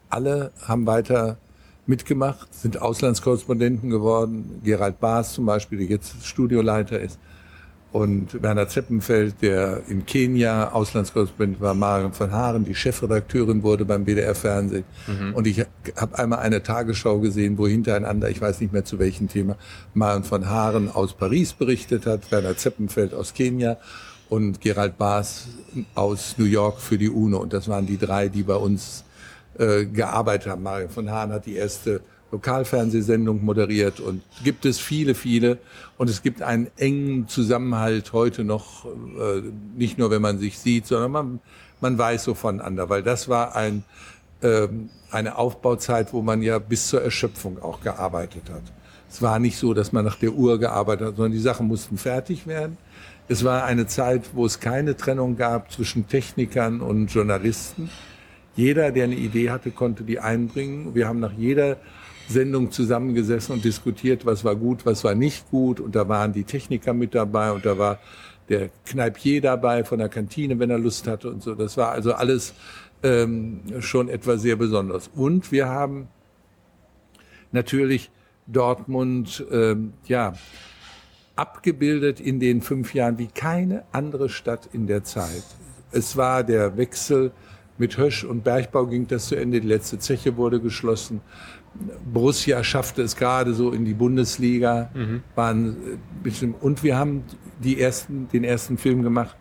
Alle 0.10 0.52
haben 0.66 0.88
weiter 0.88 1.38
mitgemacht, 1.92 2.54
sind 2.54 2.82
Auslandskorrespondenten 2.82 3.90
geworden. 3.90 4.62
Gerald 4.64 5.00
Baas 5.00 5.34
zum 5.34 5.46
Beispiel, 5.46 5.80
der 5.80 5.88
jetzt 5.88 6.26
Studioleiter 6.26 7.00
ist. 7.00 7.20
Und 7.92 8.42
Werner 8.42 8.70
Zeppenfeld, 8.70 9.42
der 9.42 9.82
in 9.90 10.06
Kenia 10.06 10.72
Auslandskorrespondent 10.72 11.60
war, 11.60 11.74
Marion 11.74 12.14
von 12.14 12.32
Haaren, 12.32 12.64
die 12.64 12.74
Chefredakteurin 12.74 13.64
wurde 13.64 13.84
beim 13.84 14.06
BDR 14.06 14.34
Fernsehen. 14.34 14.86
Mhm. 15.08 15.36
Und 15.36 15.46
ich 15.46 15.66
habe 15.98 16.18
einmal 16.18 16.40
eine 16.40 16.64
Tagesschau 16.64 17.20
gesehen, 17.20 17.58
wo 17.58 17.68
hintereinander, 17.68 18.30
ich 18.30 18.40
weiß 18.40 18.62
nicht 18.62 18.72
mehr 18.72 18.86
zu 18.86 18.98
welchem 18.98 19.28
Thema, 19.28 19.58
Marion 19.94 20.24
von 20.24 20.50
Haaren 20.50 20.90
aus 20.90 21.14
Paris 21.14 21.52
berichtet 21.52 22.06
hat, 22.06 22.32
Werner 22.32 22.56
Zeppenfeld 22.56 23.14
aus 23.14 23.34
Kenia 23.34 23.78
und 24.30 24.62
Gerald 24.62 24.98
Baas 24.98 25.50
aus 25.94 26.36
New 26.38 26.46
York 26.46 26.80
für 26.80 26.98
die 26.98 27.10
UNO. 27.10 27.40
Und 27.40 27.52
das 27.52 27.68
waren 27.68 27.88
die 27.88 27.98
drei, 27.98 28.30
die 28.30 28.44
bei 28.44 28.56
uns 28.56 29.04
äh, 29.58 29.86
gearbeitet 29.86 30.52
haben. 30.52 30.64
Mario 30.64 30.88
von 30.88 31.10
Hahn 31.10 31.32
hat 31.32 31.46
die 31.46 31.56
erste 31.56 32.02
Lokalfernsehsendung 32.32 33.44
moderiert 33.44 34.00
und 34.00 34.22
gibt 34.44 34.66
es 34.66 34.80
viele, 34.80 35.16
viele. 35.16 35.58
Und 35.98 36.10
es 36.10 36.24
gibt 36.24 36.42
einen 36.42 36.68
engen 36.78 37.28
Zusammenhalt 37.28 38.14
heute 38.14 38.44
noch, 38.44 38.86
äh, 38.86 39.42
nicht 39.76 39.98
nur 39.98 40.10
wenn 40.12 40.22
man 40.22 40.40
sich 40.40 40.58
sieht, 40.58 40.88
sondern 40.88 41.12
man, 41.12 41.40
man 41.82 41.98
weiß 41.98 42.24
so 42.24 42.34
voneinander, 42.34 42.90
weil 42.90 43.04
das 43.04 43.28
war 43.28 43.56
ein, 43.56 43.84
äh, 44.42 44.68
eine 45.12 45.38
Aufbauzeit, 45.38 46.14
wo 46.14 46.22
man 46.22 46.42
ja 46.42 46.60
bis 46.60 46.88
zur 46.88 47.02
Erschöpfung 47.02 47.62
auch 47.62 47.82
gearbeitet 47.82 48.44
hat. 48.50 48.64
Es 49.10 49.22
war 49.22 49.40
nicht 49.40 49.58
so, 49.58 49.74
dass 49.74 49.92
man 49.92 50.06
nach 50.06 50.16
der 50.16 50.32
Uhr 50.32 50.58
gearbeitet 50.58 51.08
hat, 51.08 51.16
sondern 51.18 51.34
die 51.34 51.40
Sachen 51.40 51.68
mussten 51.68 51.98
fertig 51.98 52.48
werden. 52.48 52.78
Es 53.28 53.44
war 53.44 53.66
eine 53.66 53.88
Zeit, 53.88 54.30
wo 54.34 54.46
es 54.46 54.62
keine 54.62 54.96
Trennung 54.96 55.36
gab 55.36 55.72
zwischen 55.72 56.08
Technikern 56.08 56.80
und 56.80 57.08
Journalisten. 57.08 57.90
Jeder, 58.56 58.92
der 58.92 59.06
eine 59.06 59.16
Idee 59.16 59.50
hatte, 59.50 59.72
konnte 59.72 60.04
die 60.04 60.20
einbringen. 60.20 60.94
Wir 60.94 61.08
haben 61.08 61.20
nach 61.20 61.34
jeder 61.34 61.78
Sendung 62.28 62.72
zusammengesessen 62.72 63.56
und 63.56 63.64
diskutiert, 63.64 64.26
was 64.26 64.44
war 64.44 64.56
gut, 64.56 64.86
was 64.86 65.04
war 65.04 65.16
nicht 65.16 65.50
gut. 65.50 65.80
Und 65.80 65.96
da 65.96 66.08
waren 66.08 66.34
die 66.34 66.44
Techniker 66.44 66.94
mit 66.94 67.16
dabei 67.16 67.52
und 67.52 67.66
da 67.66 67.78
war 67.78 68.00
der 68.50 68.70
Kneipier 68.86 69.42
dabei 69.42 69.84
von 69.84 70.00
der 70.00 70.10
Kantine, 70.10 70.60
wenn 70.60 70.70
er 70.70 70.78
Lust 70.78 71.08
hatte 71.08 71.30
und 71.30 71.42
so. 71.42 71.56
Das 71.56 71.78
war 71.78 71.92
also 71.92 72.14
alles 72.14 72.54
ähm, 73.04 73.62
schon 73.80 74.10
etwas 74.10 74.42
sehr 74.42 74.56
Besonderes. 74.56 75.10
Und 75.16 75.52
wir 75.52 75.70
haben 75.70 76.08
natürlich 77.52 78.12
Dortmund, 78.48 79.46
ähm, 79.52 79.94
ja, 80.06 80.34
abgebildet 81.36 82.20
in 82.20 82.40
den 82.40 82.62
fünf 82.62 82.94
Jahren 82.94 83.18
wie 83.18 83.28
keine 83.28 83.84
andere 83.92 84.30
Stadt 84.30 84.70
in 84.74 84.88
der 84.88 85.04
Zeit. 85.04 85.44
Es 85.92 86.18
war 86.18 86.44
der 86.44 86.78
Wechsel 86.78 87.32
mit 87.78 87.98
Hösch 87.98 88.24
und 88.24 88.44
Bergbau 88.44 88.86
ging 88.86 89.08
das 89.08 89.28
zu 89.28 89.36
Ende. 89.36 89.62
Die 89.62 89.68
letzte 89.68 90.00
Zeche 90.00 90.38
wurde 90.38 90.60
geschlossen. 90.60 91.22
Borussia 92.12 92.64
schaffte 92.64 93.02
es 93.02 93.16
gerade 93.16 93.54
so 93.54 93.72
in 93.72 93.86
die 93.86 93.94
Bundesliga. 93.94 94.92
Mhm. 94.94 95.24
Waren 95.36 95.78
bisschen, 96.22 96.54
und 96.54 96.84
wir 96.84 96.98
haben 96.98 97.24
die 97.64 97.80
ersten, 97.80 98.28
den 98.30 98.44
ersten 98.44 98.78
Film 98.78 99.04
gemacht 99.04 99.36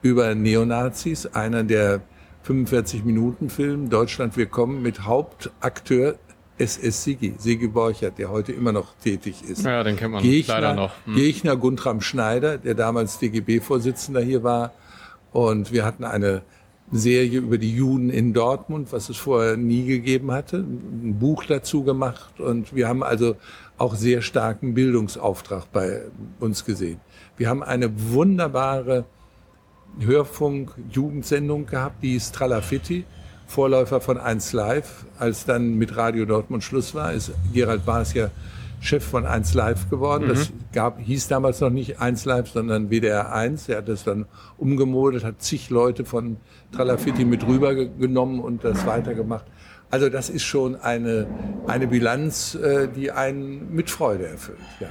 über 0.00 0.34
Neonazis. 0.34 1.26
Einer 1.26 1.64
der 1.64 2.02
45 2.42 3.04
Minuten 3.04 3.50
Film 3.50 3.88
Deutschland 3.88 4.36
wir 4.36 4.46
kommen 4.46 4.82
mit 4.82 5.04
Hauptakteur 5.04 6.16
SS 6.58 7.04
Sigi, 7.04 7.34
Sigi 7.38 7.66
Borchert, 7.66 8.18
der 8.18 8.30
heute 8.30 8.52
immer 8.52 8.72
noch 8.72 8.94
tätig 9.02 9.42
ist. 9.48 9.64
Ja, 9.64 9.82
den 9.82 9.96
kennt 9.96 10.12
man 10.12 10.22
Gegner, 10.22 10.54
leider 10.54 10.74
noch. 10.74 10.92
Hm. 11.06 11.14
Gegner 11.14 11.56
Guntram 11.56 12.00
Schneider, 12.00 12.58
der 12.58 12.74
damals 12.74 13.18
DGB-Vorsitzender 13.18 14.20
hier 14.20 14.42
war. 14.42 14.72
Und 15.32 15.72
wir 15.72 15.84
hatten 15.84 16.04
eine 16.04 16.42
Serie 16.92 17.38
über 17.38 17.56
die 17.56 17.74
Juden 17.74 18.10
in 18.10 18.34
Dortmund, 18.34 18.92
was 18.92 19.08
es 19.08 19.16
vorher 19.16 19.56
nie 19.56 19.86
gegeben 19.86 20.30
hatte, 20.30 20.58
ein 20.58 21.18
Buch 21.18 21.44
dazu 21.44 21.84
gemacht. 21.84 22.38
Und 22.38 22.74
wir 22.74 22.86
haben 22.86 23.02
also 23.02 23.36
auch 23.78 23.94
sehr 23.94 24.20
starken 24.20 24.74
Bildungsauftrag 24.74 25.72
bei 25.72 26.02
uns 26.38 26.64
gesehen. 26.64 27.00
Wir 27.36 27.48
haben 27.48 27.62
eine 27.62 27.90
wunderbare 28.12 29.06
Hörfunk-Jugendsendung 30.00 31.66
gehabt, 31.66 32.02
die 32.02 32.14
ist 32.14 32.34
Tralafitti, 32.34 33.04
Vorläufer 33.46 34.00
von 34.00 34.18
1 34.18 34.52
Live. 34.52 35.06
Als 35.18 35.44
dann 35.44 35.76
mit 35.76 35.96
Radio 35.96 36.26
Dortmund 36.26 36.62
Schluss 36.62 36.94
war, 36.94 37.12
ist 37.12 37.32
Gerald 37.52 37.84
Baas 37.84 38.14
ja 38.14 38.30
Chef 38.82 39.04
von 39.04 39.26
1 39.26 39.54
Live 39.54 39.88
geworden. 39.88 40.24
Mhm. 40.24 40.28
Das 40.28 40.52
gab, 40.72 40.98
hieß 40.98 41.28
damals 41.28 41.60
noch 41.60 41.70
nicht 41.70 42.00
1 42.00 42.24
Live, 42.24 42.50
sondern 42.50 42.90
WDR 42.90 43.32
1. 43.32 43.68
Er 43.68 43.78
hat 43.78 43.88
das 43.88 44.02
dann 44.02 44.26
umgemodelt, 44.58 45.24
hat 45.24 45.40
zig 45.40 45.70
Leute 45.70 46.04
von 46.04 46.36
Tralafitti 46.72 47.24
mit 47.24 47.46
rübergenommen 47.46 48.40
und 48.40 48.64
das 48.64 48.84
weitergemacht. 48.84 49.44
Also 49.90 50.08
das 50.08 50.30
ist 50.30 50.42
schon 50.42 50.74
eine, 50.74 51.26
eine 51.66 51.86
Bilanz, 51.86 52.56
äh, 52.56 52.88
die 52.88 53.12
einen 53.12 53.72
mit 53.72 53.88
Freude 53.88 54.26
erfüllt. 54.26 54.58
Ja. 54.80 54.88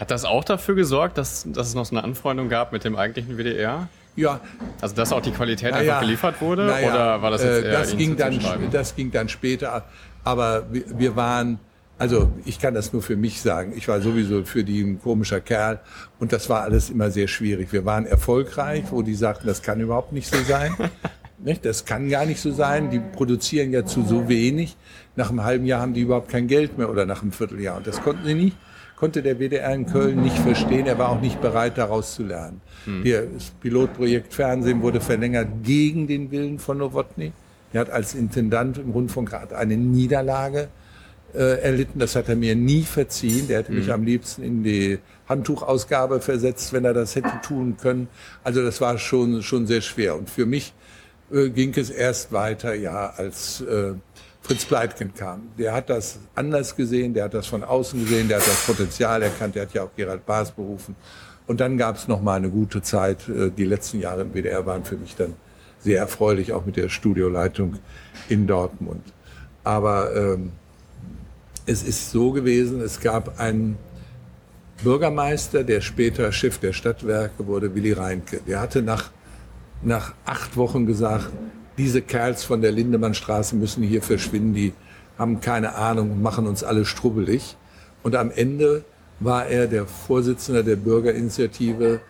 Hat 0.00 0.10
das 0.10 0.24
auch 0.24 0.44
dafür 0.44 0.74
gesorgt, 0.74 1.18
dass, 1.18 1.46
dass 1.48 1.68
es 1.68 1.74
noch 1.74 1.84
so 1.84 1.94
eine 1.94 2.04
Anfreundung 2.04 2.48
gab 2.48 2.72
mit 2.72 2.84
dem 2.84 2.96
eigentlichen 2.96 3.36
WDR? 3.36 3.88
Ja. 4.14 4.40
Also 4.80 4.94
dass 4.94 5.12
auch 5.12 5.20
die 5.20 5.32
Qualität 5.32 5.72
naja, 5.72 5.92
einfach 5.92 6.00
geliefert 6.00 6.40
wurde? 6.40 6.66
Naja, 6.66 6.90
oder 6.90 7.22
war 7.22 7.30
das 7.32 7.42
jetzt 7.42 7.64
äh, 7.64 7.68
eher 7.68 7.80
das 7.80 7.96
ging 7.96 8.16
dann, 8.16 8.40
Das 8.70 8.96
ging 8.96 9.10
dann 9.10 9.28
später. 9.28 9.84
Aber 10.24 10.72
wir, 10.72 10.84
wir 10.98 11.16
waren, 11.16 11.58
also 11.98 12.30
ich 12.44 12.58
kann 12.58 12.74
das 12.74 12.92
nur 12.92 13.02
für 13.02 13.16
mich 13.16 13.40
sagen. 13.40 13.72
Ich 13.76 13.88
war 13.88 14.00
sowieso 14.00 14.44
für 14.44 14.64
die 14.64 14.82
ein 14.82 15.00
komischer 15.00 15.40
Kerl 15.40 15.80
und 16.18 16.32
das 16.32 16.48
war 16.48 16.62
alles 16.62 16.90
immer 16.90 17.10
sehr 17.10 17.28
schwierig. 17.28 17.72
Wir 17.72 17.84
waren 17.84 18.06
erfolgreich, 18.06 18.84
wo 18.90 19.02
die 19.02 19.14
sagten, 19.14 19.46
das 19.46 19.62
kann 19.62 19.80
überhaupt 19.80 20.12
nicht 20.12 20.32
so 20.32 20.42
sein. 20.42 20.74
nicht? 21.38 21.64
Das 21.64 21.84
kann 21.84 22.08
gar 22.08 22.26
nicht 22.26 22.40
so 22.40 22.52
sein. 22.52 22.90
Die 22.90 23.00
produzieren 23.00 23.72
ja 23.72 23.84
zu 23.84 24.02
so 24.02 24.28
wenig. 24.28 24.76
Nach 25.16 25.30
einem 25.30 25.44
halben 25.44 25.64
Jahr 25.64 25.80
haben 25.80 25.94
die 25.94 26.02
überhaupt 26.02 26.28
kein 26.28 26.46
Geld 26.46 26.76
mehr 26.76 26.90
oder 26.90 27.06
nach 27.06 27.22
einem 27.22 27.32
Vierteljahr. 27.32 27.78
Und 27.78 27.86
das 27.86 28.02
konnten 28.02 28.26
sie 28.26 28.34
nicht 28.34 28.56
konnte 28.96 29.22
der 29.22 29.38
WDR 29.38 29.72
in 29.74 29.86
Köln 29.86 30.22
nicht 30.22 30.38
verstehen. 30.38 30.86
Er 30.86 30.98
war 30.98 31.10
auch 31.10 31.20
nicht 31.20 31.40
bereit, 31.40 31.78
daraus 31.78 32.14
zu 32.14 32.24
lernen. 32.24 32.60
Hm. 32.86 33.04
Das 33.04 33.50
Pilotprojekt 33.60 34.34
Fernsehen 34.34 34.82
wurde 34.82 35.00
verlängert 35.00 35.48
gegen 35.62 36.06
den 36.06 36.30
Willen 36.30 36.58
von 36.58 36.78
Nowotny. 36.78 37.32
Er 37.72 37.80
hat 37.80 37.90
als 37.90 38.14
Intendant 38.14 38.78
im 38.78 38.90
Rundfunkrat 38.90 39.52
eine 39.52 39.76
Niederlage 39.76 40.68
äh, 41.36 41.60
erlitten. 41.60 41.98
Das 41.98 42.16
hat 42.16 42.28
er 42.28 42.36
mir 42.36 42.56
nie 42.56 42.82
verziehen. 42.82 43.48
Der 43.48 43.58
hätte 43.58 43.72
mich 43.72 43.86
hm. 43.86 43.94
am 43.94 44.04
liebsten 44.04 44.42
in 44.42 44.62
die 44.62 44.98
Handtuchausgabe 45.28 46.20
versetzt, 46.20 46.72
wenn 46.72 46.84
er 46.84 46.94
das 46.94 47.14
hätte 47.14 47.32
tun 47.42 47.76
können. 47.76 48.08
Also 48.44 48.62
das 48.62 48.80
war 48.80 48.98
schon, 48.98 49.42
schon 49.42 49.66
sehr 49.66 49.80
schwer. 49.80 50.16
Und 50.16 50.30
für 50.30 50.46
mich 50.46 50.72
äh, 51.32 51.50
ging 51.50 51.72
es 51.76 51.90
erst 51.90 52.32
weiter, 52.32 52.74
ja, 52.74 53.10
als 53.16 53.60
äh, 53.60 53.94
Fritz 54.40 54.64
Pleitgen 54.64 55.12
kam. 55.14 55.48
Der 55.58 55.72
hat 55.72 55.90
das 55.90 56.20
anders 56.34 56.76
gesehen, 56.76 57.14
der 57.14 57.24
hat 57.24 57.34
das 57.34 57.46
von 57.46 57.64
außen 57.64 58.00
gesehen, 58.00 58.28
der 58.28 58.38
hat 58.38 58.46
das 58.46 58.64
Potenzial 58.64 59.22
erkannt, 59.22 59.56
der 59.56 59.62
hat 59.62 59.74
ja 59.74 59.82
auch 59.82 59.90
Gerald 59.96 60.24
Baas 60.24 60.52
berufen. 60.52 60.94
Und 61.48 61.60
dann 61.60 61.76
gab 61.78 61.96
es 61.96 62.08
noch 62.08 62.22
mal 62.22 62.36
eine 62.36 62.50
gute 62.50 62.82
Zeit. 62.82 63.28
Äh, 63.28 63.50
die 63.50 63.64
letzten 63.64 64.00
Jahre 64.00 64.22
im 64.22 64.32
WDR 64.32 64.64
waren 64.64 64.84
für 64.84 64.96
mich 64.96 65.16
dann 65.16 65.34
sehr 65.80 65.98
erfreulich, 66.00 66.52
auch 66.52 66.64
mit 66.64 66.76
der 66.76 66.88
Studioleitung 66.88 67.78
in 68.28 68.46
Dortmund. 68.46 69.02
Aber 69.64 70.14
ähm, 70.14 70.52
es 71.66 71.82
ist 71.82 72.12
so 72.12 72.30
gewesen, 72.30 72.80
es 72.80 73.00
gab 73.00 73.38
einen 73.40 73.76
Bürgermeister, 74.82 75.64
der 75.64 75.80
später 75.80 76.30
Chef 76.32 76.58
der 76.58 76.72
Stadtwerke 76.72 77.46
wurde, 77.46 77.74
Willy 77.74 77.92
Reinke. 77.92 78.40
Der 78.46 78.60
hatte 78.60 78.82
nach, 78.82 79.10
nach 79.82 80.14
acht 80.24 80.56
Wochen 80.56 80.86
gesagt, 80.86 81.30
diese 81.76 82.02
Kerls 82.02 82.44
von 82.44 82.62
der 82.62 82.72
Lindemannstraße 82.72 83.56
müssen 83.56 83.82
hier 83.82 84.02
verschwinden, 84.02 84.54
die 84.54 84.72
haben 85.18 85.40
keine 85.40 85.74
Ahnung 85.74 86.12
und 86.12 86.22
machen 86.22 86.46
uns 86.46 86.62
alle 86.62 86.84
strubbelig. 86.84 87.56
Und 88.02 88.14
am 88.14 88.30
Ende 88.30 88.84
war 89.18 89.46
er 89.46 89.66
der 89.66 89.86
Vorsitzende 89.86 90.62
der 90.62 90.76
Bürgerinitiative 90.76 92.00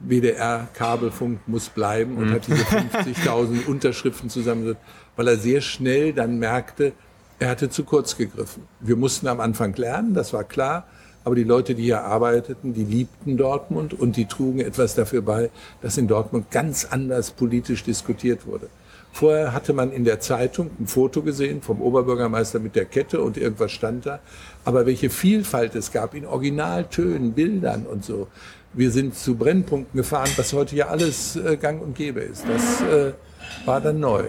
WDR 0.00 0.68
Kabelfunk 0.74 1.40
muss 1.46 1.68
bleiben 1.70 2.16
und 2.16 2.26
mhm. 2.28 2.32
hat 2.34 2.46
diese 2.46 2.62
50.000 2.62 3.64
Unterschriften 3.66 4.28
zusammengesetzt, 4.28 4.82
weil 5.14 5.28
er 5.28 5.36
sehr 5.36 5.60
schnell 5.60 6.12
dann 6.12 6.38
merkte, 6.38 6.92
er 7.38 7.50
hatte 7.50 7.70
zu 7.70 7.84
kurz 7.84 8.16
gegriffen. 8.16 8.62
Wir 8.80 8.96
mussten 8.96 9.26
am 9.28 9.40
Anfang 9.40 9.74
lernen, 9.74 10.14
das 10.14 10.32
war 10.32 10.44
klar, 10.44 10.86
aber 11.24 11.34
die 11.34 11.44
Leute, 11.44 11.74
die 11.74 11.82
hier 11.82 12.02
arbeiteten, 12.02 12.72
die 12.72 12.84
liebten 12.84 13.36
Dortmund 13.36 13.92
und 13.92 14.16
die 14.16 14.26
trugen 14.26 14.60
etwas 14.60 14.94
dafür 14.94 15.22
bei, 15.22 15.50
dass 15.82 15.98
in 15.98 16.06
Dortmund 16.06 16.50
ganz 16.50 16.84
anders 16.84 17.32
politisch 17.32 17.82
diskutiert 17.82 18.46
wurde. 18.46 18.68
Vorher 19.12 19.54
hatte 19.54 19.72
man 19.72 19.92
in 19.92 20.04
der 20.04 20.20
Zeitung 20.20 20.70
ein 20.78 20.86
Foto 20.86 21.22
gesehen 21.22 21.62
vom 21.62 21.80
Oberbürgermeister 21.80 22.58
mit 22.58 22.76
der 22.76 22.84
Kette 22.84 23.22
und 23.22 23.38
irgendwas 23.38 23.72
stand 23.72 24.04
da. 24.04 24.20
Aber 24.64 24.84
welche 24.84 25.08
Vielfalt 25.08 25.74
es 25.74 25.90
gab 25.90 26.14
in 26.14 26.26
Originaltönen, 26.26 27.32
Bildern 27.32 27.86
und 27.86 28.04
so. 28.04 28.28
Wir 28.74 28.90
sind 28.90 29.14
zu 29.14 29.36
Brennpunkten 29.36 29.96
gefahren, 29.96 30.28
was 30.36 30.52
heute 30.52 30.76
ja 30.76 30.88
alles 30.88 31.34
äh, 31.36 31.56
gang 31.56 31.80
und 31.80 31.96
gäbe 31.96 32.20
ist. 32.20 32.44
Das 32.46 32.82
äh, 32.82 33.12
war 33.64 33.80
dann 33.80 34.00
neu. 34.00 34.24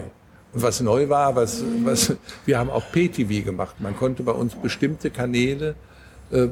Was 0.52 0.80
neu 0.80 1.08
war, 1.08 1.36
was, 1.36 1.62
was, 1.84 2.16
wir 2.46 2.58
haben 2.58 2.70
auch 2.70 2.84
PTV 2.90 3.44
gemacht. 3.44 3.76
Man 3.80 3.96
konnte 3.96 4.22
bei 4.22 4.32
uns 4.32 4.54
bestimmte 4.54 5.10
Kanäle 5.10 5.74
äh, 6.30 6.46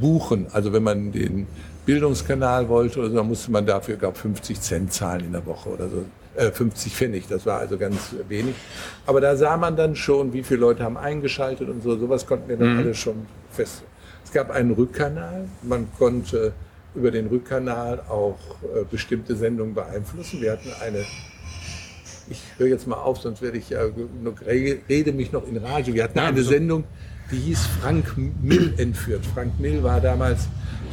buchen. 0.00 0.46
Also 0.52 0.72
wenn 0.72 0.82
man 0.82 1.12
den 1.12 1.46
Bildungskanal 1.84 2.68
wollte, 2.68 3.00
oder 3.00 3.10
so, 3.10 3.16
dann 3.16 3.28
musste 3.28 3.50
man 3.50 3.66
dafür, 3.66 3.96
glaube 3.96 4.18
50 4.18 4.60
Cent 4.60 4.92
zahlen 4.92 5.26
in 5.26 5.32
der 5.32 5.44
Woche 5.44 5.68
oder 5.68 5.88
so. 5.88 6.04
Äh, 6.34 6.50
50 6.50 6.94
Pfennig, 6.94 7.28
das 7.28 7.44
war 7.44 7.58
also 7.58 7.76
ganz 7.76 8.14
wenig. 8.28 8.54
Aber 9.06 9.20
da 9.20 9.36
sah 9.36 9.56
man 9.56 9.76
dann 9.76 9.96
schon, 9.96 10.32
wie 10.32 10.42
viele 10.42 10.60
Leute 10.60 10.82
haben 10.84 10.96
eingeschaltet 10.96 11.68
und 11.68 11.82
so. 11.82 11.98
Sowas 11.98 12.26
konnten 12.26 12.48
wir 12.48 12.56
dann 12.56 12.74
mhm. 12.74 12.78
alles 12.78 12.98
schon 12.98 13.26
fest. 13.50 13.82
Es 14.24 14.32
gab 14.32 14.50
einen 14.50 14.70
Rückkanal. 14.70 15.46
Man 15.62 15.88
konnte 15.98 16.52
über 16.94 17.10
den 17.10 17.26
Rückkanal 17.26 18.00
auch 18.08 18.38
äh, 18.62 18.84
bestimmte 18.90 19.36
Sendungen 19.36 19.74
beeinflussen. 19.74 20.40
Wir 20.40 20.52
hatten 20.52 20.70
eine 20.80 21.04
ich 22.30 22.42
höre 22.58 22.68
jetzt 22.68 22.86
mal 22.86 22.96
auf, 22.96 23.20
sonst 23.20 23.42
werde 23.42 23.58
ich 23.58 23.70
ja 23.70 23.80
noch, 24.22 24.40
rede 24.46 25.12
mich 25.12 25.32
noch 25.32 25.46
in 25.46 25.56
Rage. 25.56 25.94
Wir 25.94 26.04
hatten 26.04 26.18
ja, 26.18 26.26
eine 26.26 26.42
so. 26.42 26.50
Sendung, 26.50 26.84
die 27.30 27.36
hieß 27.36 27.66
Frank 27.80 28.14
Mill 28.16 28.74
entführt. 28.78 29.24
Frank 29.26 29.58
Mill 29.58 29.82
war 29.82 30.00
damals 30.00 30.48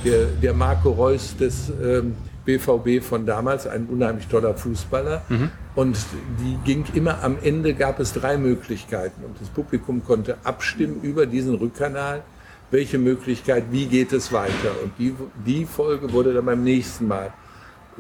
der, 0.05 0.25
der 0.41 0.53
Marco 0.53 0.91
Reus 0.91 1.35
des 1.37 1.71
ähm, 1.81 2.15
BVB 2.45 3.03
von 3.03 3.25
damals, 3.25 3.67
ein 3.67 3.85
unheimlich 3.85 4.27
toller 4.27 4.55
Fußballer. 4.55 5.23
Mhm. 5.29 5.51
Und 5.75 5.97
die 6.39 6.57
ging 6.65 6.85
immer 6.93 7.23
am 7.23 7.37
Ende, 7.43 7.73
gab 7.73 7.99
es 7.99 8.13
drei 8.13 8.37
Möglichkeiten. 8.37 9.23
Und 9.23 9.39
das 9.39 9.49
Publikum 9.49 10.03
konnte 10.03 10.37
abstimmen 10.43 11.01
über 11.03 11.25
diesen 11.25 11.55
Rückkanal, 11.55 12.23
welche 12.71 12.97
Möglichkeit, 12.97 13.65
wie 13.71 13.85
geht 13.85 14.13
es 14.13 14.31
weiter. 14.31 14.71
Und 14.83 14.93
die, 14.97 15.13
die 15.45 15.65
Folge 15.65 16.11
wurde 16.11 16.33
dann 16.33 16.45
beim 16.45 16.63
nächsten 16.63 17.07
Mal 17.07 17.33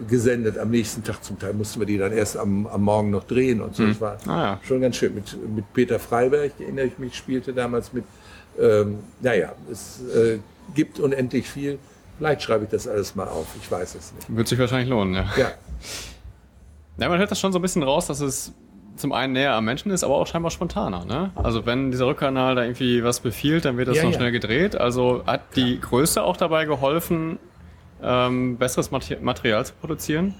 gesendet, 0.07 0.57
am 0.57 0.69
nächsten 0.69 1.03
Tag. 1.03 1.23
Zum 1.23 1.39
Teil 1.39 1.53
mussten 1.53 1.79
wir 1.79 1.87
die 1.87 1.97
dann 1.97 2.11
erst 2.11 2.37
am, 2.37 2.67
am 2.67 2.81
Morgen 2.81 3.09
noch 3.09 3.23
drehen 3.23 3.61
und 3.61 3.75
so. 3.75 3.83
Mhm. 3.83 3.89
Das 3.89 4.01
war 4.01 4.17
ah, 4.27 4.43
ja. 4.43 4.59
schon 4.63 4.81
ganz 4.81 4.95
schön. 4.95 5.15
Mit, 5.15 5.55
mit 5.55 5.73
Peter 5.73 5.99
Freiberg, 5.99 6.51
erinnere 6.59 6.85
ich 6.85 6.97
mich, 6.97 7.15
spielte 7.15 7.53
damals 7.53 7.93
mit 7.93 8.03
ähm, 8.59 8.99
naja, 9.21 9.53
es 9.71 10.01
äh, 10.15 10.39
gibt 10.75 10.99
unendlich 10.99 11.47
viel. 11.49 11.79
Vielleicht 12.17 12.41
schreibe 12.41 12.65
ich 12.65 12.69
das 12.69 12.87
alles 12.87 13.15
mal 13.15 13.27
auf. 13.27 13.47
Ich 13.61 13.71
weiß 13.71 13.95
es 13.95 14.13
nicht. 14.13 14.35
Wird 14.35 14.47
sich 14.47 14.59
wahrscheinlich 14.59 14.89
lohnen, 14.89 15.13
ja. 15.13 15.25
Ja. 15.37 15.51
Ja, 16.97 17.07
man 17.07 17.17
hört 17.17 17.31
das 17.31 17.39
schon 17.39 17.53
so 17.53 17.59
ein 17.59 17.61
bisschen 17.61 17.83
raus, 17.83 18.07
dass 18.07 18.19
es 18.19 18.53
zum 18.97 19.13
einen 19.13 19.31
näher 19.31 19.53
am 19.53 19.63
Menschen 19.63 19.91
ist, 19.91 20.03
aber 20.03 20.15
auch 20.15 20.27
scheinbar 20.27 20.51
spontaner. 20.51 21.05
Ne? 21.05 21.31
Also 21.35 21.65
wenn 21.65 21.91
dieser 21.91 22.07
Rückkanal 22.07 22.55
da 22.55 22.63
irgendwie 22.63 23.01
was 23.05 23.21
befiehlt, 23.21 23.63
dann 23.63 23.77
wird 23.77 23.87
das 23.87 23.97
ja, 23.97 24.03
noch 24.03 24.13
schnell 24.13 24.33
gedreht. 24.33 24.75
Also 24.75 25.23
hat 25.25 25.55
die. 25.55 25.79
Größe 25.79 26.21
auch 26.21 26.35
dabei 26.35 26.65
geholfen, 26.65 27.39
ähm, 28.01 28.57
besseres 28.57 28.91
Material 28.91 29.65
zu 29.65 29.73
produzieren? 29.73 30.35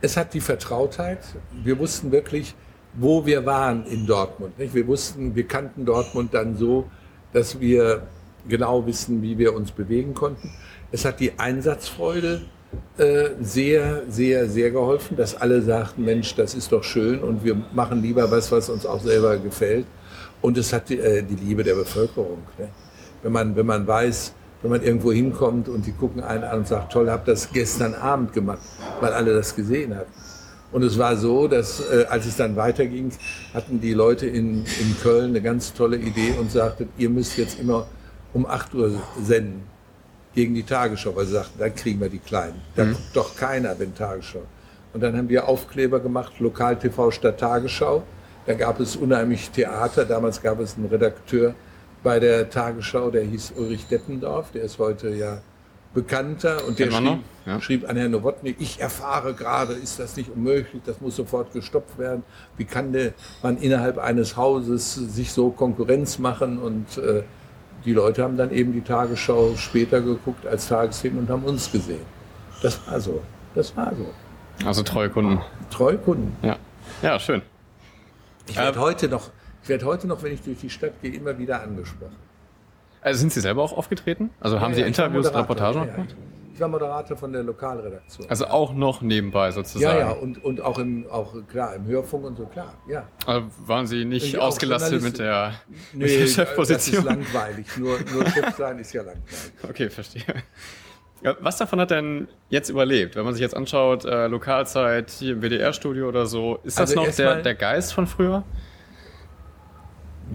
Es 0.00 0.16
hat 0.16 0.34
die 0.34 0.40
Vertrautheit. 0.40 1.20
Wir 1.62 1.78
wussten 1.78 2.10
wirklich, 2.10 2.54
wo 2.94 3.26
wir 3.26 3.44
waren 3.46 3.86
in 3.86 4.06
Dortmund. 4.06 4.58
Nicht? 4.58 4.74
Wir 4.74 4.86
wussten, 4.86 5.34
wir 5.34 5.46
kannten 5.46 5.84
Dortmund 5.84 6.34
dann 6.34 6.56
so, 6.56 6.88
dass 7.32 7.60
wir 7.60 8.02
genau 8.48 8.86
wissen, 8.86 9.22
wie 9.22 9.36
wir 9.38 9.54
uns 9.54 9.70
bewegen 9.70 10.14
konnten. 10.14 10.50
Es 10.90 11.04
hat 11.04 11.20
die 11.20 11.38
Einsatzfreude 11.38 12.42
äh, 12.98 13.30
sehr, 13.40 14.02
sehr, 14.08 14.48
sehr 14.48 14.70
geholfen, 14.70 15.16
dass 15.16 15.34
alle 15.34 15.60
sagten, 15.62 16.04
Mensch, 16.04 16.34
das 16.34 16.54
ist 16.54 16.72
doch 16.72 16.84
schön 16.84 17.20
und 17.20 17.44
wir 17.44 17.56
machen 17.72 18.02
lieber 18.02 18.30
was, 18.30 18.50
was 18.50 18.68
uns 18.70 18.86
auch 18.86 19.00
selber 19.00 19.36
gefällt. 19.36 19.86
Und 20.40 20.56
es 20.56 20.72
hat 20.72 20.88
die, 20.88 20.98
äh, 20.98 21.22
die 21.22 21.34
Liebe 21.34 21.62
der 21.62 21.74
Bevölkerung. 21.74 22.38
Ne? 22.58 22.68
Wenn, 23.22 23.32
man, 23.32 23.54
wenn 23.56 23.66
man 23.66 23.86
weiß, 23.86 24.34
wenn 24.62 24.70
man 24.70 24.82
irgendwo 24.82 25.12
hinkommt 25.12 25.68
und 25.68 25.86
die 25.86 25.92
gucken 25.92 26.22
einen 26.22 26.44
an 26.44 26.58
und 26.58 26.68
sagt, 26.68 26.92
toll, 26.92 27.10
hab 27.10 27.24
das 27.24 27.52
gestern 27.52 27.94
Abend 27.94 28.32
gemacht, 28.32 28.60
weil 29.00 29.12
alle 29.12 29.34
das 29.34 29.56
gesehen 29.56 29.96
hatten. 29.96 30.12
Und 30.72 30.84
es 30.84 30.98
war 30.98 31.16
so, 31.16 31.48
dass 31.48 31.80
äh, 31.80 32.04
als 32.08 32.26
es 32.26 32.36
dann 32.36 32.56
weiterging, 32.56 33.10
hatten 33.52 33.80
die 33.80 33.92
Leute 33.92 34.26
in, 34.26 34.64
in 34.64 34.96
Köln 35.02 35.30
eine 35.30 35.42
ganz 35.42 35.72
tolle 35.72 35.96
Idee 35.96 36.34
und 36.38 36.52
sagten, 36.52 36.88
ihr 36.96 37.10
müsst 37.10 37.36
jetzt 37.38 37.58
immer 37.58 37.86
um 38.32 38.46
8 38.46 38.74
Uhr 38.74 38.92
senden 39.20 39.62
gegen 40.34 40.54
die 40.54 40.62
Tagesschau, 40.62 41.16
weil 41.16 41.26
sie 41.26 41.32
sagten, 41.32 41.58
dann 41.58 41.74
kriegen 41.74 42.00
wir 42.00 42.08
die 42.08 42.18
Kleinen. 42.18 42.60
Da 42.76 42.84
mhm. 42.84 42.92
guckt 42.92 43.16
doch 43.16 43.36
keiner, 43.36 43.76
wenn 43.78 43.94
Tagesschau. 43.94 44.42
Und 44.92 45.02
dann 45.02 45.16
haben 45.16 45.28
wir 45.28 45.48
Aufkleber 45.48 45.98
gemacht, 46.00 46.34
Lokal-TV 46.38 47.10
statt 47.10 47.40
Tagesschau. 47.40 48.04
Da 48.46 48.54
gab 48.54 48.80
es 48.80 48.96
unheimlich 48.96 49.50
Theater. 49.50 50.04
Damals 50.04 50.40
gab 50.40 50.60
es 50.60 50.76
einen 50.76 50.86
Redakteur 50.86 51.54
bei 52.02 52.18
der 52.20 52.50
Tagesschau, 52.50 53.10
der 53.10 53.22
hieß 53.24 53.54
Ulrich 53.56 53.86
Deppendorf. 53.86 54.52
Der 54.52 54.62
ist 54.62 54.78
heute 54.78 55.10
ja 55.10 55.40
Bekannter 55.92 56.66
und 56.68 56.78
der 56.78 56.90
schrieb, 56.92 57.18
ja. 57.46 57.60
schrieb, 57.60 57.88
an 57.88 57.96
Herrn 57.96 58.12
Nowotny, 58.12 58.54
ich 58.60 58.80
erfahre 58.80 59.34
gerade, 59.34 59.72
ist 59.72 59.98
das 59.98 60.16
nicht 60.16 60.30
unmöglich, 60.30 60.82
das 60.86 61.00
muss 61.00 61.16
sofort 61.16 61.52
gestoppt 61.52 61.98
werden. 61.98 62.22
Wie 62.56 62.64
kann 62.64 62.92
der, 62.92 63.12
man 63.42 63.56
innerhalb 63.58 63.98
eines 63.98 64.36
Hauses 64.36 64.94
sich 64.94 65.32
so 65.32 65.50
Konkurrenz 65.50 66.20
machen? 66.20 66.58
Und 66.58 66.98
äh, 66.98 67.24
die 67.84 67.92
Leute 67.92 68.22
haben 68.22 68.36
dann 68.36 68.52
eben 68.52 68.72
die 68.72 68.82
Tagesschau 68.82 69.56
später 69.56 70.00
geguckt 70.00 70.46
als 70.46 70.68
Tagesthemen 70.68 71.20
und 71.20 71.28
haben 71.28 71.42
uns 71.42 71.72
gesehen. 71.72 72.06
Das 72.62 72.78
war 72.86 73.00
so. 73.00 73.20
Das 73.54 73.76
war 73.76 73.92
so. 73.96 74.66
Also 74.66 74.82
treue 74.82 75.10
Kunden. 75.10 75.40
Treue 75.70 75.98
Kunden. 75.98 76.36
Ja. 76.42 76.56
Ja, 77.02 77.18
schön. 77.18 77.42
Ich 78.46 78.56
werde 78.56 78.78
äh, 78.78 78.80
heute 78.80 79.08
noch, 79.08 79.30
ich 79.62 79.68
werde 79.68 79.84
heute 79.86 80.06
noch, 80.06 80.22
wenn 80.22 80.32
ich 80.32 80.42
durch 80.42 80.58
die 80.58 80.70
Stadt 80.70 81.00
gehe, 81.02 81.12
immer 81.12 81.38
wieder 81.38 81.62
angesprochen. 81.62 82.16
Also 83.02 83.20
sind 83.20 83.32
Sie 83.32 83.40
selber 83.40 83.62
auch 83.62 83.76
aufgetreten? 83.76 84.30
Also 84.40 84.60
haben 84.60 84.72
ja, 84.72 84.78
Sie 84.78 84.82
Interviews, 84.82 85.32
Reportagen 85.34 85.86
ja, 85.86 85.94
gemacht? 85.94 86.14
Ich 86.52 86.60
war 86.60 86.68
Moderator 86.68 87.16
von 87.16 87.32
der 87.32 87.42
Lokalredaktion. 87.42 88.28
Also 88.28 88.46
auch 88.48 88.74
noch 88.74 89.00
nebenbei 89.00 89.50
sozusagen? 89.50 89.98
Ja, 89.98 90.08
ja, 90.08 90.10
und, 90.10 90.44
und 90.44 90.60
auch, 90.60 90.78
im, 90.78 91.06
auch 91.10 91.34
klar, 91.48 91.74
im 91.74 91.86
Hörfunk 91.86 92.26
und 92.26 92.36
so, 92.36 92.44
klar, 92.44 92.74
ja. 92.86 93.08
Also 93.24 93.46
waren 93.64 93.86
Sie 93.86 94.04
nicht 94.04 94.36
ausgelastet 94.38 95.02
mit 95.02 95.18
der, 95.18 95.54
nee, 95.94 96.04
mit 96.04 96.20
der 96.20 96.26
Chefposition? 96.26 97.04
das 97.06 97.16
ist 97.16 97.32
langweilig. 97.32 97.66
Nur, 97.78 97.98
nur 98.12 98.26
Chef 98.26 98.54
sein 98.56 98.78
ist 98.78 98.92
ja 98.92 99.02
langweilig. 99.02 99.52
Okay, 99.68 99.88
verstehe. 99.88 100.22
Was 101.40 101.58
davon 101.58 101.80
hat 101.80 101.90
denn 101.90 102.28
jetzt 102.48 102.68
überlebt? 102.68 103.16
Wenn 103.16 103.24
man 103.24 103.34
sich 103.34 103.42
jetzt 103.42 103.56
anschaut, 103.56 104.04
äh, 104.04 104.26
Lokalzeit 104.26 105.10
hier 105.10 105.34
im 105.34 105.42
WDR-Studio 105.42 106.08
oder 106.08 106.26
so, 106.26 106.58
ist 106.64 106.78
das 106.78 106.90
also 106.90 107.04
noch 107.04 107.14
der, 107.14 107.42
der 107.42 107.54
Geist 107.54 107.92
von 107.92 108.06
früher? 108.06 108.44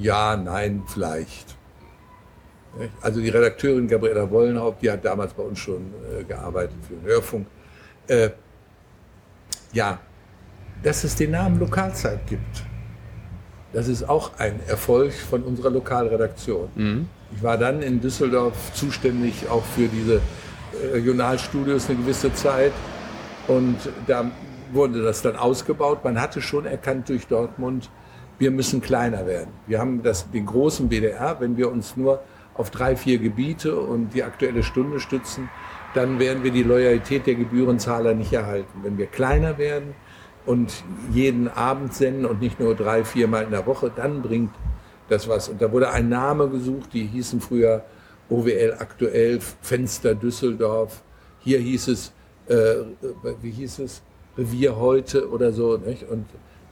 Ja, 0.06 0.38
nein, 0.38 0.84
vielleicht. 0.86 1.56
Also 3.02 3.20
die 3.22 3.30
Redakteurin 3.30 3.88
Gabriela 3.88 4.30
Wollenhaupt, 4.30 4.84
die 4.84 4.92
hat 4.92 5.04
damals 5.04 5.34
bei 5.34 5.42
uns 5.42 5.58
schon 5.58 5.82
äh, 6.20 6.24
gearbeitet 6.24 6.78
für 6.88 6.94
den 6.94 7.06
Hörfunk. 7.06 7.48
Äh, 8.06 8.30
ja, 9.74 9.98
dass 10.84 11.04
es 11.04 11.16
den 11.16 11.32
Namen 11.32 11.60
Lokalzeit 11.60 12.28
gibt, 12.28 12.64
das 13.74 13.88
ist 13.88 14.08
auch 14.08 14.38
ein 14.38 14.60
Erfolg 14.68 15.12
von 15.12 15.42
unserer 15.42 15.72
Lokalredaktion. 15.72 16.70
Mhm. 16.76 17.10
Ich 17.36 17.42
war 17.42 17.58
dann 17.58 17.82
in 17.82 18.00
Düsseldorf 18.00 18.74
zuständig 18.76 19.50
auch 19.50 19.64
für 19.64 19.88
diese 19.88 20.18
äh, 20.18 20.88
Regionalstudios 20.94 21.90
eine 21.90 21.98
gewisse 21.98 22.32
Zeit 22.36 22.74
und 23.48 23.78
da 24.06 24.30
wurde 24.72 25.02
das 25.02 25.24
dann 25.24 25.36
ausgebaut. 25.36 26.04
Man 26.04 26.22
hatte 26.22 26.44
schon 26.44 26.68
erkannt 26.68 27.10
durch 27.10 27.26
Dortmund, 27.26 27.90
wir 28.38 28.52
müssen 28.52 28.82
kleiner 28.82 29.26
werden. 29.26 29.52
Wir 29.68 29.80
haben 29.80 30.04
das, 30.04 30.30
den 30.32 30.46
großen 30.46 30.90
BDR, 30.90 31.38
wenn 31.40 31.58
wir 31.58 31.72
uns 31.72 31.96
nur 31.96 32.22
auf 32.54 32.70
drei, 32.70 32.96
vier 32.96 33.18
Gebiete 33.18 33.76
und 33.76 34.14
die 34.14 34.24
aktuelle 34.24 34.64
Stunde 34.64 35.00
stützen, 35.00 35.50
dann 35.94 36.20
werden 36.20 36.44
wir 36.44 36.52
die 36.52 36.64
Loyalität 36.64 37.26
der 37.26 37.36
Gebührenzahler 37.36 38.14
nicht 38.14 38.34
erhalten. 38.34 38.82
Wenn 38.84 38.98
wir 38.98 39.08
kleiner 39.08 39.58
werden 39.58 39.96
und 40.46 40.84
jeden 41.12 41.48
Abend 41.48 41.94
senden 41.94 42.26
und 42.26 42.42
nicht 42.42 42.60
nur 42.60 42.76
drei, 42.76 43.04
vier 43.04 43.28
Mal 43.28 43.44
in 43.44 43.52
der 43.52 43.66
Woche, 43.66 43.92
dann 43.96 44.22
bringt 44.22 44.52
das 45.10 45.28
was. 45.28 45.50
Und 45.50 45.62
da 45.62 45.72
wurde 45.72 45.90
ein 45.92 46.10
Name 46.10 46.50
gesucht, 46.50 46.94
die 46.94 47.06
hießen 47.06 47.40
früher 47.40 47.86
OWL 48.30 48.76
aktuell, 48.80 49.40
Fenster 49.62 50.16
Düsseldorf. 50.16 51.04
Hier 51.40 51.60
hieß 51.60 51.88
es, 51.90 52.14
äh, 52.48 52.76
wie 53.42 53.52
hieß 53.52 53.80
es, 53.80 54.02
Revier 54.38 54.76
heute 54.76 55.30
oder 55.30 55.52
so. 55.54 55.78
Nicht? 55.78 56.10
Und 56.10 56.26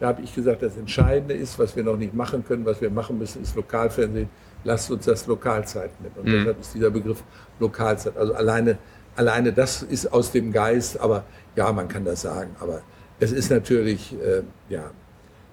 da 0.03 0.09
habe 0.09 0.21
ich 0.21 0.35
gesagt, 0.35 0.61
das 0.61 0.75
Entscheidende 0.75 1.33
ist, 1.33 1.57
was 1.57 1.77
wir 1.77 1.83
noch 1.83 1.95
nicht 1.95 2.13
machen 2.13 2.43
können, 2.45 2.65
was 2.65 2.81
wir 2.81 2.89
machen 2.89 3.17
müssen, 3.17 3.41
ist 3.41 3.55
Lokalfernsehen 3.55 4.29
lasst 4.63 4.91
uns 4.91 5.05
das 5.05 5.27
Lokalzeit 5.27 5.91
nennen. 6.01 6.15
Und 6.17 6.25
mhm. 6.25 6.31
deshalb 6.39 6.59
ist 6.59 6.73
dieser 6.73 6.89
Begriff 6.89 7.23
Lokalzeit. 7.59 8.17
Also 8.17 8.33
alleine, 8.33 8.77
alleine 9.15 9.53
das 9.53 9.83
ist 9.83 10.11
aus 10.11 10.31
dem 10.31 10.51
Geist, 10.51 10.99
aber 10.99 11.23
ja, 11.55 11.71
man 11.71 11.87
kann 11.87 12.05
das 12.05 12.21
sagen. 12.21 12.55
Aber 12.59 12.81
es 13.19 13.31
ist 13.31 13.49
natürlich 13.49 14.13
äh, 14.13 14.43
ja, 14.69 14.91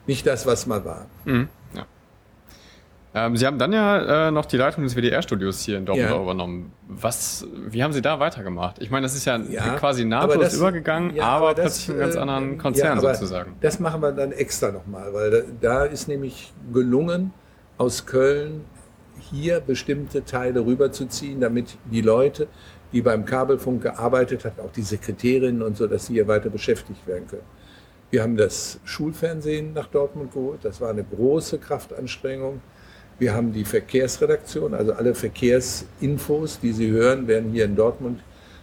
nicht 0.06 0.26
das, 0.26 0.46
was 0.46 0.66
mal 0.66 0.84
war. 0.84 1.06
Mhm. 1.24 1.48
Ja. 3.14 3.26
Ähm, 3.26 3.36
Sie 3.36 3.46
haben 3.46 3.58
dann 3.58 3.72
ja 3.72 4.28
äh, 4.28 4.30
noch 4.30 4.46
die 4.46 4.56
Leitung 4.56 4.84
des 4.84 4.94
WDR-Studios 4.94 5.60
hier 5.60 5.78
in 5.78 5.86
Dortmund 5.86 6.10
ja. 6.10 6.20
übernommen. 6.20 6.72
Was, 6.88 7.46
wie 7.66 7.82
haben 7.82 7.92
Sie 7.92 8.02
da 8.02 8.20
weitergemacht? 8.20 8.80
Ich 8.80 8.90
meine, 8.90 9.04
das 9.04 9.14
ist 9.14 9.24
ja, 9.24 9.36
ja 9.36 9.76
quasi 9.76 10.04
nahtlos 10.04 10.38
das, 10.38 10.54
übergegangen, 10.56 11.14
ja, 11.14 11.24
aber, 11.24 11.50
aber 11.50 11.54
das, 11.54 11.84
plötzlich 11.84 11.90
einen 11.90 11.98
ganz 11.98 12.14
äh, 12.14 12.18
anderen 12.18 12.58
Konzern 12.58 13.00
sozusagen. 13.00 13.56
Das 13.60 13.80
machen 13.80 14.00
wir 14.00 14.12
dann 14.12 14.32
extra 14.32 14.70
nochmal, 14.70 15.12
weil 15.12 15.30
da, 15.30 15.38
da 15.60 15.84
ist 15.84 16.08
nämlich 16.08 16.52
gelungen, 16.72 17.32
aus 17.78 18.04
Köln 18.04 18.64
hier 19.18 19.60
bestimmte 19.60 20.24
Teile 20.24 20.64
rüberzuziehen, 20.64 21.40
damit 21.40 21.78
die 21.90 22.02
Leute, 22.02 22.46
die 22.92 23.00
beim 23.00 23.24
Kabelfunk 23.24 23.82
gearbeitet 23.82 24.44
haben, 24.44 24.60
auch 24.60 24.72
die 24.72 24.82
Sekretärinnen 24.82 25.62
und 25.62 25.76
so, 25.76 25.86
dass 25.86 26.06
sie 26.06 26.14
hier 26.14 26.28
weiter 26.28 26.50
beschäftigt 26.50 27.06
werden 27.06 27.26
können. 27.26 27.44
Wir 28.10 28.22
haben 28.22 28.36
das 28.36 28.80
Schulfernsehen 28.84 29.72
nach 29.72 29.86
Dortmund 29.86 30.32
geholt. 30.32 30.60
Das 30.64 30.80
war 30.80 30.90
eine 30.90 31.04
große 31.04 31.58
Kraftanstrengung. 31.58 32.60
Wir 33.20 33.34
haben 33.34 33.52
die 33.52 33.66
Verkehrsredaktion, 33.66 34.72
also 34.72 34.94
alle 34.94 35.14
Verkehrsinfos, 35.14 36.58
die 36.58 36.72
Sie 36.72 36.90
hören, 36.90 37.28
werden 37.28 37.50
hier 37.52 37.66
in 37.66 37.76
Dortmund 37.76 38.20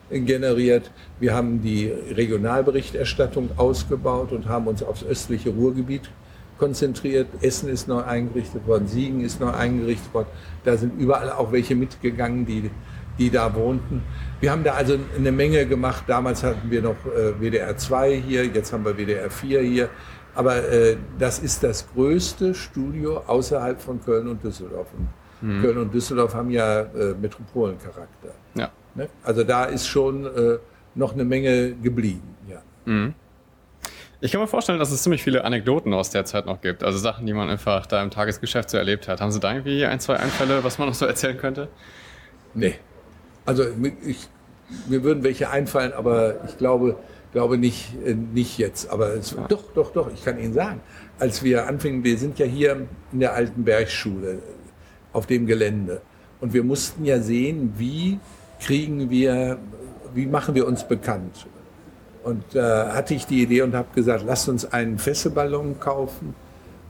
generiert. 0.09 0.89
Wir 1.19 1.35
haben 1.35 1.61
die 1.61 1.85
Regionalberichterstattung 1.85 3.51
ausgebaut 3.55 4.31
und 4.31 4.47
haben 4.49 4.65
uns 4.65 4.81
aufs 4.81 5.03
östliche 5.03 5.51
Ruhrgebiet 5.51 6.09
konzentriert. 6.57 7.27
Essen 7.41 7.69
ist 7.69 7.87
neu 7.87 8.01
eingerichtet 8.01 8.65
worden, 8.65 8.87
Siegen 8.87 9.21
ist 9.21 9.39
neu 9.39 9.51
eingerichtet 9.51 10.11
worden. 10.11 10.29
Da 10.65 10.75
sind 10.75 10.99
überall 10.99 11.29
auch 11.29 11.51
welche 11.51 11.75
mitgegangen, 11.75 12.47
die, 12.47 12.71
die 13.19 13.29
da 13.29 13.53
wohnten. 13.53 14.01
Wir 14.39 14.49
haben 14.49 14.63
da 14.63 14.73
also 14.73 14.97
eine 15.15 15.31
Menge 15.31 15.67
gemacht. 15.67 16.05
Damals 16.07 16.41
hatten 16.41 16.71
wir 16.71 16.81
noch 16.81 16.95
äh, 17.05 17.39
WDR 17.39 17.77
2 17.77 18.23
hier, 18.27 18.45
jetzt 18.45 18.73
haben 18.73 18.85
wir 18.85 18.97
WDR 18.97 19.29
4 19.29 19.61
hier. 19.61 19.89
Aber 20.37 20.55
äh, 20.71 20.97
das 21.17 21.39
ist 21.39 21.63
das 21.63 21.87
größte 21.95 22.53
Studio 22.53 23.23
außerhalb 23.25 23.81
von 23.81 23.99
Köln 24.05 24.27
und 24.27 24.43
Düsseldorf. 24.43 24.85
Und 24.95 25.07
mhm. 25.41 25.61
Köln 25.63 25.77
und 25.79 25.91
Düsseldorf 25.91 26.35
haben 26.35 26.51
ja 26.51 26.81
äh, 26.81 27.15
Metropolencharakter. 27.19 28.35
Ja. 28.53 28.69
Ne? 28.93 29.09
Also 29.23 29.43
da 29.43 29.65
ist 29.65 29.87
schon 29.87 30.25
äh, 30.25 30.59
noch 30.93 31.13
eine 31.13 31.25
Menge 31.25 31.71
geblieben. 31.71 32.35
Ja. 32.47 32.61
Mhm. 32.85 33.15
Ich 34.21 34.31
kann 34.31 34.39
mir 34.39 34.47
vorstellen, 34.47 34.77
dass 34.77 34.91
es 34.91 35.01
ziemlich 35.01 35.23
viele 35.23 35.43
Anekdoten 35.43 35.91
aus 35.91 36.11
der 36.11 36.23
Zeit 36.23 36.45
noch 36.45 36.61
gibt. 36.61 36.83
Also 36.83 36.99
Sachen, 36.99 37.25
die 37.25 37.33
man 37.33 37.49
einfach 37.49 37.87
da 37.87 38.03
im 38.03 38.11
Tagesgeschäft 38.11 38.69
so 38.69 38.77
erlebt 38.77 39.07
hat. 39.07 39.21
Haben 39.21 39.31
Sie 39.31 39.39
da 39.39 39.51
irgendwie 39.51 39.85
ein, 39.85 39.99
zwei 39.99 40.17
Einfälle, 40.17 40.63
was 40.63 40.77
man 40.77 40.87
noch 40.87 40.95
so 40.95 41.07
erzählen 41.07 41.37
könnte? 41.39 41.67
Nee. 42.53 42.75
Also 43.43 43.63
ich, 44.05 44.29
mir 44.87 45.03
würden 45.03 45.23
welche 45.23 45.49
einfallen, 45.49 45.93
aber 45.93 46.45
ich 46.45 46.59
glaube, 46.59 46.95
glaube 47.31 47.57
nicht, 47.57 47.93
äh, 48.05 48.13
nicht 48.13 48.57
jetzt. 48.57 48.89
Aber 48.89 49.13
es, 49.13 49.31
ja. 49.31 49.45
doch, 49.47 49.63
doch, 49.73 49.91
doch, 49.91 50.11
ich 50.13 50.23
kann 50.23 50.39
Ihnen 50.39 50.53
sagen. 50.53 50.81
Als 51.19 51.43
wir 51.43 51.67
anfingen, 51.67 52.03
wir 52.03 52.17
sind 52.17 52.39
ja 52.39 52.45
hier 52.45 52.87
in 53.11 53.19
der 53.19 53.33
alten 53.33 53.63
Bergschule 53.63 54.39
auf 55.13 55.25
dem 55.25 55.47
Gelände. 55.47 56.01
Und 56.39 56.53
wir 56.53 56.63
mussten 56.63 57.05
ja 57.05 57.19
sehen, 57.19 57.73
wie 57.77 58.19
kriegen 58.59 59.09
wir, 59.09 59.57
wie 60.13 60.27
machen 60.27 60.53
wir 60.55 60.67
uns 60.67 60.87
bekannt? 60.87 61.47
Und 62.23 62.43
da 62.53 62.89
äh, 62.89 62.93
hatte 62.93 63.13
ich 63.13 63.25
die 63.25 63.41
Idee 63.41 63.61
und 63.61 63.73
habe 63.73 63.87
gesagt, 63.95 64.23
lasst 64.25 64.49
uns 64.49 64.65
einen 64.65 64.99
Fesselballon 64.99 65.79
kaufen 65.79 66.35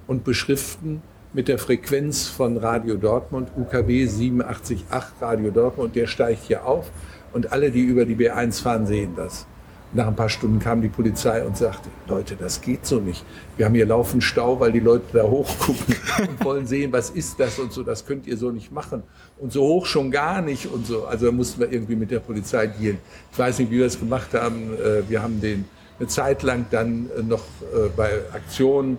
und 0.08 0.24
beschriften 0.24 1.02
mit 1.34 1.48
der 1.48 1.60
Frequenz 1.60 2.28
von 2.28 2.58
Radio 2.58 2.96
Dortmund, 2.96 3.50
UKW 3.56 4.06
87.8 4.06 5.04
Radio 5.22 5.52
Dortmund. 5.52 5.96
Der 5.96 6.08
steigt 6.08 6.44
hier 6.46 6.66
auf 6.66 6.90
und 7.34 7.52
alle, 7.52 7.70
die 7.70 7.82
über 7.82 8.06
die 8.06 8.16
B1 8.16 8.64
fahren, 8.64 8.88
sehen 8.88 9.14
das. 9.16 9.46
Nach 9.94 10.08
ein 10.08 10.16
paar 10.16 10.28
Stunden 10.28 10.60
kam 10.60 10.82
die 10.82 10.90
Polizei 10.90 11.46
und 11.46 11.56
sagte, 11.56 11.90
Leute, 12.10 12.36
das 12.36 12.60
geht 12.60 12.86
so 12.86 13.00
nicht. 13.00 13.24
Wir 13.56 13.66
haben 13.66 13.74
hier 13.74 13.86
laufend 13.86 14.22
Stau, 14.22 14.60
weil 14.60 14.74
die 14.74 14.82
Leute 14.82 15.06
da 15.14 15.24
hochgucken 15.24 15.96
und 16.20 16.44
wollen 16.46 16.68
sehen, 16.68 16.92
was 16.92 17.10
ist 17.10 17.40
das 17.40 17.58
und 17.58 17.72
so. 17.72 17.84
Das 17.84 18.06
könnt 18.06 18.28
ihr 18.28 18.36
so 18.36 18.52
nicht 18.52 18.70
machen. 18.70 19.04
Und 19.38 19.54
so 19.54 19.64
hoch 19.64 19.86
schon 19.86 20.12
gar 20.12 20.42
nicht 20.42 20.66
und 20.70 20.86
so. 20.86 21.06
Also 21.06 21.28
da 21.28 21.32
mussten 21.32 21.62
wir 21.62 21.72
irgendwie 21.72 21.96
mit 21.96 22.12
der 22.12 22.20
Polizei 22.20 22.68
dealen. 22.68 22.98
Ich 23.32 23.40
weiß 23.40 23.60
nicht, 23.60 23.72
wie 23.72 23.78
wir 23.78 23.86
das 23.86 23.98
gemacht 23.98 24.34
haben. 24.34 24.74
Äh, 24.74 25.10
wir 25.10 25.24
haben 25.24 25.40
den 25.40 25.64
eine 26.00 26.08
Zeit 26.10 26.44
lang 26.44 26.66
dann 26.70 27.10
äh, 27.18 27.24
noch 27.24 27.44
äh, 27.74 27.90
bei 27.96 28.12
Aktionen 28.34 28.98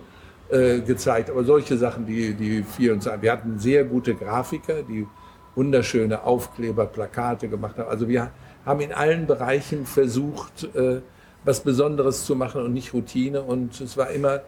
gezeigt. 0.51 1.29
Aber 1.29 1.43
solche 1.43 1.77
Sachen, 1.77 2.07
die, 2.07 2.33
die 2.33 2.63
vielen 2.63 2.99
sagen. 3.01 3.21
Wir 3.21 3.33
hatten 3.33 3.59
sehr 3.59 3.83
gute 3.83 4.15
Grafiker, 4.15 4.81
die 4.81 5.05
wunderschöne 5.53 6.23
Aufkleber, 6.23 6.87
Plakate 6.87 7.47
gemacht 7.47 7.77
haben. 7.77 7.87
Also 7.87 8.07
wir 8.07 8.31
haben 8.65 8.81
in 8.81 8.93
allen 8.93 9.27
Bereichen 9.27 9.85
versucht, 9.85 10.63
äh, 10.75 11.01
was 11.43 11.61
Besonderes 11.61 12.25
zu 12.25 12.35
machen 12.35 12.61
und 12.63 12.73
nicht 12.73 12.93
Routine. 12.93 13.41
Und 13.41 13.79
es 13.81 13.97
war 13.97 14.09
immer 14.11 14.41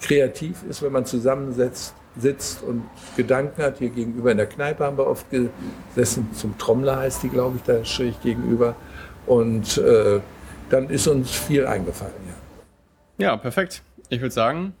kreativ 0.00 0.62
ist, 0.68 0.82
wenn 0.82 0.92
man 0.92 1.04
zusammensetzt, 1.04 1.94
sitzt 2.16 2.62
und 2.62 2.84
Gedanken 3.16 3.62
hat. 3.62 3.78
Hier 3.78 3.90
gegenüber 3.90 4.30
in 4.30 4.38
der 4.38 4.46
Kneipe 4.46 4.84
haben 4.84 4.98
wir 4.98 5.06
oft 5.06 5.26
gesessen. 5.30 6.30
Zum 6.32 6.56
Trommler 6.58 6.96
heißt 6.96 7.22
die, 7.22 7.28
glaube 7.28 7.56
ich, 7.58 7.62
da 7.62 7.84
schräg 7.84 8.20
gegenüber. 8.22 8.74
Und 9.26 9.78
äh, 9.78 10.20
dann 10.70 10.88
ist 10.88 11.06
uns 11.06 11.30
viel 11.30 11.66
eingefallen. 11.66 12.14
Ja, 13.18 13.26
ja 13.26 13.36
perfekt. 13.36 13.82
Ich 14.08 14.20
würde 14.20 14.34
sagen, 14.34 14.74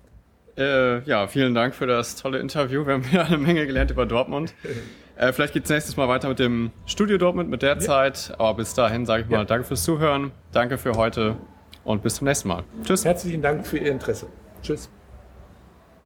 äh, 0.56 1.02
ja, 1.02 1.26
vielen 1.28 1.54
Dank 1.54 1.74
für 1.74 1.86
das 1.86 2.16
tolle 2.16 2.38
Interview. 2.38 2.86
Wir 2.86 2.94
haben 2.94 3.04
hier 3.04 3.24
eine 3.24 3.38
Menge 3.38 3.66
gelernt 3.66 3.90
über 3.90 4.06
Dortmund. 4.06 4.54
Äh, 5.20 5.34
vielleicht 5.34 5.52
geht 5.52 5.64
es 5.64 5.70
nächstes 5.70 5.98
Mal 5.98 6.08
weiter 6.08 6.30
mit 6.30 6.38
dem 6.38 6.70
Studio 6.86 7.18
Dortmund, 7.18 7.50
mit 7.50 7.60
der 7.60 7.74
ja. 7.74 7.78
Zeit. 7.78 8.32
Aber 8.38 8.54
bis 8.54 8.72
dahin 8.72 9.04
sage 9.04 9.24
ich 9.24 9.28
mal 9.28 9.38
ja. 9.38 9.44
danke 9.44 9.66
fürs 9.66 9.84
Zuhören, 9.84 10.32
danke 10.50 10.78
für 10.78 10.94
heute 10.94 11.36
und 11.84 12.02
bis 12.02 12.14
zum 12.16 12.26
nächsten 12.26 12.48
Mal. 12.48 12.64
Tschüss. 12.84 13.04
Herzlichen 13.04 13.42
Dank 13.42 13.66
für 13.66 13.76
Ihr 13.76 13.90
Interesse. 13.92 14.26
Tschüss. 14.62 14.88